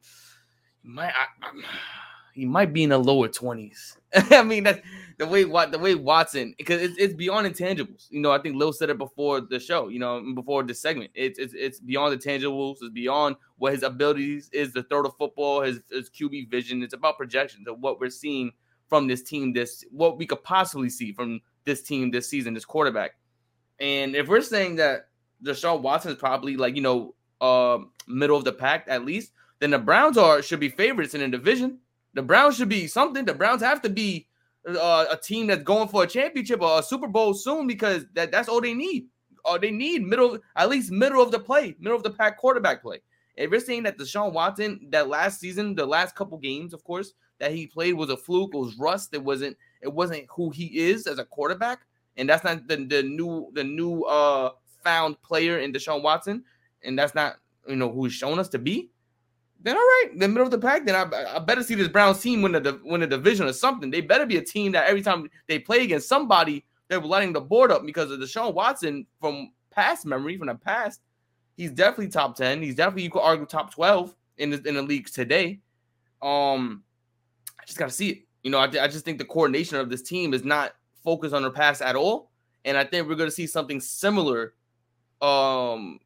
might 0.83 1.12
I, 1.12 1.50
he 2.35 2.44
might 2.44 2.72
be 2.72 2.83
in 2.83 2.90
the 2.90 2.98
lower 2.98 3.29
twenties. 3.29 3.96
I 4.14 4.42
mean, 4.42 4.64
that 4.64 4.83
the 5.20 5.26
way 5.26 5.44
the 5.44 5.78
way 5.78 5.94
Watson 5.94 6.54
because 6.56 6.80
it's, 6.80 6.96
it's 6.96 7.12
beyond 7.12 7.46
intangibles. 7.46 8.06
You 8.11 8.20
know, 8.20 8.33
I 8.33 8.38
think 8.38 8.56
Leel 8.56 8.72
said 8.72 8.88
it 8.88 8.96
before 8.96 9.42
the 9.42 9.61
show. 9.61 9.88
You 9.88 9.98
know, 9.98 10.24
before 10.35 10.62
the 10.62 10.72
segment, 10.72 11.11
it's 11.14 11.38
it's, 11.38 11.52
it's 11.54 11.78
beyond 11.78 12.18
the 12.18 12.28
tangibles. 12.28 12.76
It's 12.80 12.88
beyond 12.88 13.37
what 13.59 13.74
his 13.74 13.83
abilities 13.83 14.48
is 14.50 14.72
to 14.72 14.83
throw 14.83 15.02
the 15.02 15.11
football, 15.11 15.61
his 15.61 15.80
his 15.90 16.09
QB 16.09 16.50
vision. 16.50 16.83
It's 16.83 16.94
about 16.94 17.18
projections 17.18 17.68
of 17.68 17.80
what 17.80 18.00
we're 18.00 18.09
seeing 18.09 18.50
from 18.88 19.06
this 19.09 19.22
team. 19.22 19.52
This 19.52 19.85
what 19.90 20.16
we 20.16 20.24
could 20.24 20.42
possibly 20.42 20.88
see 20.88 21.12
from 21.12 21.42
this 21.64 21.83
team 21.83 22.11
this 22.11 22.26
season, 22.26 22.54
this 22.54 22.64
quarterback. 22.64 23.11
And 23.78 24.16
if 24.16 24.26
we're 24.26 24.40
saying 24.40 24.76
that 24.76 25.09
Deshaun 25.44 25.83
Watson 25.83 26.12
is 26.12 26.18
probably 26.18 26.56
like 26.56 26.76
you 26.76 26.83
know 26.83 27.14
uh, 27.42 27.76
middle 28.09 28.38
of 28.38 28.44
the 28.44 28.54
pack 28.54 28.87
at 28.88 29.04
least, 29.04 29.33
then 29.59 29.70
the 29.70 29.78
Browns 29.78 30.16
are 30.16 30.40
should 30.40 30.61
be 30.61 30.70
favorites 30.70 31.12
in 31.12 31.20
the 31.20 31.28
division. 31.28 31.80
The 32.14 32.22
Browns 32.22 32.56
should 32.56 32.70
be 32.70 32.87
something. 32.87 33.26
The 33.26 33.35
Browns 33.35 33.61
have 33.61 33.83
to 33.83 33.90
be 33.90 34.26
uh, 34.66 35.06
a 35.10 35.16
team 35.16 35.46
that's 35.46 35.62
going 35.62 35.88
for 35.88 36.04
a 36.04 36.06
championship 36.06 36.60
or 36.60 36.78
a 36.78 36.82
Super 36.82 37.08
Bowl 37.08 37.34
soon 37.34 37.66
because 37.66 38.04
that, 38.14 38.30
that's 38.30 38.48
all 38.48 38.60
they 38.60 38.74
need. 38.74 39.06
Uh, 39.44 39.58
they 39.58 39.70
need 39.70 40.02
middle, 40.06 40.38
at 40.56 40.68
least 40.68 40.90
middle 40.90 41.22
of 41.22 41.30
the 41.30 41.38
play, 41.38 41.74
middle 41.78 41.96
of 41.96 42.02
the 42.02 42.10
pack 42.10 42.38
quarterback 42.38 42.82
play. 42.82 43.00
If 43.36 43.50
you're 43.50 43.60
saying 43.60 43.84
that 43.84 43.96
Deshaun 43.96 44.32
Watson, 44.32 44.86
that 44.90 45.08
last 45.08 45.40
season, 45.40 45.74
the 45.74 45.86
last 45.86 46.14
couple 46.14 46.36
games, 46.36 46.74
of 46.74 46.84
course, 46.84 47.14
that 47.38 47.52
he 47.52 47.66
played 47.66 47.94
was 47.94 48.10
a 48.10 48.16
fluke, 48.16 48.54
it 48.54 48.58
was 48.58 48.78
rust. 48.78 49.14
It 49.14 49.24
wasn't, 49.24 49.56
it 49.80 49.92
wasn't 49.92 50.26
who 50.30 50.50
he 50.50 50.78
is 50.78 51.06
as 51.06 51.18
a 51.18 51.24
quarterback, 51.24 51.80
and 52.18 52.28
that's 52.28 52.44
not 52.44 52.68
the, 52.68 52.76
the 52.76 53.02
new, 53.02 53.50
the 53.54 53.64
new 53.64 54.02
uh 54.02 54.50
found 54.84 55.20
player 55.22 55.58
in 55.58 55.72
Deshaun 55.72 56.02
Watson, 56.02 56.44
and 56.84 56.98
that's 56.98 57.14
not 57.14 57.36
you 57.66 57.76
know 57.76 57.90
who 57.90 58.04
he's 58.04 58.14
shown 58.14 58.38
us 58.38 58.48
to 58.48 58.58
be 58.58 58.90
then 59.62 59.76
all 59.76 59.82
right, 59.82 60.10
the 60.16 60.28
middle 60.28 60.44
of 60.44 60.50
the 60.50 60.58
pack. 60.58 60.86
Then 60.86 60.94
I, 60.94 61.36
I 61.36 61.38
better 61.38 61.62
see 61.62 61.74
this 61.74 61.88
Browns 61.88 62.20
team 62.20 62.42
win 62.42 62.52
the 62.52 62.80
win 62.84 63.02
a 63.02 63.06
division 63.06 63.46
or 63.46 63.52
something. 63.52 63.90
They 63.90 64.00
better 64.00 64.26
be 64.26 64.38
a 64.38 64.42
team 64.42 64.72
that 64.72 64.86
every 64.86 65.02
time 65.02 65.28
they 65.48 65.58
play 65.58 65.82
against 65.82 66.08
somebody, 66.08 66.64
they're 66.88 67.00
letting 67.00 67.32
the 67.32 67.40
board 67.40 67.70
up 67.70 67.84
because 67.84 68.10
of 68.10 68.18
Deshaun 68.20 68.54
Watson 68.54 69.06
from 69.20 69.52
past 69.70 70.06
memory, 70.06 70.38
from 70.38 70.48
the 70.48 70.54
past. 70.54 71.00
He's 71.56 71.70
definitely 71.70 72.08
top 72.08 72.36
ten. 72.36 72.62
He's 72.62 72.74
definitely 72.74 73.02
you 73.02 73.10
could 73.10 73.20
argue 73.20 73.44
top 73.44 73.72
twelve 73.72 74.14
in 74.38 74.50
the 74.50 74.62
in 74.66 74.74
the 74.74 74.82
leagues 74.82 75.10
today. 75.10 75.60
Um, 76.22 76.82
I 77.60 77.64
just 77.66 77.78
got 77.78 77.88
to 77.88 77.94
see 77.94 78.10
it. 78.10 78.18
You 78.42 78.50
know, 78.50 78.58
I, 78.58 78.64
I 78.64 78.88
just 78.88 79.04
think 79.04 79.18
the 79.18 79.24
coordination 79.26 79.76
of 79.76 79.90
this 79.90 80.02
team 80.02 80.32
is 80.32 80.44
not 80.44 80.72
focused 81.04 81.34
on 81.34 81.42
their 81.42 81.50
pass 81.50 81.82
at 81.82 81.96
all, 81.96 82.30
and 82.64 82.78
I 82.78 82.84
think 82.84 83.06
we're 83.06 83.14
to 83.16 83.30
see 83.30 83.46
something 83.46 83.80
similar 83.80 84.54
um 85.20 86.00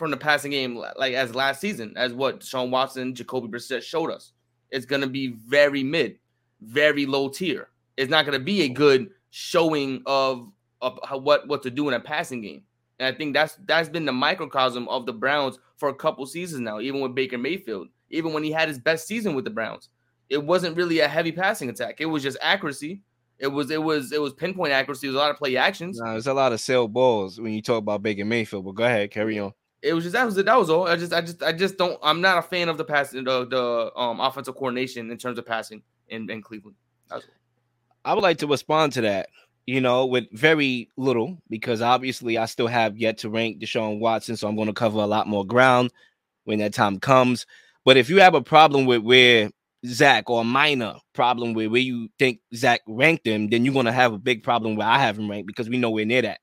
from 0.00 0.10
the 0.10 0.16
passing 0.16 0.50
game, 0.50 0.82
like 0.96 1.12
as 1.12 1.34
last 1.34 1.60
season, 1.60 1.92
as 1.94 2.14
what 2.14 2.42
Sean 2.42 2.70
Watson, 2.70 3.14
Jacoby 3.14 3.48
Brissett 3.48 3.82
showed 3.82 4.10
us. 4.10 4.32
It's 4.70 4.86
going 4.86 5.02
to 5.02 5.06
be 5.06 5.34
very 5.46 5.84
mid, 5.84 6.18
very 6.62 7.04
low 7.04 7.28
tier. 7.28 7.68
It's 7.98 8.10
not 8.10 8.24
going 8.24 8.38
to 8.38 8.42
be 8.42 8.62
a 8.62 8.68
good 8.68 9.10
showing 9.28 10.02
of, 10.06 10.50
of 10.80 10.98
what 11.22 11.46
what 11.46 11.62
to 11.64 11.70
do 11.70 11.86
in 11.88 11.94
a 11.94 12.00
passing 12.00 12.40
game. 12.40 12.62
And 12.98 13.14
I 13.14 13.16
think 13.16 13.34
that's 13.34 13.58
that's 13.66 13.90
been 13.90 14.06
the 14.06 14.12
microcosm 14.12 14.88
of 14.88 15.04
the 15.04 15.12
Browns 15.12 15.58
for 15.76 15.90
a 15.90 15.94
couple 15.94 16.24
seasons 16.24 16.62
now, 16.62 16.80
even 16.80 17.02
with 17.02 17.14
Baker 17.14 17.36
Mayfield, 17.36 17.88
even 18.08 18.32
when 18.32 18.42
he 18.42 18.50
had 18.50 18.68
his 18.68 18.78
best 18.78 19.06
season 19.06 19.34
with 19.34 19.44
the 19.44 19.50
Browns. 19.50 19.90
It 20.30 20.42
wasn't 20.42 20.78
really 20.78 21.00
a 21.00 21.08
heavy 21.08 21.32
passing 21.32 21.68
attack. 21.68 22.00
It 22.00 22.06
was 22.06 22.22
just 22.22 22.38
accuracy. 22.40 23.02
It 23.38 23.48
was 23.48 23.70
it 23.70 23.82
was 23.82 24.12
it 24.12 24.22
was 24.22 24.32
pinpoint 24.32 24.72
accuracy. 24.72 25.08
It 25.08 25.10
was 25.10 25.16
a 25.16 25.20
lot 25.20 25.30
of 25.30 25.36
play 25.36 25.58
actions. 25.58 25.98
No, 26.00 26.12
there's 26.12 26.26
a 26.26 26.32
lot 26.32 26.54
of 26.54 26.60
sell 26.60 26.88
balls 26.88 27.38
when 27.38 27.52
you 27.52 27.60
talk 27.60 27.78
about 27.78 28.02
Baker 28.02 28.24
Mayfield. 28.24 28.64
But 28.64 28.76
go 28.76 28.84
ahead, 28.84 29.10
carry 29.10 29.38
on 29.38 29.52
it 29.82 29.94
was 29.94 30.04
just 30.04 30.12
that 30.12 30.24
was 30.24 30.36
it. 30.36 30.46
That 30.46 30.58
was 30.58 30.70
all. 30.70 30.86
I 30.86 30.96
just, 30.96 31.12
I 31.12 31.20
just, 31.20 31.42
I 31.42 31.52
just 31.52 31.78
don't. 31.78 31.98
I'm 32.02 32.20
not 32.20 32.38
a 32.38 32.42
fan 32.42 32.68
of 32.68 32.76
the 32.76 32.84
passing, 32.84 33.24
the 33.24 33.46
the 33.46 33.92
um 33.98 34.20
offensive 34.20 34.54
coordination 34.54 35.10
in 35.10 35.16
terms 35.18 35.38
of 35.38 35.46
passing 35.46 35.82
in, 36.08 36.30
in 36.30 36.42
Cleveland. 36.42 36.76
I 38.04 38.14
would 38.14 38.22
like 38.22 38.38
to 38.38 38.46
respond 38.46 38.92
to 38.94 39.00
that. 39.02 39.28
You 39.66 39.80
know, 39.80 40.06
with 40.06 40.24
very 40.32 40.88
little 40.96 41.38
because 41.48 41.80
obviously 41.80 42.36
I 42.38 42.46
still 42.46 42.66
have 42.66 42.98
yet 42.98 43.18
to 43.18 43.30
rank 43.30 43.60
Deshaun 43.60 44.00
Watson, 44.00 44.36
so 44.36 44.48
I'm 44.48 44.56
going 44.56 44.66
to 44.66 44.74
cover 44.74 44.98
a 44.98 45.06
lot 45.06 45.28
more 45.28 45.46
ground 45.46 45.92
when 46.44 46.58
that 46.58 46.74
time 46.74 46.98
comes. 46.98 47.46
But 47.84 47.96
if 47.96 48.10
you 48.10 48.20
have 48.20 48.34
a 48.34 48.42
problem 48.42 48.86
with 48.86 49.02
where 49.02 49.50
Zac 49.86 50.28
or 50.28 50.40
a 50.40 50.44
minor 50.44 50.96
problem 51.14 51.54
with 51.54 51.70
where 51.70 51.80
you 51.80 52.08
think 52.18 52.40
Zac 52.54 52.80
ranked 52.86 53.26
him, 53.26 53.48
then 53.48 53.64
you're 53.64 53.74
going 53.74 53.86
to 53.86 53.92
have 53.92 54.12
a 54.12 54.18
big 54.18 54.42
problem 54.42 54.76
where 54.76 54.88
I 54.88 54.98
have 54.98 55.18
him 55.18 55.30
ranked 55.30 55.46
because 55.46 55.68
we 55.68 55.78
know 55.78 55.90
we're 55.90 56.04
near 56.04 56.22
that. 56.22 56.40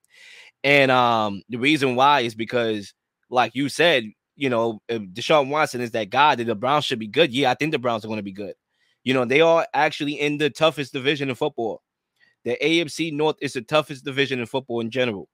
And 0.64 0.90
um, 0.90 1.42
the 1.50 1.58
reason 1.58 1.96
why 1.96 2.22
is 2.22 2.34
because 2.34 2.94
like 3.30 3.56
you 3.56 3.70
said, 3.70 4.12
you 4.36 4.50
know, 4.50 4.82
Deshaun 4.90 5.50
Watson 5.50 5.82
is 5.82 5.92
that 5.92 6.10
guy 6.10 6.36
that 6.36 6.44
the 6.44 6.56
Browns 6.56 6.86
should 6.86 7.00
be 7.00 7.08
good. 7.08 7.34
Yeah, 7.34 7.52
I 7.52 7.56
think 7.56 7.72
the 7.72 7.80
Browns 7.80 8.06
are 8.06 8.08
going 8.08 8.18
to 8.18 8.24
be 8.24 8.32
good. 8.32 8.54
You 9.04 9.14
know, 9.14 9.26
they 9.26 9.42
are 9.42 9.66
actually 9.74 10.20
in 10.20 10.38
the 10.38 10.50
toughest 10.50 10.94
division 10.94 11.30
in 11.30 11.36
football. 11.36 11.82
The 12.46 12.58
AFC 12.62 13.12
North 13.12 13.38
is 13.42 13.54
the 13.54 13.62
toughest 13.62 14.06
division 14.06 14.40
in 14.40 14.46
football 14.46 14.80
in 14.82 14.92
general, 14.92 15.28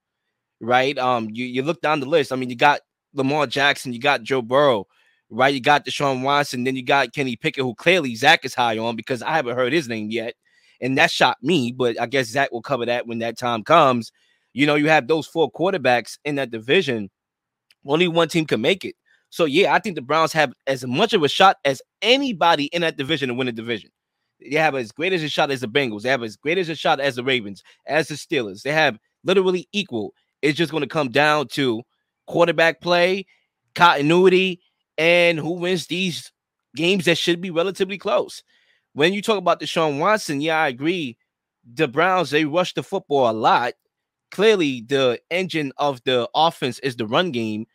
right? 0.62 0.98
Um, 0.98 1.30
you, 1.32 1.46
you 1.46 1.64
look 1.64 1.82
down 1.82 2.00
the 2.00 2.06
list. 2.06 2.32
I 2.32 2.36
mean, 2.36 2.50
you 2.50 2.56
got 2.56 2.82
Lamar 3.14 3.46
Jackson, 3.46 3.94
you 3.94 4.00
got 4.00 4.24
Joe 4.24 4.42
Burrow, 4.42 4.88
right? 5.30 5.54
You 5.54 5.60
got 5.60 5.86
Deshaun 5.86 6.22
Watson, 6.22 6.64
then 6.64 6.76
you 6.76 6.84
got 6.84 7.14
Kenny 7.14 7.36
Pickett, 7.36 7.64
who 7.64 7.76
clearly 7.76 8.16
Zac 8.16 8.46
is 8.46 8.56
high 8.56 8.78
on 8.78 8.96
because 8.96 9.22
I 9.22 9.32
haven't 9.32 9.56
heard 9.56 9.74
his 9.74 9.88
name 9.88 10.10
yet, 10.10 10.36
and 10.82 10.98
that 10.98 11.12
shocked 11.12 11.44
me. 11.44 11.72
But 11.72 12.00
I 12.00 12.06
guess 12.06 12.28
Zac 12.28 12.52
will 12.52 12.62
cover 12.62 12.86
that 12.86 13.06
when 13.06 13.20
that 13.20 13.38
time 13.38 13.64
comes. 13.64 14.12
You 14.54 14.66
know, 14.68 14.76
you 14.76 14.90
have 14.90 15.08
those 15.08 15.28
four 15.28 15.52
quarterbacks 15.52 16.18
in 16.26 16.36
that 16.36 16.52
division 16.52 17.10
only 17.86 18.08
one 18.08 18.28
team 18.28 18.46
can 18.46 18.62
make 18.62 18.86
it. 18.86 18.96
So 19.30 19.46
yeah, 19.46 19.74
I 19.74 19.80
think 19.80 19.96
the 19.96 20.02
Browns 20.02 20.34
have 20.34 20.54
as 20.68 20.86
much 20.86 21.14
of 21.14 21.24
a 21.24 21.28
shot 21.28 21.58
as 21.66 21.82
anybody 22.02 22.66
in 22.66 22.82
that 22.82 22.98
division 22.98 23.30
to 23.30 23.36
win 23.36 23.48
the 23.48 23.52
division. 23.52 23.90
They 24.40 24.58
have 24.58 24.76
as 24.76 24.92
great 24.92 25.14
as 25.14 25.24
a 25.24 25.30
shot 25.30 25.52
as 25.52 25.62
the 25.62 25.68
Bengals. 25.68 26.02
They 26.02 26.10
have 26.10 26.24
as 26.24 26.36
great 26.36 26.58
as 26.58 26.70
a 26.70 26.76
shot 26.76 27.00
as 27.00 27.16
the 27.16 27.24
Ravens, 27.24 27.64
as 27.88 28.10
the 28.10 28.16
Steelers. 28.16 28.62
They 28.62 28.72
have 28.72 28.98
literally 29.24 29.68
equal. 29.72 30.14
It's 30.42 30.58
just 30.58 30.72
going 30.72 30.82
to 30.84 30.88
come 30.88 31.10
down 31.10 31.48
to 31.50 31.82
quarterback 32.28 32.82
play, 32.82 33.26
continuity, 33.74 34.62
and 34.98 35.40
who 35.40 35.54
wins 35.54 35.88
these 35.88 36.32
games 36.76 37.06
that 37.06 37.18
should 37.18 37.42
be 37.42 37.50
relatively 37.50 37.98
close. 37.98 38.44
When 38.94 39.14
you 39.14 39.22
talk 39.22 39.38
about 39.38 39.60
Deshaun 39.60 40.00
Watson, 40.00 40.42
yeah, 40.42 40.60
I 40.60 40.68
agree. 40.68 41.18
The 41.74 41.88
Browns, 41.88 42.30
they 42.30 42.46
rush 42.46 42.74
the 42.74 42.84
football 42.84 43.30
a 43.30 43.34
lot. 43.34 43.74
Clearly, 44.34 44.82
the 44.82 45.20
engine 45.30 45.72
of 45.78 46.04
the 46.06 46.28
offense 46.34 46.80
is 46.80 46.96
the 46.96 47.06
run 47.06 47.32
game, 47.32 47.68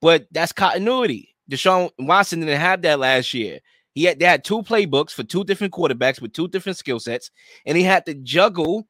but 0.00 0.26
that's 0.30 0.50
continuity. 0.50 1.36
Deshaun 1.50 1.90
Watson 1.98 2.40
didn't 2.40 2.58
have 2.58 2.80
that 2.82 2.98
last 3.00 3.34
year. 3.34 3.60
He 3.92 4.04
had 4.04 4.18
they 4.18 4.24
had 4.24 4.42
two 4.42 4.62
playbooks 4.62 5.10
for 5.10 5.24
two 5.24 5.44
different 5.44 5.74
quarterbacks 5.74 6.18
with 6.22 6.32
two 6.32 6.48
different 6.48 6.78
skill 6.78 7.00
sets, 7.00 7.30
and 7.66 7.76
he 7.76 7.84
had 7.84 8.06
to 8.06 8.14
juggle, 8.14 8.88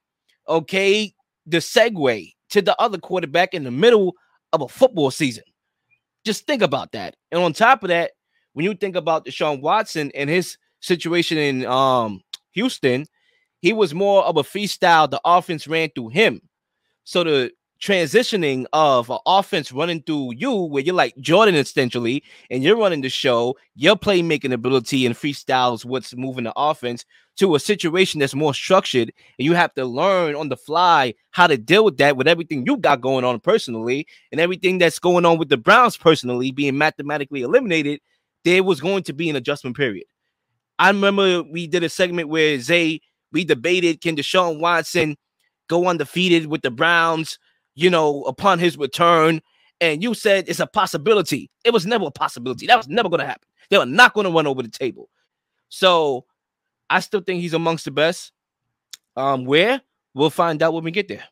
okay, 0.49 1.13
the 1.45 1.57
segue 1.57 2.33
to 2.51 2.63
the 2.63 2.81
other 2.81 2.99
quarterback 2.99 3.55
in 3.55 3.65
the 3.65 3.73
middle 3.73 4.15
of 4.53 4.63
a 4.63 4.69
football 4.69 5.11
season. 5.11 5.43
Just 6.25 6.47
think 6.47 6.63
about 6.63 6.93
that. 6.93 7.17
And 7.33 7.43
on 7.43 7.53
top 7.53 7.83
of 7.83 7.89
that, 7.89 8.13
when 8.53 8.65
you 8.65 8.75
think 8.75 8.95
about 8.95 9.27
Deshaun 9.27 9.61
Watson 9.61 10.13
and 10.15 10.31
his 10.31 10.59
situation 10.79 11.39
in 11.39 11.67
um 11.67 12.21
Houston, 12.53 13.05
he 13.63 13.73
was 13.73 13.93
more 13.93 14.23
of 14.23 14.37
a 14.37 14.45
freestyle. 14.45 15.11
The 15.11 15.21
offense 15.25 15.67
ran 15.67 15.91
through 15.93 16.11
him. 16.11 16.41
So 17.07 17.23
the 17.23 17.53
transitioning 17.81 18.67
of 18.73 19.11
an 19.11 19.19
offense 19.27 19.71
running 19.71 20.03
through 20.03 20.33
you, 20.35 20.53
where 20.53 20.83
you're 20.83 20.93
like 20.93 21.17
Jordan 21.19 21.55
essentially, 21.55 22.25
and 22.51 22.65
you're 22.65 22.77
running 22.77 23.01
the 23.01 23.09
show, 23.09 23.57
your 23.77 23.95
playmaking 23.95 24.53
ability 24.53 25.07
and 25.07 25.15
freestyles 25.15 25.85
what's 25.85 26.17
moving 26.17 26.45
the 26.45 26.53
offense 26.57 27.05
to 27.37 27.55
a 27.55 27.61
situation 27.61 28.19
that's 28.19 28.35
more 28.35 28.53
structured, 28.53 29.13
and 29.39 29.47
you 29.47 29.53
have 29.53 29.73
to 29.75 29.85
learn 29.85 30.35
on 30.35 30.49
the 30.49 30.57
fly 30.57 31.15
how 31.31 31.47
to 31.47 31.57
deal 31.57 31.85
with 31.85 31.97
that 31.99 32.17
with 32.17 32.27
everything 32.27 32.67
you 32.67 32.77
got 32.77 33.01
going 33.01 33.25
on 33.25 33.39
personally 33.39 34.05
and 34.33 34.41
everything 34.41 34.79
that's 34.79 34.99
going 34.99 35.25
on 35.25 35.39
with 35.39 35.49
the 35.49 35.57
Browns 35.57 35.97
personally 35.97 36.51
being 36.51 36.77
mathematically 36.77 37.43
eliminated. 37.43 38.01
There 38.45 38.65
was 38.65 38.81
going 38.81 39.05
to 39.05 39.13
be 39.13 39.31
an 39.31 39.37
adjustment 39.37 39.77
period. 39.77 40.07
I 40.81 40.89
remember 40.89 41.45
we 41.45 41.69
did 41.69 41.85
a 41.85 41.89
segment 41.89 42.31
where 42.31 42.59
Zay 42.59 43.01
we 43.31 43.45
debated 43.45 44.01
can 44.01 44.17
Deshaun 44.17 44.59
Watson 44.59 45.17
go 45.69 45.89
undefeated 45.89 46.47
with 46.47 46.63
the 46.63 46.71
Browns 46.71 47.39
you 47.77 47.91
know, 47.91 48.23
upon 48.23 48.59
his 48.59 48.77
return. 48.77 49.41
And 49.81 50.03
you 50.03 50.15
said 50.15 50.47
it's 50.49 50.59
a 50.59 50.67
possibility. 50.67 51.51
It 51.65 51.73
was 51.73 51.87
never 51.87 52.07
a 52.07 52.11
possibility. 52.11 52.67
That 52.67 52.79
was 52.79 52.89
never 52.89 53.09
going 53.09 53.21
to 53.21 53.27
happen. 53.27 53.47
They 53.71 53.79
were 53.79 53.87
not 53.87 54.15
going 54.15 54.27
to 54.27 54.33
run 54.33 54.47
over 54.47 54.63
the 54.63 54.69
table. 54.69 55.09
So 55.69 56.25
I 56.91 57.01
still 57.01 57.21
think 57.21 57.43
he's 57.43 57.55
amongst 57.55 57.85
the 57.85 57.91
best. 57.91 58.33
Um, 59.17 59.45
where 59.47 59.81
we'll 60.15 60.31
find 60.31 60.63
out 60.63 60.75
when 60.75 60.85
we 60.85 60.91
get 60.91 61.09
there. 61.09 61.25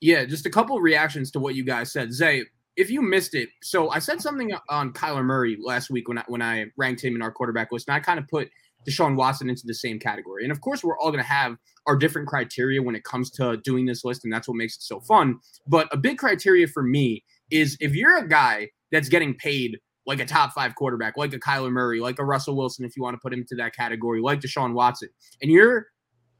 Yeah, 0.00 0.24
just 0.24 0.46
a 0.46 0.50
couple 0.50 0.78
reactions 0.80 1.30
to 1.32 1.40
what 1.40 1.54
you 1.54 1.64
guys 1.64 1.92
said. 1.92 2.12
Zay, 2.12 2.44
if 2.76 2.90
you 2.90 3.02
missed 3.02 3.34
it, 3.34 3.50
so 3.62 3.90
I 3.90 3.98
said 3.98 4.22
something 4.22 4.52
on 4.70 4.92
Kyler 4.94 5.24
Murray 5.24 5.58
last 5.60 5.90
week 5.90 6.08
when 6.08 6.16
I 6.16 6.24
when 6.28 6.40
I 6.40 6.66
ranked 6.78 7.04
him 7.04 7.14
in 7.14 7.20
our 7.20 7.30
quarterback 7.30 7.72
list, 7.72 7.88
and 7.88 7.94
I 7.94 8.00
kind 8.00 8.18
of 8.18 8.26
put 8.26 8.48
Deshaun 8.86 9.16
Watson 9.16 9.48
into 9.48 9.62
the 9.66 9.74
same 9.74 9.98
category. 9.98 10.44
And 10.44 10.52
of 10.52 10.60
course, 10.60 10.84
we're 10.84 10.98
all 10.98 11.10
going 11.10 11.22
to 11.22 11.28
have 11.28 11.56
our 11.86 11.96
different 11.96 12.28
criteria 12.28 12.82
when 12.82 12.94
it 12.94 13.04
comes 13.04 13.30
to 13.32 13.56
doing 13.58 13.86
this 13.86 14.04
list, 14.04 14.24
and 14.24 14.32
that's 14.32 14.48
what 14.48 14.56
makes 14.56 14.76
it 14.76 14.82
so 14.82 15.00
fun. 15.00 15.38
But 15.66 15.88
a 15.92 15.96
big 15.96 16.18
criteria 16.18 16.66
for 16.68 16.82
me 16.82 17.24
is 17.50 17.76
if 17.80 17.94
you're 17.94 18.16
a 18.16 18.28
guy 18.28 18.68
that's 18.92 19.08
getting 19.08 19.34
paid 19.34 19.78
like 20.06 20.20
a 20.20 20.24
top 20.24 20.52
five 20.52 20.74
quarterback, 20.74 21.16
like 21.16 21.34
a 21.34 21.38
Kyler 21.38 21.70
Murray, 21.70 22.00
like 22.00 22.18
a 22.18 22.24
Russell 22.24 22.56
Wilson, 22.56 22.84
if 22.84 22.96
you 22.96 23.02
want 23.02 23.14
to 23.14 23.20
put 23.22 23.32
him 23.32 23.40
into 23.40 23.54
that 23.56 23.74
category, 23.74 24.20
like 24.20 24.40
Deshaun 24.40 24.72
Watson, 24.72 25.10
and 25.42 25.50
you're 25.50 25.86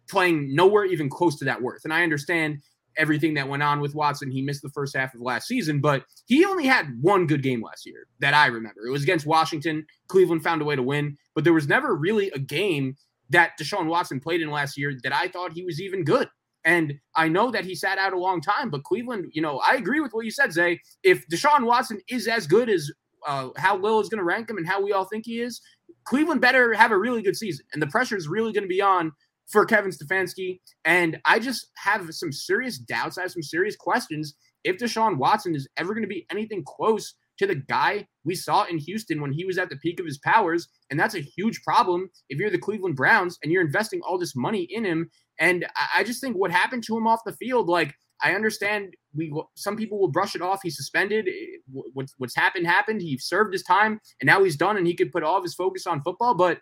playing 0.09 0.55
nowhere 0.55 0.87
even 0.87 1.11
close 1.11 1.37
to 1.39 1.45
that 1.45 1.61
worth. 1.61 1.83
And 1.85 1.93
I 1.93 2.03
understand 2.03 2.63
everything 2.99 3.35
that 3.35 3.49
went 3.49 3.63
on 3.63 3.81
with 3.81 3.95
Watson. 3.95 4.31
He 4.31 4.43
missed 4.43 4.63
the 4.63 4.71
first 4.71 4.97
half 4.97 5.15
of 5.15 5.21
last 5.21 5.47
season, 5.47 5.81
but 5.81 6.05
he 6.27 6.45
only 6.45 6.67
had 6.67 6.99
one 7.01 7.27
good 7.27 7.43
game 7.43 7.63
last 7.63 7.87
year 7.87 8.07
that 8.21 8.35
I 8.35 8.47
remember. 8.47 8.87
It 8.87 8.91
was 8.91 9.03
against 9.03 9.27
Washington. 9.27 9.87
Cleveland 10.09 10.43
found 10.43 10.61
a 10.61 10.65
way 10.65 10.77
to 10.77 10.83
win, 10.83 11.17
but 11.35 11.45
there 11.45 11.53
was 11.55 11.69
never 11.69 11.95
really 11.95 12.31
a 12.33 12.39
game 12.39 12.97
that 13.31 13.53
Deshaun 13.61 13.87
Watson 13.87 14.21
played 14.21 14.43
in 14.43 14.51
last 14.51 14.77
year 14.77 14.93
that 15.03 15.13
I 15.15 15.29
thought 15.29 15.53
he 15.53 15.65
was 15.65 15.81
even 15.81 16.05
good. 16.05 16.29
And 16.65 16.95
I 17.15 17.29
know 17.29 17.51
that 17.51 17.65
he 17.65 17.75
sat 17.75 17.99
out 17.99 18.13
a 18.13 18.19
long 18.19 18.41
time, 18.41 18.69
but 18.69 18.85
Cleveland, 18.85 19.31
you 19.33 19.41
know, 19.41 19.59
I 19.59 19.77
agree 19.77 20.01
with 20.01 20.13
what 20.13 20.25
you 20.25 20.31
said, 20.31 20.53
Zay. 20.53 20.81
If 21.03 21.27
Deshaun 21.29 21.65
Watson 21.65 22.01
is 22.09 22.27
as 22.27 22.47
good 22.47 22.69
as 22.69 22.91
uh, 23.27 23.51
how 23.57 23.79
Leel 23.79 24.01
is 24.01 24.09
going 24.09 24.19
to 24.19 24.25
rank 24.25 24.51
him 24.51 24.59
and 24.59 24.67
how 24.67 24.83
we 24.83 24.93
all 24.93 25.05
think 25.05 25.25
he 25.25 25.41
is, 25.41 25.61
Cleveland 26.05 26.41
better 26.41 26.75
have 26.75 26.91
a 26.91 26.99
really 26.99 27.23
good 27.23 27.37
season. 27.37 27.65
And 27.73 27.81
the 27.81 27.87
pressure 27.87 28.17
is 28.17 28.29
really 28.29 28.53
going 28.53 28.65
to 28.65 28.69
be 28.69 28.83
on 28.83 29.13
for 29.51 29.65
Kevin 29.65 29.91
Stefanski. 29.91 30.61
And 30.85 31.19
I 31.25 31.39
just 31.39 31.69
have 31.77 32.07
some 32.13 32.33
serious 32.33 32.79
doubts. 32.79 33.19
I 33.19 33.23
have 33.23 33.33
some 33.33 33.43
serious 33.43 33.77
questions 33.77 34.35
if 34.65 34.79
Deshaun 34.79 35.19
Watson 35.19 35.55
is 35.55 35.69
ever 35.77 35.95
going 35.95 36.03
to 36.03 36.09
be 36.09 36.27
anything 36.31 36.63
close 36.67 37.15
to 37.39 37.47
the 37.47 37.55
guy 37.55 38.07
we 38.25 38.35
saw 38.35 38.65
in 38.65 38.79
Houston 38.79 39.21
when 39.21 39.33
he 39.33 39.45
was 39.45 39.59
at 39.59 39.71
the 39.71 39.77
peak 39.77 40.01
of 40.01 40.07
his 40.07 40.19
powers. 40.19 40.69
And 40.91 40.99
that's 40.99 41.15
a 41.15 41.21
huge 41.21 41.63
problem 41.63 42.11
if 42.29 42.39
you're 42.39 42.51
the 42.51 42.59
Cleveland 42.59 42.97
Browns 42.97 43.39
and 43.43 43.53
you're 43.53 43.65
investing 43.65 44.01
all 44.03 44.19
this 44.19 44.35
money 44.35 44.67
in 44.69 44.85
him. 44.85 45.11
And 45.39 45.67
I 45.95 46.03
just 46.03 46.21
think 46.21 46.37
what 46.37 46.51
happened 46.51 46.83
to 46.85 46.97
him 46.97 47.07
off 47.07 47.21
the 47.25 47.33
field, 47.33 47.69
like, 47.69 47.95
I 48.21 48.35
understand 48.35 48.95
we 49.15 49.33
some 49.55 49.77
people 49.77 50.01
will 50.01 50.11
brush 50.11 50.35
it 50.35 50.43
off. 50.43 50.61
He's 50.63 50.77
suspended. 50.77 51.29
Eh, 51.29 51.59
what's 51.71 52.15
what's 52.19 52.35
happened 52.35 52.67
happened. 52.67 53.01
He 53.01 53.17
served 53.19 53.53
his 53.53 53.63
time, 53.63 54.01
and 54.21 54.27
now 54.27 54.43
he's 54.43 54.57
done, 54.57 54.77
and 54.77 54.89
he 54.89 54.97
could 54.97 55.13
put 55.13 55.23
all 55.23 55.37
of 55.37 55.45
his 55.45 55.55
focus 55.55 55.87
on 55.87 56.03
football. 56.03 56.35
But 56.35 56.59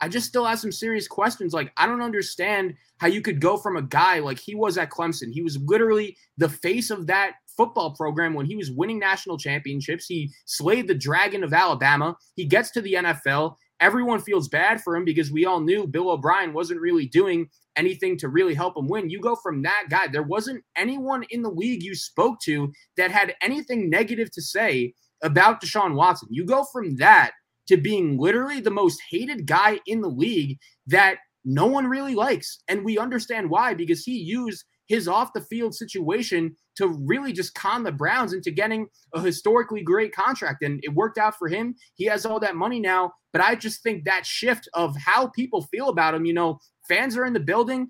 I 0.00 0.08
just 0.08 0.26
still 0.26 0.44
have 0.44 0.58
some 0.58 0.72
serious 0.72 1.08
questions. 1.08 1.52
Like, 1.52 1.72
I 1.76 1.86
don't 1.86 2.02
understand 2.02 2.74
how 2.98 3.08
you 3.08 3.20
could 3.20 3.40
go 3.40 3.56
from 3.56 3.76
a 3.76 3.82
guy 3.82 4.18
like 4.18 4.38
he 4.38 4.54
was 4.54 4.78
at 4.78 4.90
Clemson. 4.90 5.32
He 5.32 5.42
was 5.42 5.58
literally 5.58 6.16
the 6.36 6.48
face 6.48 6.90
of 6.90 7.06
that 7.06 7.34
football 7.56 7.92
program 7.92 8.34
when 8.34 8.46
he 8.46 8.56
was 8.56 8.70
winning 8.70 8.98
national 8.98 9.38
championships. 9.38 10.06
He 10.06 10.30
slayed 10.44 10.88
the 10.88 10.94
dragon 10.94 11.42
of 11.42 11.52
Alabama. 11.52 12.16
He 12.34 12.44
gets 12.44 12.70
to 12.72 12.80
the 12.80 12.94
NFL. 12.94 13.56
Everyone 13.80 14.20
feels 14.20 14.48
bad 14.48 14.80
for 14.80 14.96
him 14.96 15.04
because 15.04 15.30
we 15.30 15.44
all 15.44 15.60
knew 15.60 15.86
Bill 15.86 16.10
O'Brien 16.10 16.52
wasn't 16.52 16.80
really 16.80 17.06
doing 17.06 17.48
anything 17.76 18.16
to 18.18 18.28
really 18.28 18.54
help 18.54 18.76
him 18.76 18.88
win. 18.88 19.10
You 19.10 19.20
go 19.20 19.36
from 19.36 19.62
that 19.62 19.84
guy, 19.90 20.06
there 20.06 20.22
wasn't 20.22 20.64
anyone 20.76 21.24
in 21.30 21.42
the 21.42 21.50
league 21.50 21.82
you 21.82 21.94
spoke 21.94 22.40
to 22.40 22.72
that 22.96 23.10
had 23.10 23.34
anything 23.42 23.90
negative 23.90 24.30
to 24.32 24.42
say 24.42 24.94
about 25.22 25.62
Deshaun 25.62 25.94
Watson. 25.94 26.28
You 26.30 26.44
go 26.44 26.64
from 26.72 26.96
that 26.96 27.32
to 27.68 27.76
being 27.76 28.18
literally 28.18 28.60
the 28.60 28.70
most 28.70 29.00
hated 29.10 29.46
guy 29.46 29.80
in 29.86 30.00
the 30.00 30.08
league 30.08 30.58
that 30.86 31.18
no 31.44 31.66
one 31.66 31.86
really 31.86 32.14
likes. 32.14 32.58
And 32.68 32.84
we 32.84 32.98
understand 32.98 33.50
why, 33.50 33.74
because 33.74 34.04
he 34.04 34.16
used 34.16 34.64
his 34.86 35.08
off 35.08 35.32
the 35.32 35.40
field 35.40 35.74
situation 35.74 36.56
to 36.76 36.88
really 36.88 37.32
just 37.32 37.54
con 37.54 37.82
the 37.82 37.92
Browns 37.92 38.32
into 38.32 38.50
getting 38.50 38.86
a 39.14 39.20
historically 39.20 39.82
great 39.82 40.14
contract. 40.14 40.62
And 40.62 40.80
it 40.82 40.94
worked 40.94 41.18
out 41.18 41.36
for 41.36 41.48
him. 41.48 41.74
He 41.94 42.04
has 42.06 42.24
all 42.24 42.38
that 42.40 42.56
money 42.56 42.80
now. 42.80 43.12
But 43.32 43.42
I 43.42 43.54
just 43.54 43.82
think 43.82 44.04
that 44.04 44.26
shift 44.26 44.68
of 44.74 44.96
how 44.96 45.28
people 45.28 45.62
feel 45.62 45.88
about 45.88 46.14
him, 46.14 46.24
you 46.24 46.34
know, 46.34 46.58
fans 46.88 47.16
are 47.16 47.24
in 47.24 47.32
the 47.32 47.40
building. 47.40 47.88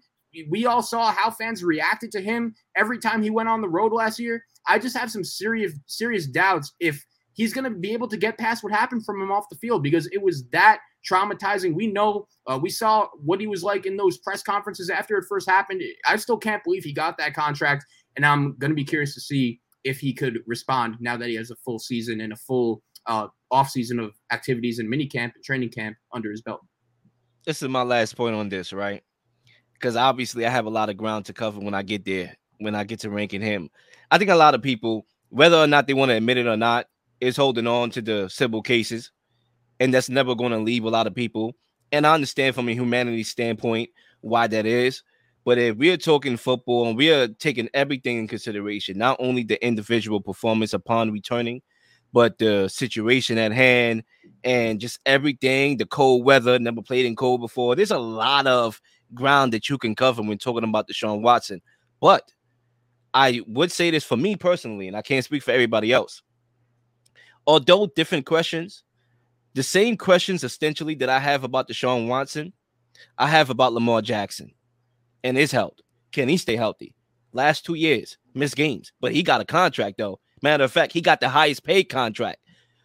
We 0.51 0.67
all 0.67 0.83
saw 0.83 1.13
how 1.13 1.31
fans 1.31 1.65
reacted 1.65 2.13
to 2.13 2.21
him 2.21 2.55
every 2.77 2.99
time 2.99 3.23
he 3.23 3.31
went 3.31 3.49
on 3.49 3.61
the 3.61 3.69
road 3.69 3.93
last 3.93 4.19
year. 4.19 4.45
I 4.69 4.79
just 4.79 4.97
have 4.97 5.11
some 5.11 5.25
serious 5.25 5.73
serious 5.87 6.27
doubts 6.27 6.75
if 6.81 7.05
he's 7.37 7.53
going 7.53 7.65
to 7.65 7.71
be 7.71 7.93
able 7.93 8.09
to 8.09 8.17
get 8.17 8.39
past 8.39 8.65
what 8.65 8.73
happened 8.73 9.05
from 9.05 9.21
him 9.21 9.31
off 9.31 9.49
the 9.49 9.57
field 9.57 9.83
because 9.83 10.07
it 10.09 10.21
was 10.21 10.49
that 10.49 10.81
traumatizing. 11.09 11.75
We 11.75 11.87
know, 11.87 12.27
uh, 12.47 12.59
we 12.61 12.71
saw 12.71 13.07
what 13.23 13.41
he 13.41 13.47
was 13.47 13.63
like 13.63 13.87
in 13.87 13.97
those 13.97 14.19
press 14.19 14.43
conferences 14.43 14.91
after 14.91 15.17
it 15.19 15.27
first 15.29 15.49
happened. 15.49 15.83
I 16.07 16.17
still 16.17 16.39
can't 16.39 16.65
believe 16.65 16.83
he 16.83 16.93
got 16.93 17.17
that 17.19 17.35
contract, 17.35 17.85
and 18.17 18.27
I'm 18.27 18.57
going 18.57 18.71
to 18.71 18.75
be 18.75 18.85
curious 18.85 19.15
to 19.15 19.21
see 19.21 19.61
if 19.85 20.01
he 20.01 20.13
could 20.13 20.41
respond 20.47 20.97
now 20.99 21.17
that 21.17 21.29
he 21.29 21.37
has 21.37 21.51
a 21.51 21.57
full 21.57 21.79
season 21.79 22.21
and 22.21 22.33
a 22.33 22.37
full 22.37 22.83
uh, 23.07 23.29
off 23.51 23.71
season 23.71 24.01
of 24.01 24.13
activities 24.33 24.81
and 24.81 24.89
mini 24.89 25.07
camp 25.07 25.35
and 25.37 25.45
training 25.45 25.71
camp 25.71 25.97
under 26.13 26.31
his 26.31 26.43
belt. 26.43 26.61
This 27.45 27.63
is 27.63 27.69
my 27.69 27.83
last 27.83 28.17
point 28.17 28.35
on 28.35 28.49
this, 28.49 28.73
right? 28.73 29.05
Because 29.75 29.95
obviously 29.95 30.47
I 30.47 30.51
have 30.51 30.67
a 30.67 30.71
lot 30.71 30.89
of 30.89 30.97
ground 30.97 31.27
to 31.27 31.33
cover 31.33 31.61
when 31.61 31.75
I 31.75 31.83
get 31.83 32.05
there, 32.05 32.35
when 32.59 32.75
I 32.75 32.83
get 32.83 33.01
to 33.01 33.11
ranking 33.11 33.43
him. 33.43 33.71
I 34.11 34.19
think 34.19 34.31
a 34.31 34.35
lot 34.35 34.55
of 34.55 34.63
people, 34.63 35.07
whether 35.29 35.57
or 35.57 35.67
not 35.69 35.87
they 35.87 35.95
want 35.95 36.09
to 36.09 36.17
admit 36.17 36.39
it 36.39 36.47
or 36.47 36.57
not, 36.57 36.87
is 37.21 37.37
holding 37.37 37.67
on 37.67 37.91
to 37.91 38.03
the 38.03 38.29
civil 38.29 38.63
cases, 38.63 39.11
and 39.81 39.93
that's 39.93 40.09
never 40.09 40.35
going 40.35 40.53
to 40.53 40.59
leave 40.59 40.85
a 40.85 40.91
lot 40.91 41.07
of 41.07 41.15
people. 41.15 41.55
And 41.93 42.07
I 42.07 42.15
understand 42.15 42.55
from 42.55 42.69
a 42.69 42.75
humanity 42.75 43.23
standpoint 43.23 43.91
why 44.21 44.47
that 44.49 44.67
is. 44.67 45.03
But 45.45 45.59
if 45.59 45.77
we're 45.77 45.97
talking 45.97 46.37
football 46.37 46.89
and 46.89 46.97
we 46.97 47.13
are 47.13 47.29
taking 47.29 47.69
everything 47.73 48.19
in 48.19 48.29
consideration, 48.29 48.99
not 48.99 49.17
only 49.21 49.45
the 49.45 49.65
individual 49.65 50.21
performance 50.21 50.73
upon 50.73 51.13
returning, 51.13 51.63
but 52.13 52.39
the 52.39 52.69
situation 52.69 53.39
at 53.39 53.53
hand 53.53 54.03
and 54.43 54.81
just 54.81 54.99
everything, 55.07 55.77
the 55.77 55.87
cold 55.87 56.25
weather, 56.25 56.59
never 56.59 56.83
played 56.83 57.07
in 57.07 57.15
cold 57.15 57.41
before. 57.41 57.77
There's 57.77 57.93
a 57.93 57.99
lot 57.99 58.49
of 58.49 58.81
ground 59.15 59.53
that 59.53 59.69
you 59.69 59.79
can 59.79 59.95
cover 59.95 60.23
when 60.23 60.39
talking 60.39 60.65
about 60.65 60.89
Deshaun 60.89 61.23
Watson. 61.23 61.63
But 62.01 62.33
I 63.15 63.43
would 63.47 63.71
say 63.71 63.91
this 63.91 64.03
for 64.03 64.17
me 64.17 64.35
personally, 64.35 64.89
and 64.89 64.97
I 64.97 65.03
can't 65.03 65.25
speak 65.25 65.45
for 65.45 65.53
everybody 65.53 65.93
else 65.93 66.23
although 67.47 67.87
different 67.87 68.27
questions, 68.27 68.83
the 69.55 69.63
same 69.63 69.97
questions 69.97 70.45
essentially 70.45 70.95
that 70.97 71.09
I 71.09 71.19
have 71.19 71.45
about 71.45 71.69
Deshaun 71.69 72.09
Watson, 72.09 72.53
I 73.19 73.29
have 73.29 73.51
about 73.51 73.73
Lamar 73.73 74.03
Jackson 74.03 74.53
and 75.25 75.37
his 75.37 75.53
health. 75.53 75.75
Can 76.13 76.29
he 76.29 76.37
stay 76.37 76.57
healthy? 76.57 76.95
Last 77.33 77.65
two 77.65 77.75
years, 77.75 78.19
miss 78.35 78.55
games, 78.55 78.93
but 79.01 79.13
he 79.13 79.23
got 79.23 79.41
a 79.41 79.45
contract 79.45 79.99
though. 79.99 80.21
Matter 80.43 80.65
of 80.65 80.73
fact, 80.73 80.93
he 80.93 81.01
got 81.01 81.21
the 81.21 81.29
highest 81.29 81.65
paid 81.65 81.85
contract. 81.85 82.41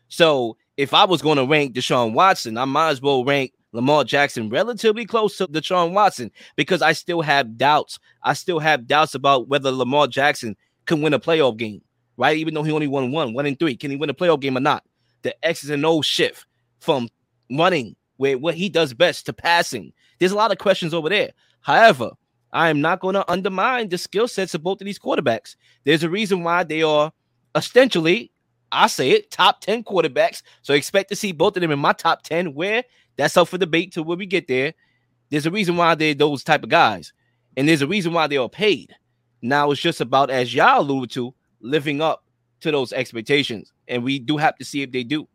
So 0.07 0.57
if 0.77 0.93
I 0.93 1.05
was 1.05 1.21
going 1.21 1.37
to 1.37 1.45
rank 1.45 1.75
Deshaun 1.75 2.13
Watson, 2.13 2.57
I 2.57 2.65
might 2.65 2.89
as 2.89 3.01
well 3.01 3.23
rank 3.23 3.53
Lamar 3.73 4.03
Jackson 4.03 4.49
relatively 4.49 5.05
close 5.05 5.37
to 5.37 5.47
Deshaun 5.47 5.93
Watson 5.93 6.31
because 6.55 6.81
I 6.81 6.93
still 6.93 7.21
have 7.21 7.57
doubts. 7.57 7.99
I 8.23 8.33
still 8.33 8.59
have 8.59 8.87
doubts 8.87 9.15
about 9.15 9.47
whether 9.47 9.71
Lamar 9.71 10.07
Jackson 10.07 10.55
can 10.85 11.01
win 11.01 11.13
a 11.13 11.19
playoff 11.19 11.57
game, 11.57 11.81
right? 12.17 12.37
Even 12.37 12.53
though 12.53 12.63
he 12.63 12.71
only 12.71 12.87
won 12.87 13.11
one, 13.11 13.33
one 13.33 13.45
and 13.45 13.57
three, 13.59 13.75
can 13.75 13.91
he 13.91 13.97
win 13.97 14.09
a 14.09 14.13
playoff 14.13 14.39
game 14.39 14.57
or 14.57 14.61
not? 14.61 14.83
The 15.21 15.35
X's 15.45 15.69
and 15.69 15.85
O's 15.85 16.05
shift 16.05 16.45
from 16.79 17.09
running 17.51 17.95
where 18.17 18.37
what 18.37 18.55
he 18.55 18.69
does 18.69 18.93
best 18.93 19.25
to 19.25 19.33
passing. 19.33 19.93
There's 20.19 20.31
a 20.31 20.37
lot 20.37 20.51
of 20.51 20.57
questions 20.57 20.93
over 20.93 21.09
there. 21.09 21.31
However, 21.61 22.11
I 22.53 22.69
am 22.69 22.81
not 22.81 22.99
going 22.99 23.15
to 23.15 23.31
undermine 23.31 23.89
the 23.89 23.97
skill 23.97 24.27
sets 24.27 24.53
of 24.53 24.63
both 24.63 24.81
of 24.81 24.85
these 24.85 24.99
quarterbacks. 24.99 25.55
There's 25.85 26.03
a 26.03 26.09
reason 26.09 26.43
why 26.43 26.63
they 26.63 26.83
are 26.83 27.11
ostensibly, 27.55 28.31
I 28.71 28.87
say 28.87 29.11
it, 29.11 29.31
top 29.31 29.61
10 29.61 29.83
quarterbacks. 29.83 30.41
So 30.61 30.73
expect 30.73 31.09
to 31.09 31.15
see 31.15 31.31
both 31.31 31.55
of 31.57 31.61
them 31.61 31.71
in 31.71 31.79
my 31.79 31.93
top 31.93 32.23
10, 32.23 32.53
where 32.53 32.83
that's 33.15 33.37
up 33.37 33.47
for 33.47 33.57
debate 33.57 33.93
till 33.93 34.03
when 34.03 34.17
we 34.17 34.25
get 34.25 34.47
there. 34.47 34.73
There's 35.29 35.45
a 35.45 35.51
reason 35.51 35.77
why 35.77 35.95
they're 35.95 36.13
those 36.13 36.43
type 36.43 36.63
of 36.63 36.69
guys, 36.69 37.13
and 37.55 37.67
there's 37.67 37.81
a 37.81 37.87
reason 37.87 38.13
why 38.13 38.27
they 38.27 38.37
are 38.37 38.49
paid. 38.49 38.93
Now 39.41 39.71
it's 39.71 39.81
just 39.81 40.01
about, 40.01 40.29
as 40.29 40.53
y'all 40.53 40.81
alluded 40.81 41.11
to, 41.11 41.33
living 41.61 42.01
up 42.01 42.23
to 42.61 42.71
those 42.71 42.93
expectations, 42.93 43.73
and 43.87 44.03
we 44.03 44.19
do 44.19 44.37
have 44.37 44.55
to 44.57 44.65
see 44.65 44.81
if 44.81 44.91
they 44.91 45.03
do. 45.03 45.27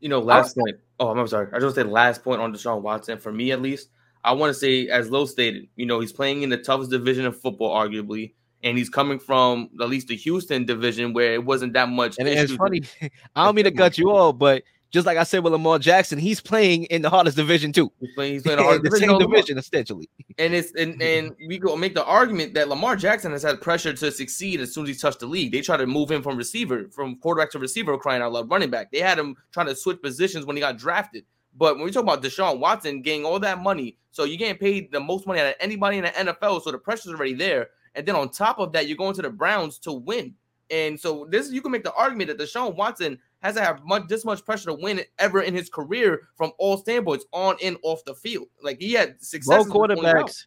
You 0.00 0.08
know, 0.08 0.20
last 0.20 0.56
point. 0.56 0.76
Oh, 1.00 1.08
I'm 1.08 1.26
sorry. 1.28 1.48
I 1.52 1.58
just 1.58 1.74
say 1.74 1.82
last 1.82 2.22
point 2.22 2.40
on 2.40 2.52
Deshaun 2.52 2.82
Watson 2.82 3.18
for 3.18 3.32
me 3.32 3.52
at 3.52 3.62
least. 3.62 3.88
I 4.24 4.32
want 4.32 4.50
to 4.50 4.54
say, 4.54 4.88
as 4.88 5.10
Low 5.10 5.26
stated, 5.26 5.68
you 5.76 5.86
know, 5.86 6.00
he's 6.00 6.12
playing 6.12 6.42
in 6.42 6.50
the 6.50 6.58
toughest 6.58 6.90
division 6.90 7.24
of 7.24 7.40
football, 7.40 7.74
arguably, 7.74 8.34
and 8.62 8.76
he's 8.76 8.88
coming 8.88 9.18
from 9.18 9.70
at 9.80 9.88
least 9.88 10.08
the 10.08 10.16
Houston 10.16 10.64
division 10.64 11.12
where 11.12 11.34
it 11.34 11.44
wasn't 11.44 11.72
that 11.74 11.88
much. 11.88 12.16
And 12.18 12.28
it's 12.28 12.54
funny. 12.54 12.82
I 13.36 13.44
don't 13.44 13.54
mean 13.54 13.64
to 13.64 13.70
cut 13.70 13.96
you 13.96 14.10
off, 14.10 14.38
but 14.38 14.64
just 14.90 15.06
like 15.06 15.18
I 15.18 15.24
said 15.24 15.44
with 15.44 15.52
Lamar 15.52 15.78
Jackson, 15.78 16.18
he's 16.18 16.40
playing 16.40 16.84
in 16.84 17.02
the 17.02 17.10
hardest 17.10 17.36
division 17.36 17.72
too. 17.72 17.92
He's 18.00 18.10
playing, 18.14 18.32
he's 18.34 18.42
playing 18.44 18.58
the, 18.58 18.64
hardest 18.64 18.84
the 18.84 18.90
division, 18.90 19.08
same 19.08 19.18
division 19.18 19.58
essentially. 19.58 20.08
And 20.38 20.54
it's 20.54 20.72
and, 20.74 21.00
and 21.02 21.36
we 21.46 21.58
go 21.58 21.76
make 21.76 21.94
the 21.94 22.04
argument 22.04 22.54
that 22.54 22.68
Lamar 22.68 22.96
Jackson 22.96 23.32
has 23.32 23.42
had 23.42 23.60
pressure 23.60 23.92
to 23.92 24.10
succeed 24.10 24.60
as 24.60 24.72
soon 24.72 24.84
as 24.84 24.90
he 24.90 24.94
touched 24.94 25.20
the 25.20 25.26
league. 25.26 25.52
They 25.52 25.60
try 25.60 25.76
to 25.76 25.86
move 25.86 26.10
him 26.10 26.22
from 26.22 26.36
receiver, 26.36 26.88
from 26.90 27.16
quarterback 27.16 27.50
to 27.52 27.58
receiver, 27.58 27.96
crying 27.98 28.22
out 28.22 28.32
loud, 28.32 28.50
running 28.50 28.70
back. 28.70 28.90
They 28.90 29.00
had 29.00 29.18
him 29.18 29.36
trying 29.52 29.66
to 29.66 29.76
switch 29.76 30.00
positions 30.00 30.46
when 30.46 30.56
he 30.56 30.60
got 30.60 30.78
drafted. 30.78 31.24
But 31.56 31.76
when 31.76 31.84
we 31.84 31.90
talk 31.90 32.04
about 32.04 32.22
Deshaun 32.22 32.60
Watson 32.60 33.02
getting 33.02 33.24
all 33.24 33.40
that 33.40 33.60
money, 33.60 33.98
so 34.12 34.24
you're 34.24 34.38
getting 34.38 34.58
paid 34.58 34.92
the 34.92 35.00
most 35.00 35.26
money 35.26 35.40
out 35.40 35.48
of 35.48 35.54
anybody 35.60 35.98
in 35.98 36.04
the 36.04 36.10
NFL, 36.10 36.62
so 36.62 36.70
the 36.70 36.78
pressure's 36.78 37.12
already 37.12 37.34
there. 37.34 37.68
And 37.94 38.06
then 38.06 38.14
on 38.14 38.30
top 38.30 38.58
of 38.58 38.72
that, 38.72 38.86
you're 38.86 38.96
going 38.96 39.14
to 39.14 39.22
the 39.22 39.30
Browns 39.30 39.78
to 39.80 39.92
win. 39.92 40.34
And 40.70 41.00
so 41.00 41.26
this 41.30 41.50
you 41.50 41.62
can 41.62 41.72
make 41.72 41.84
the 41.84 41.94
argument 41.94 42.28
that 42.28 42.38
Deshaun 42.38 42.76
Watson 42.76 43.18
hasn't 43.40 43.64
had 43.64 43.84
much 43.84 44.08
this 44.08 44.24
much 44.24 44.44
pressure 44.44 44.66
to 44.66 44.74
win 44.74 45.00
ever 45.18 45.42
in 45.42 45.54
his 45.54 45.68
career 45.68 46.28
from 46.36 46.52
all 46.58 46.76
standpoints, 46.76 47.24
on 47.32 47.56
and 47.62 47.76
off 47.82 48.04
the 48.04 48.14
field. 48.14 48.48
Like 48.62 48.78
he 48.78 48.92
had 48.92 49.22
success. 49.22 49.64
Both 49.64 49.68
quarterbacks, 49.68 50.46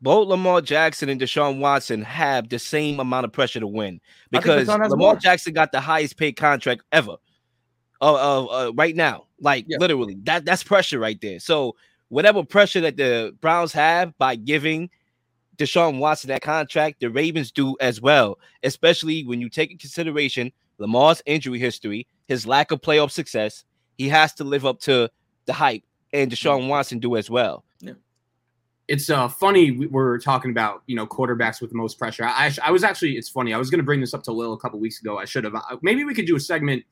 both 0.00 0.28
Lamar 0.28 0.60
Jackson 0.60 1.08
and 1.08 1.20
Deshaun 1.20 1.58
Watson 1.58 2.02
have 2.02 2.48
the 2.48 2.58
same 2.58 2.98
amount 3.00 3.24
of 3.24 3.32
pressure 3.32 3.60
to 3.60 3.66
win 3.66 4.00
because 4.30 4.66
Lamar 4.66 4.96
more. 4.96 5.16
Jackson 5.16 5.52
got 5.52 5.72
the 5.72 5.80
highest 5.80 6.16
paid 6.16 6.32
contract 6.32 6.82
ever. 6.90 7.16
Uh, 8.00 8.14
uh, 8.14 8.44
uh 8.46 8.72
right 8.74 8.96
now, 8.96 9.26
like 9.40 9.64
yeah. 9.68 9.76
literally, 9.78 10.16
that 10.24 10.44
that's 10.44 10.64
pressure 10.64 10.98
right 10.98 11.20
there. 11.20 11.38
So 11.38 11.76
whatever 12.08 12.44
pressure 12.44 12.80
that 12.80 12.96
the 12.96 13.34
Browns 13.40 13.72
have 13.72 14.16
by 14.18 14.34
giving 14.34 14.90
Deshaun 15.56 15.98
Watson 15.98 16.28
that 16.28 16.42
contract, 16.42 16.98
the 16.98 17.08
Ravens 17.08 17.52
do 17.52 17.76
as 17.80 18.00
well, 18.00 18.38
especially 18.64 19.24
when 19.24 19.40
you 19.40 19.48
take 19.48 19.70
in 19.70 19.78
consideration 19.78 20.52
Lamar's 20.78 21.22
injury 21.26 21.58
history, 21.58 22.06
his 22.32 22.46
lack 22.46 22.70
of 22.70 22.80
playoff 22.80 23.10
success. 23.10 23.64
He 23.98 24.08
has 24.08 24.32
to 24.34 24.44
live 24.44 24.66
up 24.66 24.80
to 24.80 25.10
the 25.44 25.52
hype, 25.52 25.82
and 26.12 26.30
Deshaun 26.30 26.68
Watson 26.68 26.98
do 26.98 27.16
as 27.16 27.30
well. 27.30 27.64
Yeah. 27.80 27.92
It's 28.88 29.10
uh, 29.10 29.28
funny 29.28 29.86
we're 29.86 30.18
talking 30.18 30.50
about 30.50 30.82
you 30.86 30.96
know 30.96 31.06
quarterbacks 31.06 31.60
with 31.60 31.70
the 31.70 31.76
most 31.76 31.98
pressure. 31.98 32.24
I, 32.24 32.50
I 32.64 32.70
was 32.70 32.82
actually 32.82 33.12
it's 33.12 33.28
funny 33.28 33.54
I 33.54 33.58
was 33.58 33.70
going 33.70 33.78
to 33.78 33.84
bring 33.84 34.00
this 34.00 34.14
up 34.14 34.22
to 34.24 34.32
Leel 34.32 34.52
a 34.54 34.58
couple 34.58 34.80
weeks 34.80 35.00
ago. 35.00 35.18
I 35.18 35.24
should 35.24 35.44
have. 35.44 35.54
Maybe 35.82 36.04
we 36.04 36.14
could 36.14 36.26
do 36.26 36.36
a 36.36 36.40
segment 36.40 36.84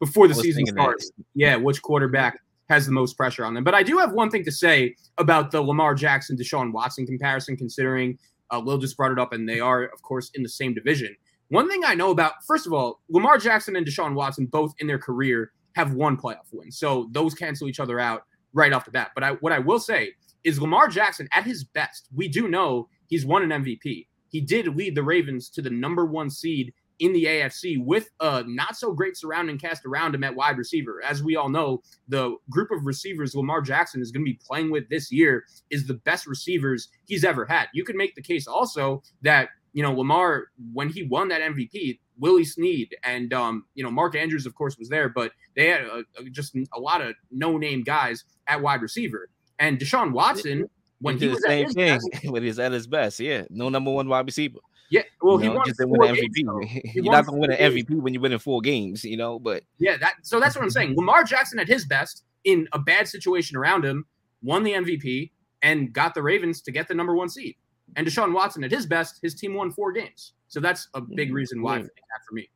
before 0.00 0.28
the 0.28 0.34
season 0.34 0.66
starts. 0.66 1.10
That. 1.16 1.24
Yeah, 1.34 1.56
which 1.56 1.82
quarterback 1.82 2.40
has 2.68 2.86
the 2.86 2.92
most 2.92 3.16
pressure 3.16 3.44
on 3.44 3.54
them. 3.54 3.62
But 3.62 3.74
I 3.74 3.82
do 3.82 3.96
have 3.98 4.12
one 4.12 4.30
thing 4.30 4.44
to 4.44 4.50
say 4.50 4.96
about 5.18 5.50
the 5.50 5.62
Lamar 5.62 5.94
Jackson 5.94 6.36
Deshaun 6.36 6.72
Watson 6.72 7.06
comparison, 7.06 7.56
considering 7.56 8.18
uh, 8.50 8.60
Will 8.64 8.78
just 8.78 8.96
brought 8.96 9.12
it 9.12 9.18
up, 9.18 9.32
and 9.32 9.48
they 9.48 9.60
are, 9.60 9.84
of 9.84 10.02
course, 10.02 10.30
in 10.34 10.42
the 10.42 10.48
same 10.48 10.74
division. 10.74 11.16
One 11.48 11.68
thing 11.68 11.82
I 11.84 11.94
know 11.94 12.10
about, 12.10 12.44
first 12.44 12.66
of 12.66 12.72
all, 12.72 13.00
Lamar 13.08 13.38
Jackson 13.38 13.76
and 13.76 13.86
Deshaun 13.86 14.14
Watson 14.14 14.46
both 14.46 14.74
in 14.78 14.86
their 14.86 14.98
career 14.98 15.52
have 15.74 15.94
one 15.94 16.16
playoff 16.16 16.46
win, 16.52 16.72
so 16.72 17.08
those 17.12 17.34
cancel 17.34 17.68
each 17.68 17.80
other 17.80 18.00
out 18.00 18.24
right 18.52 18.72
off 18.72 18.84
the 18.84 18.90
bat. 18.90 19.12
But 19.14 19.22
I, 19.22 19.32
what 19.32 19.52
I 19.52 19.58
will 19.58 19.78
say 19.78 20.12
is 20.42 20.60
Lamar 20.60 20.88
Jackson 20.88 21.28
at 21.32 21.44
his 21.44 21.64
best, 21.64 22.08
we 22.14 22.28
do 22.28 22.48
know 22.48 22.88
he's 23.08 23.26
won 23.26 23.42
an 23.50 23.62
MVP. 23.62 24.06
He 24.28 24.40
did 24.40 24.74
lead 24.74 24.94
the 24.94 25.02
Ravens 25.02 25.48
to 25.50 25.62
the 25.62 25.70
number 25.70 26.04
one 26.06 26.30
seed 26.30 26.72
in 26.98 27.12
the 27.12 27.24
AFC 27.24 27.82
with 27.84 28.08
a 28.20 28.42
not 28.46 28.76
so 28.76 28.92
great 28.92 29.16
surrounding 29.16 29.58
cast 29.58 29.84
around 29.84 30.14
him 30.14 30.24
at 30.24 30.34
wide 30.34 30.56
receiver. 30.56 31.02
As 31.04 31.22
we 31.22 31.36
all 31.36 31.48
know, 31.48 31.82
the 32.08 32.34
group 32.50 32.70
of 32.70 32.86
receivers 32.86 33.34
Lamar 33.34 33.60
Jackson 33.60 34.00
is 34.00 34.10
going 34.10 34.24
to 34.24 34.30
be 34.30 34.38
playing 34.46 34.70
with 34.70 34.88
this 34.88 35.12
year 35.12 35.44
is 35.70 35.86
the 35.86 35.94
best 35.94 36.26
receivers 36.26 36.88
he's 37.06 37.24
ever 37.24 37.44
had. 37.44 37.68
You 37.74 37.84
could 37.84 37.96
make 37.96 38.14
the 38.14 38.22
case 38.22 38.46
also 38.46 39.02
that, 39.22 39.50
you 39.76 39.82
know, 39.82 39.92
Lamar, 39.92 40.46
when 40.72 40.88
he 40.88 41.02
won 41.02 41.28
that 41.28 41.42
MVP, 41.42 41.98
Willie 42.18 42.46
Snead 42.46 42.96
and, 43.04 43.34
um, 43.34 43.66
you 43.74 43.84
know, 43.84 43.90
Mark 43.90 44.16
Andrews, 44.16 44.46
of 44.46 44.54
course, 44.54 44.78
was 44.78 44.88
there, 44.88 45.10
but 45.10 45.32
they 45.54 45.66
had 45.68 45.82
a, 45.82 46.02
a, 46.18 46.30
just 46.30 46.56
a 46.72 46.80
lot 46.80 47.02
of 47.02 47.14
no 47.30 47.58
name 47.58 47.82
guys 47.82 48.24
at 48.46 48.62
wide 48.62 48.80
receiver. 48.80 49.28
And 49.58 49.78
Deshaun 49.78 50.12
Watson, 50.12 50.70
when 51.02 51.18
he, 51.18 51.26
he 51.26 51.28
was 51.28 51.40
the 51.40 51.46
same 51.46 51.68
thing 51.68 51.98
best, 51.98 52.24
when 52.24 52.42
he's 52.42 52.58
at 52.58 52.72
his 52.72 52.86
best, 52.86 53.20
yeah, 53.20 53.42
no 53.50 53.68
number 53.68 53.92
one 53.92 54.08
wide 54.08 54.24
receiver. 54.24 54.60
Yeah, 54.88 55.02
well, 55.20 55.38
you 55.42 55.48
know, 55.48 55.52
he 55.52 55.56
won 55.58 55.66
just 55.66 55.78
didn't 55.78 55.90
win 55.90 56.10
an 56.10 56.16
MVP. 56.16 56.94
You're 56.94 57.12
not 57.12 57.26
gonna 57.26 57.36
win 57.36 57.52
an 57.52 57.58
MVP 57.58 58.00
when 58.00 58.14
you 58.14 58.20
win 58.20 58.32
in 58.32 58.38
four 58.38 58.62
games, 58.62 59.04
you 59.04 59.18
know. 59.18 59.38
But 59.38 59.64
yeah, 59.78 59.98
that 59.98 60.14
so 60.22 60.40
that's 60.40 60.56
what 60.56 60.62
I'm 60.62 60.70
saying. 60.70 60.94
Lamar 60.96 61.22
Jackson 61.22 61.58
at 61.58 61.68
his 61.68 61.84
best 61.84 62.24
in 62.44 62.66
a 62.72 62.78
bad 62.78 63.08
situation 63.08 63.58
around 63.58 63.84
him 63.84 64.06
won 64.42 64.62
the 64.62 64.72
MVP 64.72 65.32
and 65.60 65.92
got 65.92 66.14
the 66.14 66.22
Ravens 66.22 66.62
to 66.62 66.72
get 66.72 66.88
the 66.88 66.94
number 66.94 67.14
one 67.14 67.28
seed. 67.28 67.56
And 67.96 68.06
Deshaun 68.06 68.32
Watson 68.32 68.62
at 68.62 68.70
his 68.70 68.86
best, 68.86 69.18
his 69.22 69.34
team 69.34 69.54
won 69.54 69.72
four 69.72 69.92
games. 69.92 70.32
So 70.48 70.60
that's 70.60 70.88
a 70.94 71.00
big 71.00 71.28
mm-hmm. 71.28 71.36
reason 71.36 71.62
why 71.62 71.78
yeah. 71.78 71.84
for 72.28 72.34
me. 72.34 72.48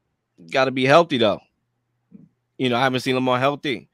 Got 0.51 0.67
to 0.67 0.71
be 0.71 0.85
healthy 0.85 1.19
though. 1.19 1.41
You 2.59 2.69
know, 2.69 2.77
I 2.77 2.83
haven't 2.83 3.01
seen 3.01 3.15
Lamar 3.15 3.39
healthy. 3.39 3.89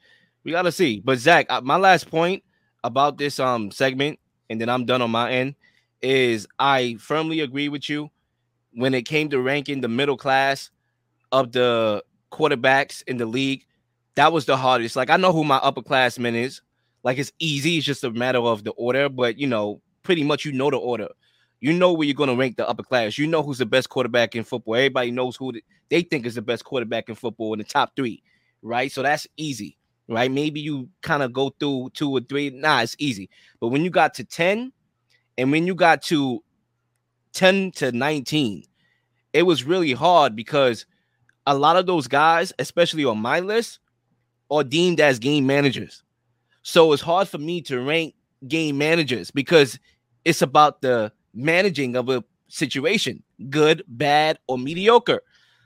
We 0.45 0.53
got 0.53 0.63
to 0.63 0.73
see. 0.73 1.01
But 1.01 1.19
Zac, 1.19 1.47
my 1.63 1.77
last 1.77 2.11
point 2.11 2.43
about 2.85 3.17
this 3.19 3.41
um 3.41 3.71
segment, 3.71 4.19
and 4.51 4.61
then 4.61 4.69
I'm 4.69 4.85
done 4.85 5.03
on 5.03 5.11
my 5.11 5.31
end, 5.31 5.55
is 6.03 6.47
I 6.59 6.97
firmly 7.01 7.41
agree 7.41 7.69
with 7.69 7.89
you 7.89 8.11
when 8.77 8.93
it 8.93 9.03
came 9.03 9.29
to 9.31 9.41
ranking 9.41 9.81
the 9.81 9.89
middle 9.89 10.17
class 10.17 10.71
of 11.33 11.53
the 11.53 12.05
quarterbacks 12.31 13.03
in 13.07 13.17
the 13.17 13.27
league, 13.27 13.65
that 14.15 14.33
was 14.33 14.45
the 14.47 14.57
hardest. 14.57 14.97
Like 14.97 15.11
I 15.11 15.17
know 15.17 15.33
who 15.33 15.45
my 15.45 15.59
upperclassman 15.61 16.35
is. 16.35 16.61
Like 17.03 17.19
it's 17.19 17.33
easy. 17.39 17.79
It's 17.79 17.87
just 17.87 18.05
a 18.05 18.11
matter 18.11 18.39
of 18.39 18.65
the 18.65 18.73
order, 18.73 19.09
but 19.09 19.39
you 19.39 19.47
know, 19.47 19.81
pretty 20.03 20.25
much 20.25 20.45
you 20.45 20.53
know 20.53 20.71
the 20.71 20.77
order. 20.77 21.09
You 21.61 21.73
know 21.73 21.93
where 21.93 22.07
you're 22.07 22.15
going 22.15 22.29
to 22.29 22.37
rank 22.37 22.57
the 22.57 22.69
upper 22.69 22.83
class. 22.83 23.19
You 23.19 23.27
know 23.27 23.43
who's 23.43 23.59
the 23.59 23.67
best 23.67 23.89
quarterback 23.89 24.37
in 24.37 24.45
football. 24.45 24.75
Everybody 24.77 25.11
knows 25.11 25.37
who 25.37 25.53
they 25.89 26.03
think 26.03 26.27
is 26.27 26.35
the 26.35 26.43
best 26.43 26.65
quarterback 26.65 27.09
in 27.09 27.15
football 27.15 27.55
in 27.55 27.59
the 27.59 27.65
top 27.65 27.97
three, 27.97 28.23
right? 28.63 28.93
So 28.93 29.03
that's 29.03 29.27
easy, 29.37 29.79
right? 30.09 30.31
Maybe 30.31 30.61
you 30.61 30.89
kind 31.03 31.23
of 31.23 31.33
go 31.33 31.51
through 31.59 31.91
two 31.95 32.11
or 32.11 32.21
three. 32.21 32.51
Nah, 32.51 32.83
it's 32.83 32.97
easy. 32.99 33.31
But 33.61 33.69
when 33.69 33.85
you 33.85 33.91
got 33.91 34.15
to 34.15 34.25
10 34.25 34.73
and 35.39 35.51
when 35.51 35.67
you 35.67 35.75
got 35.75 36.03
to 36.03 36.43
10 37.33 37.73
to 37.73 37.93
19, 37.93 38.65
it 39.33 39.43
was 39.43 39.65
really 39.65 39.93
hard 39.93 40.37
because 40.37 40.87
a 41.47 41.57
lot 41.57 41.77
of 41.77 41.87
those 41.87 42.07
guys, 42.07 42.53
especially 42.59 43.05
on 43.05 43.19
my 43.19 43.41
list, 43.41 43.79
are 44.51 44.65
deemed 44.65 45.01
as 45.01 45.19
game 45.19 45.47
managers. 45.47 46.03
So 46.63 46.93
it's 46.93 47.03
hard 47.03 47.29
for 47.29 47.39
me 47.39 47.63
to 47.63 47.81
rank 47.81 48.15
game 48.49 48.79
managers 48.79 49.31
because 49.31 49.79
it's 50.25 50.43
about 50.43 50.83
the 50.83 51.13
managing 51.37 51.95
of 51.95 52.09
a 52.09 52.25
situation, 52.49 53.23
good, 53.51 53.85
bad, 53.87 54.39
or 54.49 54.59
mediocre. 54.59 55.23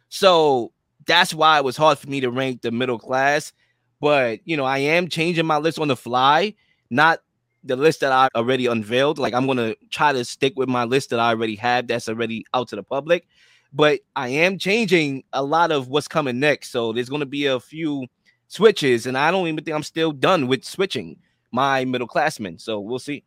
So 0.09 0.73
that's 1.07 1.33
why 1.33 1.59
it 1.59 1.64
was 1.64 1.77
hard 1.77 1.99
for 1.99 2.09
me 2.09 2.21
to 2.21 2.31
rank 2.31 2.62
the 2.62 2.71
middle 2.71 2.99
class. 2.99 3.53
But 4.01 4.41
you 4.45 4.57
know, 4.57 4.64
I 4.64 4.79
am 4.79 5.09
changing 5.09 5.47
my 5.47 5.59
list 5.59 5.79
on 5.79 5.89
the 5.89 5.97
fly, 5.97 6.55
not 6.91 7.21
the 7.64 7.77
list 7.77 8.01
that 8.01 8.12
I 8.12 8.29
already 8.35 8.66
unveiled. 8.66 9.18
Like 9.18 9.35
I'm 9.35 9.47
gonna 9.47 9.75
try 9.91 10.12
to 10.12 10.25
stick 10.25 10.55
with 10.57 10.68
my 10.68 10.85
list 10.85 11.11
that 11.11 11.21
I 11.21 11.29
already 11.29 11.57
have 11.57 11.87
that's 11.87 12.09
already 12.09 12.45
out 12.55 12.68
to 12.68 12.77
the 12.77 12.83
public. 12.83 13.27
But 13.73 14.01
I 14.16 14.29
am 14.29 14.59
changing 14.59 15.23
a 15.33 15.45
lot 15.45 15.71
of 15.71 15.89
what's 15.89 16.09
coming 16.09 16.41
next. 16.41 16.73
So 16.73 16.93
there's 16.93 17.09
gonna 17.09 17.27
be 17.27 17.47
a 17.47 17.61
few 17.61 18.07
switches, 18.49 19.07
and 19.07 19.16
I 19.16 19.31
don't 19.31 19.47
even 19.47 19.62
think 19.64 19.75
I'm 19.75 19.83
still 19.83 20.12
done 20.12 20.49
with 20.49 20.64
switching 20.64 21.16
my 21.53 21.85
middle 21.85 22.09
classmen. 22.09 22.59
So 22.59 22.81
we'll 22.81 22.99
see 22.99 23.25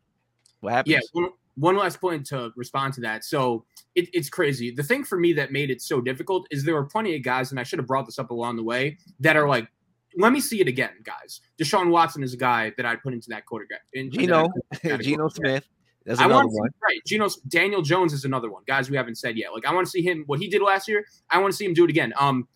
what 0.60 0.72
happens. 0.72 0.96
Yeah, 1.14 1.20
one 1.56 1.76
last 1.76 2.00
point 2.00 2.26
to 2.26 2.50
respond 2.56 2.94
to 2.94 3.00
that. 3.02 3.24
So 3.24 3.64
it, 3.94 4.08
it's 4.12 4.28
crazy. 4.28 4.70
The 4.70 4.82
thing 4.82 5.04
for 5.04 5.18
me 5.18 5.32
that 5.34 5.52
made 5.52 5.70
it 5.70 5.80
so 5.82 6.00
difficult 6.00 6.46
is 6.50 6.64
there 6.64 6.74
were 6.74 6.84
plenty 6.84 7.14
of 7.16 7.22
guys, 7.22 7.50
and 7.50 7.60
I 7.60 7.62
should 7.62 7.78
have 7.78 7.86
brought 7.86 8.06
this 8.06 8.18
up 8.18 8.30
along 8.30 8.56
the 8.56 8.64
way, 8.64 8.98
that 9.20 9.36
are 9.36 9.48
like, 9.48 9.68
let 10.16 10.32
me 10.32 10.40
see 10.40 10.60
it 10.60 10.68
again, 10.68 10.92
guys. 11.02 11.40
Deshaun 11.60 11.90
Watson 11.90 12.22
is 12.22 12.34
a 12.34 12.36
guy 12.36 12.72
that 12.76 12.86
I'd 12.86 13.02
put 13.02 13.14
into 13.14 13.28
that 13.30 13.46
quarterback. 13.46 13.82
In, 13.92 14.10
Geno, 14.10 14.48
Geno 15.00 15.28
Smith. 15.28 15.64
That's 16.04 16.20
I 16.20 16.26
another 16.26 16.44
want 16.44 16.50
to 16.50 16.58
one. 16.58 16.68
see, 16.70 16.76
right. 16.82 17.00
Geno 17.06 17.28
Daniel 17.48 17.82
Jones 17.82 18.12
is 18.12 18.24
another 18.24 18.50
one. 18.50 18.62
Guys, 18.66 18.90
we 18.90 18.96
haven't 18.96 19.16
said 19.16 19.36
yet. 19.36 19.52
Like 19.54 19.64
I 19.64 19.72
want 19.72 19.86
to 19.86 19.90
see 19.90 20.02
him 20.02 20.24
what 20.26 20.38
he 20.38 20.48
did 20.48 20.60
last 20.60 20.86
year. 20.86 21.04
I 21.30 21.38
want 21.38 21.52
to 21.52 21.56
see 21.56 21.64
him 21.64 21.72
do 21.72 21.84
it 21.84 21.90
again. 21.90 22.12
Um, 22.18 22.46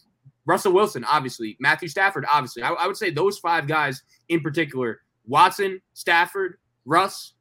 Russell 0.45 0.73
Wilson, 0.73 1.05
obviously. 1.05 1.57
Matthew 1.59 1.89
Stafford, 1.89 2.27
obviously. 2.31 2.63
I, 2.63 2.71
I 2.71 2.87
would 2.87 2.97
say 2.97 3.11
those 3.11 3.39
five 3.39 3.67
guys 3.67 4.03
in 4.29 4.41
particular: 4.41 5.01
Watson, 5.27 5.81
Stafford, 5.95 6.59
Russ, 6.85 7.35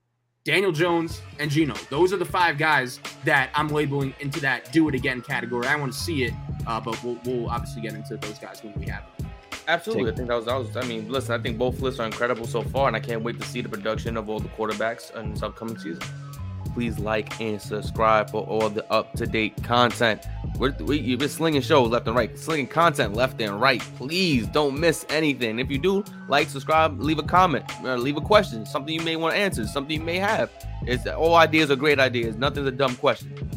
Daniel 0.47 0.71
Jones, 0.71 1.21
and 1.39 1.51
Geno. 1.51 1.73
Those 1.89 2.13
are 2.13 2.17
the 2.17 2.23
five 2.23 2.57
guys 2.57 3.01
that 3.25 3.49
I'm 3.53 3.67
labeling 3.67 4.13
into 4.21 4.39
that 4.39 4.71
do 4.71 4.87
it 4.87 4.95
again 4.95 5.21
category. 5.21 5.67
I 5.67 5.75
want 5.75 5.91
to 5.91 5.99
see 5.99 6.23
it, 6.23 6.33
uh, 6.65 6.79
but 6.79 7.03
we'll, 7.03 7.19
we'll 7.25 7.49
obviously 7.49 7.81
get 7.81 7.93
into 7.93 8.15
those 8.15 8.39
guys 8.39 8.63
when 8.63 8.73
we 8.79 8.85
have 8.85 9.03
it. 9.19 9.25
Absolutely. 9.67 10.09
I 10.09 10.15
think 10.15 10.29
that 10.29 10.35
was, 10.35 10.45
that 10.45 10.57
was, 10.57 10.77
I 10.77 10.83
mean, 10.83 11.09
listen, 11.09 11.37
I 11.37 11.43
think 11.43 11.57
both 11.57 11.81
lists 11.81 11.99
are 11.99 12.05
incredible 12.05 12.47
so 12.47 12.61
far, 12.61 12.87
and 12.87 12.95
I 12.95 13.01
can't 13.01 13.23
wait 13.23 13.37
to 13.41 13.45
see 13.45 13.59
the 13.59 13.67
production 13.67 14.15
of 14.15 14.29
all 14.29 14.39
the 14.39 14.47
quarterbacks 14.47 15.13
in 15.17 15.33
this 15.33 15.43
upcoming 15.43 15.77
season. 15.77 16.01
Please 16.77 16.99
like 16.99 17.41
and 17.41 17.59
subscribe 17.59 18.29
for 18.29 18.43
all 18.43 18.69
the 18.69 18.85
up 18.93 19.11
to 19.13 19.25
date 19.25 19.63
content. 19.63 20.27
We're, 20.59 20.75
we, 20.81 20.99
you've 20.99 21.17
been 21.17 21.27
slinging 21.27 21.61
shows 21.61 21.89
left 21.89 22.05
and 22.05 22.15
right, 22.15 22.37
slinging 22.37 22.67
content 22.67 23.15
left 23.15 23.41
and 23.41 23.59
right. 23.59 23.81
Please 23.95 24.45
don't 24.45 24.79
miss 24.79 25.03
anything. 25.09 25.57
If 25.57 25.71
you 25.71 25.79
do, 25.79 26.03
like, 26.27 26.49
subscribe, 26.49 27.01
leave 27.01 27.17
a 27.17 27.23
comment, 27.23 27.65
uh, 27.83 27.95
leave 27.95 28.15
a 28.15 28.21
question, 28.21 28.63
something 28.63 28.93
you 28.93 29.01
may 29.01 29.15
want 29.15 29.33
to 29.33 29.39
answer, 29.39 29.65
something 29.65 29.99
you 29.99 30.05
may 30.05 30.17
have. 30.19 30.51
It's 30.83 31.07
all 31.07 31.33
ideas 31.33 31.71
are 31.71 31.75
great 31.75 31.99
ideas. 31.99 32.35
Nothing's 32.35 32.67
a 32.67 32.71
dumb 32.71 32.95
question. 32.97 33.49